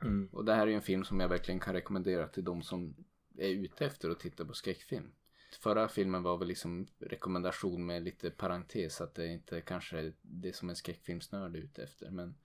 Mm. 0.01 0.29
Och 0.31 0.45
det 0.45 0.53
här 0.53 0.61
är 0.61 0.67
ju 0.67 0.75
en 0.75 0.81
film 0.81 1.03
som 1.03 1.19
jag 1.19 1.29
verkligen 1.29 1.59
kan 1.59 1.73
rekommendera 1.73 2.27
till 2.27 2.43
de 2.43 2.61
som 2.63 2.95
är 3.37 3.49
ute 3.49 3.85
efter 3.85 4.09
att 4.09 4.19
titta 4.19 4.45
på 4.45 4.53
skräckfilm. 4.53 5.11
Förra 5.59 5.87
filmen 5.87 6.23
var 6.23 6.37
väl 6.37 6.47
liksom 6.47 6.87
rekommendation 6.99 7.85
med 7.85 8.03
lite 8.03 8.31
parentes 8.31 9.01
att 9.01 9.15
det 9.15 9.27
inte 9.27 9.61
kanske 9.61 9.99
är 9.99 10.13
det 10.21 10.55
som 10.55 10.69
en 10.69 10.75
skräckfilmsnörd 10.75 11.55
är 11.55 11.59
ute 11.59 11.83
efter. 11.83 12.11
Men 12.11 12.35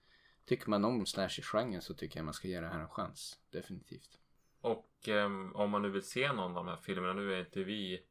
tycker 0.45 0.69
man 0.69 0.85
om 0.85 1.05
slasher-genren 1.05 1.81
så 1.81 1.93
tycker 1.93 2.19
jag 2.19 2.25
man 2.25 2.33
ska 2.33 2.47
ge 2.47 2.61
det 2.61 2.67
här 2.67 2.79
en 2.79 2.89
chans. 2.89 3.39
Definitivt. 3.49 4.19
Och 4.61 5.07
um, 5.07 5.55
om 5.55 5.69
man 5.69 5.81
nu 5.81 5.89
vill 5.89 6.03
se 6.03 6.33
någon 6.33 6.57
av 6.57 6.65
de 6.65 6.67
här 6.67 6.77
filmerna, 6.77 7.13
nu 7.13 7.33
är 7.33 7.39
inte 7.39 7.63
vi 7.63 8.03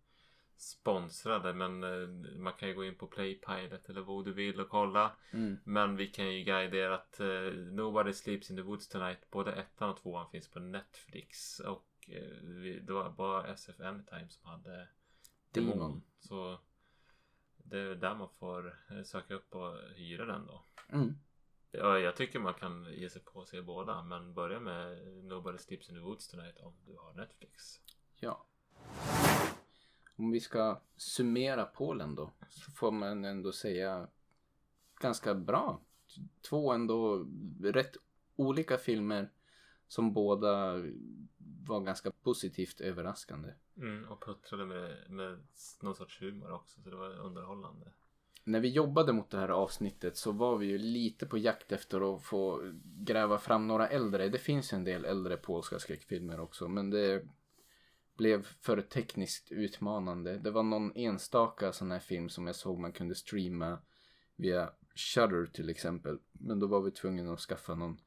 sponsrade 0.57 1.55
men 1.55 1.85
uh, 1.85 2.09
man 2.37 2.53
kan 2.53 2.69
ju 2.69 2.75
gå 2.75 2.85
in 2.85 2.95
på 2.95 3.07
Playpilot 3.07 3.89
eller 3.89 4.01
vad 4.01 4.25
du 4.25 4.33
vill 4.33 4.61
och 4.61 4.69
kolla. 4.69 5.17
Mm. 5.31 5.59
Men 5.65 5.97
vi 5.97 6.07
kan 6.07 6.35
ju 6.35 6.45
guida 6.45 6.77
er 6.77 6.91
att 6.91 7.21
uh, 7.21 7.53
Nobody 7.53 8.13
Sleeps 8.13 8.51
in 8.51 8.57
the 8.57 8.63
Woods 8.63 8.89
Tonight, 8.89 9.31
både 9.31 9.53
ettan 9.53 9.91
och 9.91 10.03
tvåan 10.03 10.31
finns 10.31 10.49
på 10.49 10.61
Netflix. 10.61 11.61
Och 11.61 12.09
uh, 12.09 12.43
vi, 12.43 12.81
det 12.81 12.93
var 12.93 13.11
bara 13.11 13.47
SF 13.47 13.81
Anytime 13.81 14.29
som 14.29 14.51
hade 14.51 14.89
Demon. 15.53 15.79
Demon. 15.79 16.03
Så 16.21 16.61
det 17.57 17.79
är 17.79 17.95
där 17.95 18.15
man 18.15 18.29
får 18.39 18.79
söka 19.05 19.35
upp 19.35 19.55
och 19.55 19.79
hyra 19.97 20.27
den 20.27 20.47
då. 20.47 20.65
Mm. 20.89 21.15
Ja, 21.73 21.99
jag 21.99 22.17
tycker 22.17 22.39
man 22.39 22.55
kan 22.55 22.87
ge 22.93 23.11
sig 23.11 23.23
på 23.23 23.43
att 23.43 23.49
se 23.49 23.63
båda. 23.63 24.03
Men 24.03 24.35
börja 24.35 24.61
med 24.61 25.07
Nobody 25.25 25.59
Sleeps 25.59 25.89
in 25.89 25.95
the 25.95 26.01
Woods 26.01 26.29
Tonight 26.29 26.57
om 26.61 26.75
du 26.87 26.97
har 26.97 27.15
Netflix. 27.15 27.81
Ja. 28.17 28.47
Om 30.17 30.31
vi 30.31 30.41
ska 30.41 30.81
summera 30.97 31.65
Polen 31.65 32.15
då. 32.15 32.33
Så 32.49 32.71
får 32.71 32.91
man 32.91 33.25
ändå 33.25 33.53
säga 33.53 34.09
ganska 35.01 35.35
bra. 35.35 35.81
Två 36.49 36.73
ändå 36.73 37.27
rätt 37.63 37.97
olika 38.37 38.79
filmer. 38.79 39.31
Som 39.89 40.13
båda 40.13 40.75
var 41.67 41.81
ganska 41.81 42.11
positivt 42.11 42.81
överraskande. 42.81 43.53
Mm, 43.77 44.09
och 44.09 44.25
puttrade 44.25 44.67
med, 44.67 45.11
med 45.11 45.47
någon 45.83 45.95
sorts 45.95 46.23
humor 46.23 46.53
också. 46.53 46.81
Så 46.81 46.91
det 46.91 46.97
var 46.97 47.19
underhållande. 47.19 47.93
När 48.45 48.61
vi 48.61 48.69
jobbade 48.69 49.13
mot 49.13 49.31
det 49.31 49.39
här 49.39 49.49
avsnittet 49.49 50.17
så 50.17 50.33
var 50.33 50.57
vi 50.57 50.67
ju 50.67 50.79
lite 50.79 51.27
på 51.27 51.39
jakt 51.39 51.73
efter 51.73 52.15
att 52.15 52.23
få 52.23 52.73
gräva 52.85 53.39
fram 53.39 53.67
några 53.67 53.89
äldre. 53.89 54.29
Det 54.29 54.39
finns 54.39 54.73
en 54.73 54.85
del 54.85 55.05
äldre 55.05 55.37
polska 55.37 55.79
skräckfilmer 55.79 56.41
också 56.41 56.69
men 56.69 56.91
det 56.91 57.23
blev 58.17 58.43
för 58.43 58.81
tekniskt 58.81 59.53
utmanande. 59.53 60.39
Det 60.39 60.51
var 60.51 60.63
någon 60.63 60.93
enstaka 60.95 61.73
sån 61.73 61.91
här 61.91 61.99
film 61.99 62.29
som 62.29 62.47
jag 62.47 62.57
såg 62.57 62.79
man 62.79 62.93
kunde 62.93 63.15
streama 63.15 63.79
via 64.37 64.71
Shudder 64.95 65.47
till 65.47 65.71
exempel. 65.71 66.19
Men 66.33 66.61
då 66.61 66.67
var 66.67 66.81
vi 66.81 66.91
tvungna 66.91 67.33
att 67.33 67.41
skaffa 67.41 67.75
någon 67.75 68.01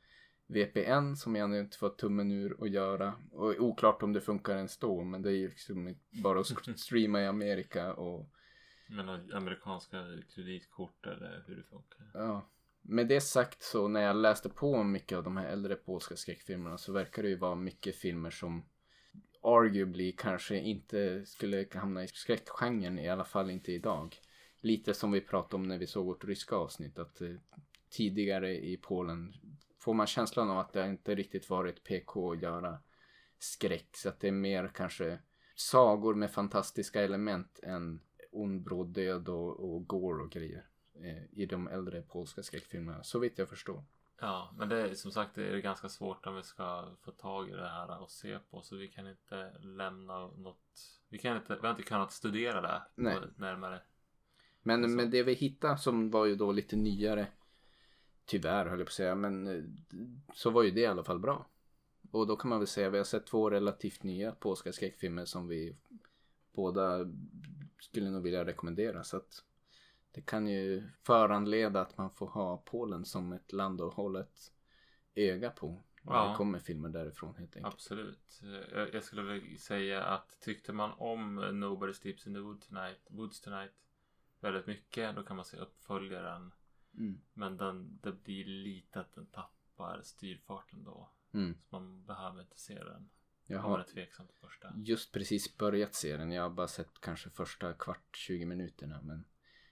VPN 0.47 1.15
som 1.15 1.35
jag 1.35 1.59
inte 1.59 1.77
fått 1.77 1.97
tummen 1.97 2.31
ur 2.31 2.63
att 2.63 2.71
göra. 2.71 3.13
Och 3.31 3.55
oklart 3.59 4.03
om 4.03 4.13
det 4.13 4.21
funkar 4.21 4.55
ens 4.55 4.77
då, 4.77 5.03
men 5.03 5.21
det 5.21 5.29
är 5.29 5.35
ju 5.35 5.47
liksom 5.47 5.95
bara 6.23 6.39
att 6.39 6.47
streama 6.79 7.21
i 7.21 7.27
Amerika 7.27 7.93
och 7.93 8.29
men 8.87 9.09
amerikanska 9.09 10.05
kreditkort 10.35 11.05
eller 11.05 11.43
hur 11.47 11.55
det 11.55 11.63
funkar. 11.63 12.11
ja. 12.13 12.49
Med 12.85 13.07
det 13.07 13.21
sagt 13.21 13.63
så 13.63 13.87
när 13.87 14.01
jag 14.01 14.15
läste 14.15 14.49
på 14.49 14.73
om 14.73 14.91
mycket 14.91 15.17
av 15.17 15.23
de 15.23 15.37
här 15.37 15.45
äldre 15.45 15.75
polska 15.75 16.15
skräckfilmerna 16.15 16.77
så 16.77 16.93
verkar 16.93 17.23
det 17.23 17.29
ju 17.29 17.37
vara 17.37 17.55
mycket 17.55 17.95
filmer 17.95 18.29
som 18.29 18.65
arguably 19.43 20.11
kanske 20.11 20.57
inte 20.57 21.25
skulle 21.25 21.67
hamna 21.73 22.03
i 22.03 22.07
skräckgenren, 22.07 22.99
i 22.99 23.09
alla 23.09 23.25
fall 23.25 23.49
inte 23.49 23.71
idag. 23.71 24.15
Lite 24.61 24.93
som 24.93 25.11
vi 25.11 25.21
pratade 25.21 25.55
om 25.55 25.67
när 25.67 25.77
vi 25.77 25.87
såg 25.87 26.05
vårt 26.05 26.25
ryska 26.25 26.55
avsnitt, 26.55 26.99
att 26.99 27.21
eh, 27.21 27.29
tidigare 27.89 28.65
i 28.65 28.77
Polen 28.77 29.33
får 29.79 29.93
man 29.93 30.07
känslan 30.07 30.49
av 30.49 30.59
att 30.59 30.73
det 30.73 30.87
inte 30.87 31.15
riktigt 31.15 31.49
varit 31.49 31.83
PK 31.83 32.31
att 32.31 32.41
göra 32.41 32.79
skräck. 33.39 33.89
Så 33.95 34.09
att 34.09 34.19
det 34.19 34.27
är 34.27 34.31
mer 34.31 34.71
kanske 34.73 35.19
sagor 35.55 36.13
med 36.13 36.31
fantastiska 36.31 37.01
element 37.01 37.59
än 37.63 38.01
ond 38.33 38.61
bråd 38.61 38.87
död 38.87 39.29
och, 39.29 39.73
och 39.73 39.87
gore 39.87 40.23
och 40.23 40.31
grejer. 40.31 40.65
Eh, 40.93 41.23
I 41.31 41.45
de 41.45 41.67
äldre 41.67 42.01
polska 42.01 42.43
skräckfilmerna, 42.43 43.03
så 43.03 43.19
vitt 43.19 43.37
jag 43.37 43.49
förstår. 43.49 43.83
Ja, 44.19 44.53
men 44.57 44.69
det 44.69 44.81
är 44.81 44.95
som 44.95 45.11
sagt 45.11 45.35
det 45.35 45.47
är 45.47 45.57
ganska 45.57 45.89
svårt 45.89 46.25
om 46.25 46.35
vi 46.35 46.43
ska 46.43 46.87
få 47.01 47.11
tag 47.11 47.49
i 47.49 47.51
det 47.51 47.69
här 47.69 48.01
och 48.01 48.11
se 48.11 48.39
på 48.39 48.61
så 48.61 48.75
vi 48.75 48.87
kan 48.87 49.07
inte 49.07 49.51
lämna 49.59 50.27
något. 50.27 51.01
Vi 51.09 51.17
kan 51.17 51.37
inte, 51.37 51.55
vi 51.55 51.61
har 51.61 51.69
inte 51.69 51.83
kunnat 51.83 52.11
studera 52.11 52.61
det 52.61 52.81
Nej. 52.95 53.17
närmare. 53.35 53.81
Men, 54.61 54.83
Så. 54.83 54.89
men 54.89 55.09
det 55.09 55.23
vi 55.23 55.33
hittade 55.33 55.77
som 55.77 56.09
var 56.09 56.25
ju 56.25 56.35
då 56.35 56.51
lite 56.51 56.75
nyare. 56.75 57.27
Tyvärr 58.25 58.65
höll 58.65 58.79
jag 58.79 58.87
på 58.87 58.89
att 58.89 58.93
säga. 58.93 59.15
Men 59.15 59.47
eh, 59.47 59.63
så 60.33 60.49
var 60.49 60.63
ju 60.63 60.71
det 60.71 60.81
i 60.81 60.85
alla 60.85 61.03
fall 61.03 61.19
bra. 61.19 61.45
Och 62.11 62.27
då 62.27 62.35
kan 62.35 62.49
man 62.49 62.59
väl 62.59 62.67
säga 62.67 62.89
vi 62.89 62.97
har 62.97 63.05
sett 63.05 63.25
två 63.25 63.49
relativt 63.49 64.03
nya 64.03 64.31
polska 64.31 64.73
skräckfilmer 64.73 65.25
som 65.25 65.47
vi 65.47 65.75
båda 66.51 66.99
skulle 67.83 68.09
nog 68.09 68.23
vilja 68.23 68.45
rekommendera. 68.45 69.03
Så 69.03 69.17
att 69.17 69.43
det 70.11 70.21
kan 70.21 70.47
ju 70.47 70.83
föranleda 71.01 71.81
att 71.81 71.97
man 71.97 72.09
får 72.11 72.27
ha 72.27 72.57
Polen 72.57 73.05
som 73.05 73.33
ett 73.33 73.51
land 73.51 73.81
att 73.81 73.93
hålla 73.93 74.19
ett 74.19 74.53
öga 75.15 75.49
på. 75.49 75.83
När 76.01 76.13
Ja. 76.13 76.29
det 76.29 76.35
kommer 76.35 76.59
filmer 76.59 76.89
därifrån 76.89 77.35
helt 77.35 77.55
enkelt. 77.55 77.73
Absolut. 77.73 78.41
Eh, 78.43 78.77
Jag, 78.79 78.93
jag 78.93 79.03
skulle 79.03 79.21
väl 79.21 79.57
säga 79.59 80.03
att 80.03 80.37
tyckte 80.41 80.73
man 80.73 80.91
om 80.97 81.35
Nobody 81.35 81.93
Sleeps 81.93 82.27
in 82.27 82.33
the 82.33 82.39
Wood 82.39 82.61
tonight, 82.61 82.99
Woods 83.09 83.41
Tonight 83.41 83.73
väldigt 84.39 84.67
mycket 84.67 85.15
då 85.15 85.23
kan 85.23 85.35
man 85.35 85.45
se 85.45 85.57
uppföljaren. 85.57 86.51
Mm. 86.97 87.21
Men 87.33 87.57
den, 87.57 87.99
det 88.03 88.11
blir 88.11 88.45
lite 88.45 88.99
att 88.99 89.13
den 89.13 89.25
tappar 89.25 90.01
styrfarten 90.03 90.83
då. 90.83 91.09
Mm. 91.31 91.53
Så 91.53 91.79
man 91.79 92.05
behöver 92.05 92.41
inte 92.41 92.59
se 92.59 92.83
den. 92.83 93.09
Jag 93.45 93.59
har 93.59 93.83
tveksam 93.83 94.27
till 94.27 94.37
första. 94.37 94.73
just 94.75 95.11
precis 95.11 95.57
börjat 95.57 95.93
se 95.93 96.17
den. 96.17 96.31
Jag 96.31 96.43
har 96.43 96.49
bara 96.49 96.67
sett 96.67 97.01
kanske 97.01 97.29
första 97.29 97.73
kvart 97.73 98.17
20 98.17 98.45
minuterna. 98.45 99.01
Men 99.01 99.25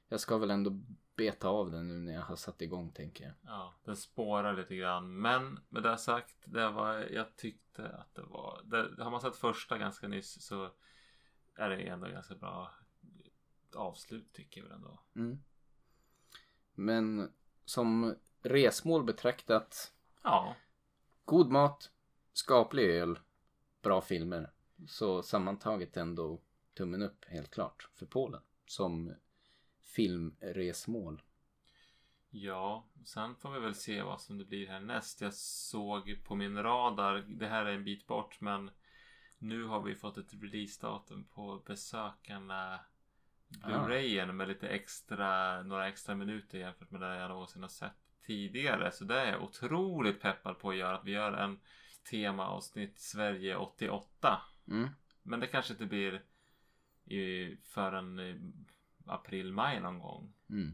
jag 0.07 0.19
ska 0.19 0.37
väl 0.37 0.51
ändå 0.51 0.81
beta 1.15 1.47
av 1.47 1.71
den 1.71 1.87
nu 1.87 1.99
när 1.99 2.13
jag 2.13 2.21
har 2.21 2.35
satt 2.35 2.61
igång 2.61 2.91
tänker 2.91 3.23
jag. 3.23 3.33
Ja, 3.41 3.73
den 3.83 3.95
spårar 3.95 4.53
lite 4.53 4.75
grann. 4.75 5.21
Men 5.21 5.59
med 5.69 5.83
det 5.83 5.97
sagt, 5.97 6.35
det 6.45 6.69
var, 6.69 6.97
jag 6.97 7.35
tyckte 7.35 7.89
att 7.89 8.15
det 8.15 8.21
var... 8.21 8.61
Det, 8.63 9.03
har 9.03 9.11
man 9.11 9.21
sett 9.21 9.35
första 9.35 9.77
ganska 9.77 10.07
nyss 10.07 10.41
så 10.41 10.71
är 11.55 11.69
det 11.69 11.81
ändå 11.81 12.07
ganska 12.07 12.35
bra 12.35 12.71
avslut 13.75 14.33
tycker 14.33 14.61
jag 14.61 14.67
väl 14.67 14.75
ändå. 14.77 14.99
Mm. 15.15 15.43
Men 16.73 17.33
som 17.65 18.15
resmål 18.41 19.03
betraktat. 19.03 19.93
Ja, 20.23 20.55
God 21.25 21.51
mat, 21.51 21.91
skaplig 22.33 22.85
öl, 22.85 23.19
bra 23.81 24.01
filmer. 24.01 24.49
Så 24.87 25.23
sammantaget 25.23 25.97
ändå 25.97 26.41
tummen 26.73 27.01
upp 27.01 27.25
helt 27.25 27.51
klart 27.51 27.89
för 27.93 28.05
Polen. 28.05 28.41
Som 28.65 29.13
filmresmål. 29.81 31.21
Ja, 32.29 32.85
sen 33.05 33.35
får 33.35 33.51
vi 33.51 33.59
väl 33.59 33.75
se 33.75 34.01
vad 34.01 34.21
som 34.21 34.37
det 34.37 34.45
blir 34.45 34.67
härnäst. 34.67 35.21
Jag 35.21 35.33
såg 35.33 36.23
på 36.23 36.35
min 36.35 36.63
radar, 36.63 37.25
det 37.27 37.47
här 37.47 37.65
är 37.65 37.73
en 37.73 37.83
bit 37.83 38.07
bort 38.07 38.41
men 38.41 38.71
nu 39.37 39.63
har 39.63 39.81
vi 39.81 39.95
fått 39.95 40.17
ett 40.17 40.33
releasedatum 40.33 41.23
på 41.23 41.63
besökarna 41.65 42.79
Blu-rayen 43.47 44.31
med 44.31 44.47
lite 44.47 44.67
extra, 44.67 45.61
några 45.63 45.87
extra 45.87 46.15
minuter 46.15 46.57
jämfört 46.57 46.91
med 46.91 47.01
det 47.01 47.15
jag 47.15 47.29
någonsin 47.29 47.61
har 47.61 47.69
sett 47.69 47.91
tidigare. 48.25 48.91
Så 48.91 49.03
det 49.03 49.19
är 49.19 49.31
jag 49.31 49.43
otroligt 49.43 50.21
peppad 50.21 50.59
på 50.59 50.69
att 50.69 50.75
göra. 50.75 50.97
Att 50.97 51.05
vi 51.05 51.11
gör 51.11 51.33
en 51.33 51.59
temaavsnitt 52.03 52.99
Sverige 52.99 53.55
88. 53.55 54.41
Mm. 54.67 54.89
Men 55.23 55.39
det 55.39 55.47
kanske 55.47 55.73
inte 55.73 55.85
blir 55.85 56.23
i, 57.05 57.55
förrän 57.63 58.19
april, 59.05 59.53
maj 59.53 59.79
någon 59.79 59.99
gång. 59.99 60.33
Mm. 60.49 60.73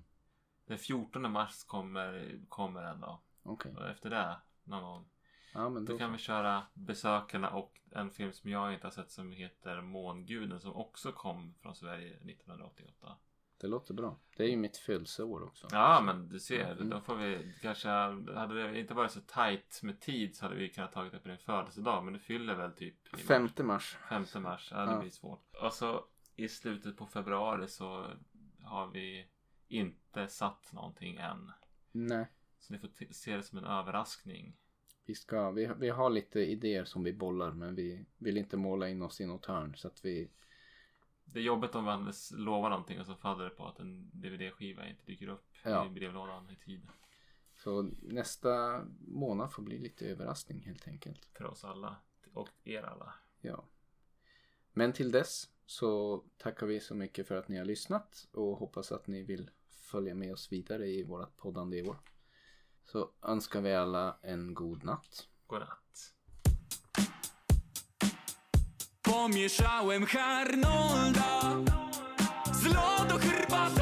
Den 0.65 0.77
14 0.77 1.31
mars 1.31 1.63
kommer, 1.63 2.39
kommer 2.49 2.81
den 2.81 2.99
då. 2.99 3.21
Okej. 3.43 3.75
Och 3.75 3.89
efter 3.89 4.09
det 4.09 4.37
någon 4.63 4.83
gång. 4.83 5.05
Ja 5.53 5.69
Då 5.69 5.79
då 5.79 5.97
kan 5.97 6.11
vi 6.11 6.17
köra 6.17 6.63
Besökarna 6.73 7.49
och 7.49 7.79
en 7.91 8.11
film 8.11 8.33
som 8.33 8.49
jag 8.49 8.73
inte 8.73 8.87
har 8.87 8.91
sett 8.91 9.11
som 9.11 9.31
heter 9.31 9.81
Månguden 9.81 10.61
som 10.61 10.73
också 10.73 11.11
kom 11.11 11.53
från 11.61 11.75
Sverige 11.75 12.13
1988. 12.15 13.17
Det 13.59 13.67
låter 13.67 13.93
bra. 13.93 14.19
Det 14.37 14.43
är 14.43 14.47
ju 14.47 14.57
mitt 14.57 14.77
födelseår 14.77 15.43
också. 15.43 15.67
Ja 15.71 16.01
men 16.01 16.29
du 16.29 16.39
ser, 16.39 16.71
Mm. 16.71 16.89
då 16.89 17.01
får 17.01 17.15
vi 17.15 17.53
kanske, 17.61 17.89
hade 17.89 18.63
det 18.71 18.79
inte 18.79 18.93
varit 18.93 19.11
så 19.11 19.21
tight 19.21 19.79
med 19.83 19.99
tid 19.99 20.35
så 20.35 20.45
hade 20.45 20.55
vi 20.55 20.69
kunnat 20.69 20.91
tagit 20.91 21.11
det 21.13 21.19
på 21.19 21.27
din 21.27 21.37
födelsedag 21.37 22.03
men 22.03 22.13
du 22.13 22.19
fyller 22.19 22.55
väl 22.55 22.71
typ 22.71 22.95
i 23.07 23.09
mars. 23.11 23.21
5 23.21 23.49
mars. 23.67 23.97
5 24.09 24.43
mars, 24.43 24.67
ja 24.71 24.85
det 24.85 24.91
Ja. 24.91 24.99
blir 24.99 25.09
svårt. 25.09 25.55
Och 25.61 25.73
så 25.73 26.05
i 26.35 26.47
slutet 26.47 26.97
på 26.97 27.05
februari 27.05 27.67
så 27.67 28.05
har 28.63 28.87
vi 28.87 29.27
inte 29.67 30.27
satt 30.27 30.73
någonting 30.73 31.15
än. 31.17 31.51
Nej. 31.91 32.27
Så 32.59 32.73
ni 32.73 32.79
får 32.79 33.13
se 33.13 33.37
det 33.37 33.43
som 33.43 33.57
en 33.57 33.65
överraskning. 33.65 34.57
Vi, 35.05 35.15
ska, 35.15 35.51
vi, 35.51 35.69
vi 35.79 35.89
har 35.89 36.09
lite 36.09 36.39
idéer 36.39 36.85
som 36.85 37.03
vi 37.03 37.13
bollar 37.13 37.51
men 37.51 37.75
vi 37.75 38.05
vill 38.17 38.37
inte 38.37 38.57
måla 38.57 38.89
in 38.89 39.01
oss 39.01 39.21
i 39.21 39.25
något 39.25 39.45
hörn 39.45 39.75
så 39.75 39.87
att 39.87 40.05
vi 40.05 40.29
Det 41.33 41.39
är 41.39 41.43
jobbigt 41.43 41.75
om 41.75 41.83
man 41.83 42.13
lovar 42.31 42.69
någonting 42.69 42.99
och 42.99 43.05
så 43.05 43.15
faller 43.15 43.43
det 43.43 43.49
på 43.49 43.67
att 43.67 43.79
en 43.79 44.09
DVD-skiva 44.13 44.87
inte 44.89 45.05
dyker 45.05 45.27
upp 45.27 45.45
Ja. 45.63 45.85
i 45.85 45.89
brevlådan 45.89 46.49
i 46.49 46.55
tid. 46.55 46.87
Så 47.55 47.81
nästa 48.01 48.83
månad 49.07 49.53
får 49.53 49.63
bli 49.63 49.79
lite 49.79 50.05
överraskning 50.05 50.61
helt 50.65 50.87
enkelt. 50.87 51.25
För 51.37 51.45
oss 51.45 51.63
alla 51.63 51.95
och 52.33 52.49
er 52.63 52.83
alla. 52.83 53.13
Ja. 53.41 53.65
Men 54.73 54.93
till 54.93 55.11
dess 55.11 55.49
så 55.65 56.23
tackar 56.37 56.67
vi 56.67 56.79
så 56.79 56.95
mycket 56.95 57.27
för 57.27 57.35
att 57.35 57.47
ni 57.47 57.57
har 57.57 57.65
lyssnat 57.65 58.27
och 58.31 58.57
hoppas 58.57 58.91
att 58.91 59.07
ni 59.07 59.23
vill 59.23 59.49
följa 59.69 60.15
med 60.15 60.33
oss 60.33 60.51
vidare 60.51 60.87
i 60.87 61.03
vårt 61.03 61.37
poddande 61.37 61.77
i 61.77 61.87
år. 61.89 61.97
Så 62.85 63.11
önskar 63.21 63.61
vi 63.61 63.73
alla 63.73 64.17
en 64.21 64.53
god 64.53 64.83
natt. 64.83 65.27
Godnatt. 65.47 66.13
Pomieszałem 69.01 70.05
Harnolda 70.05 71.41
Z 72.53 72.63
lodu 72.65 73.19
herbatą 73.19 73.76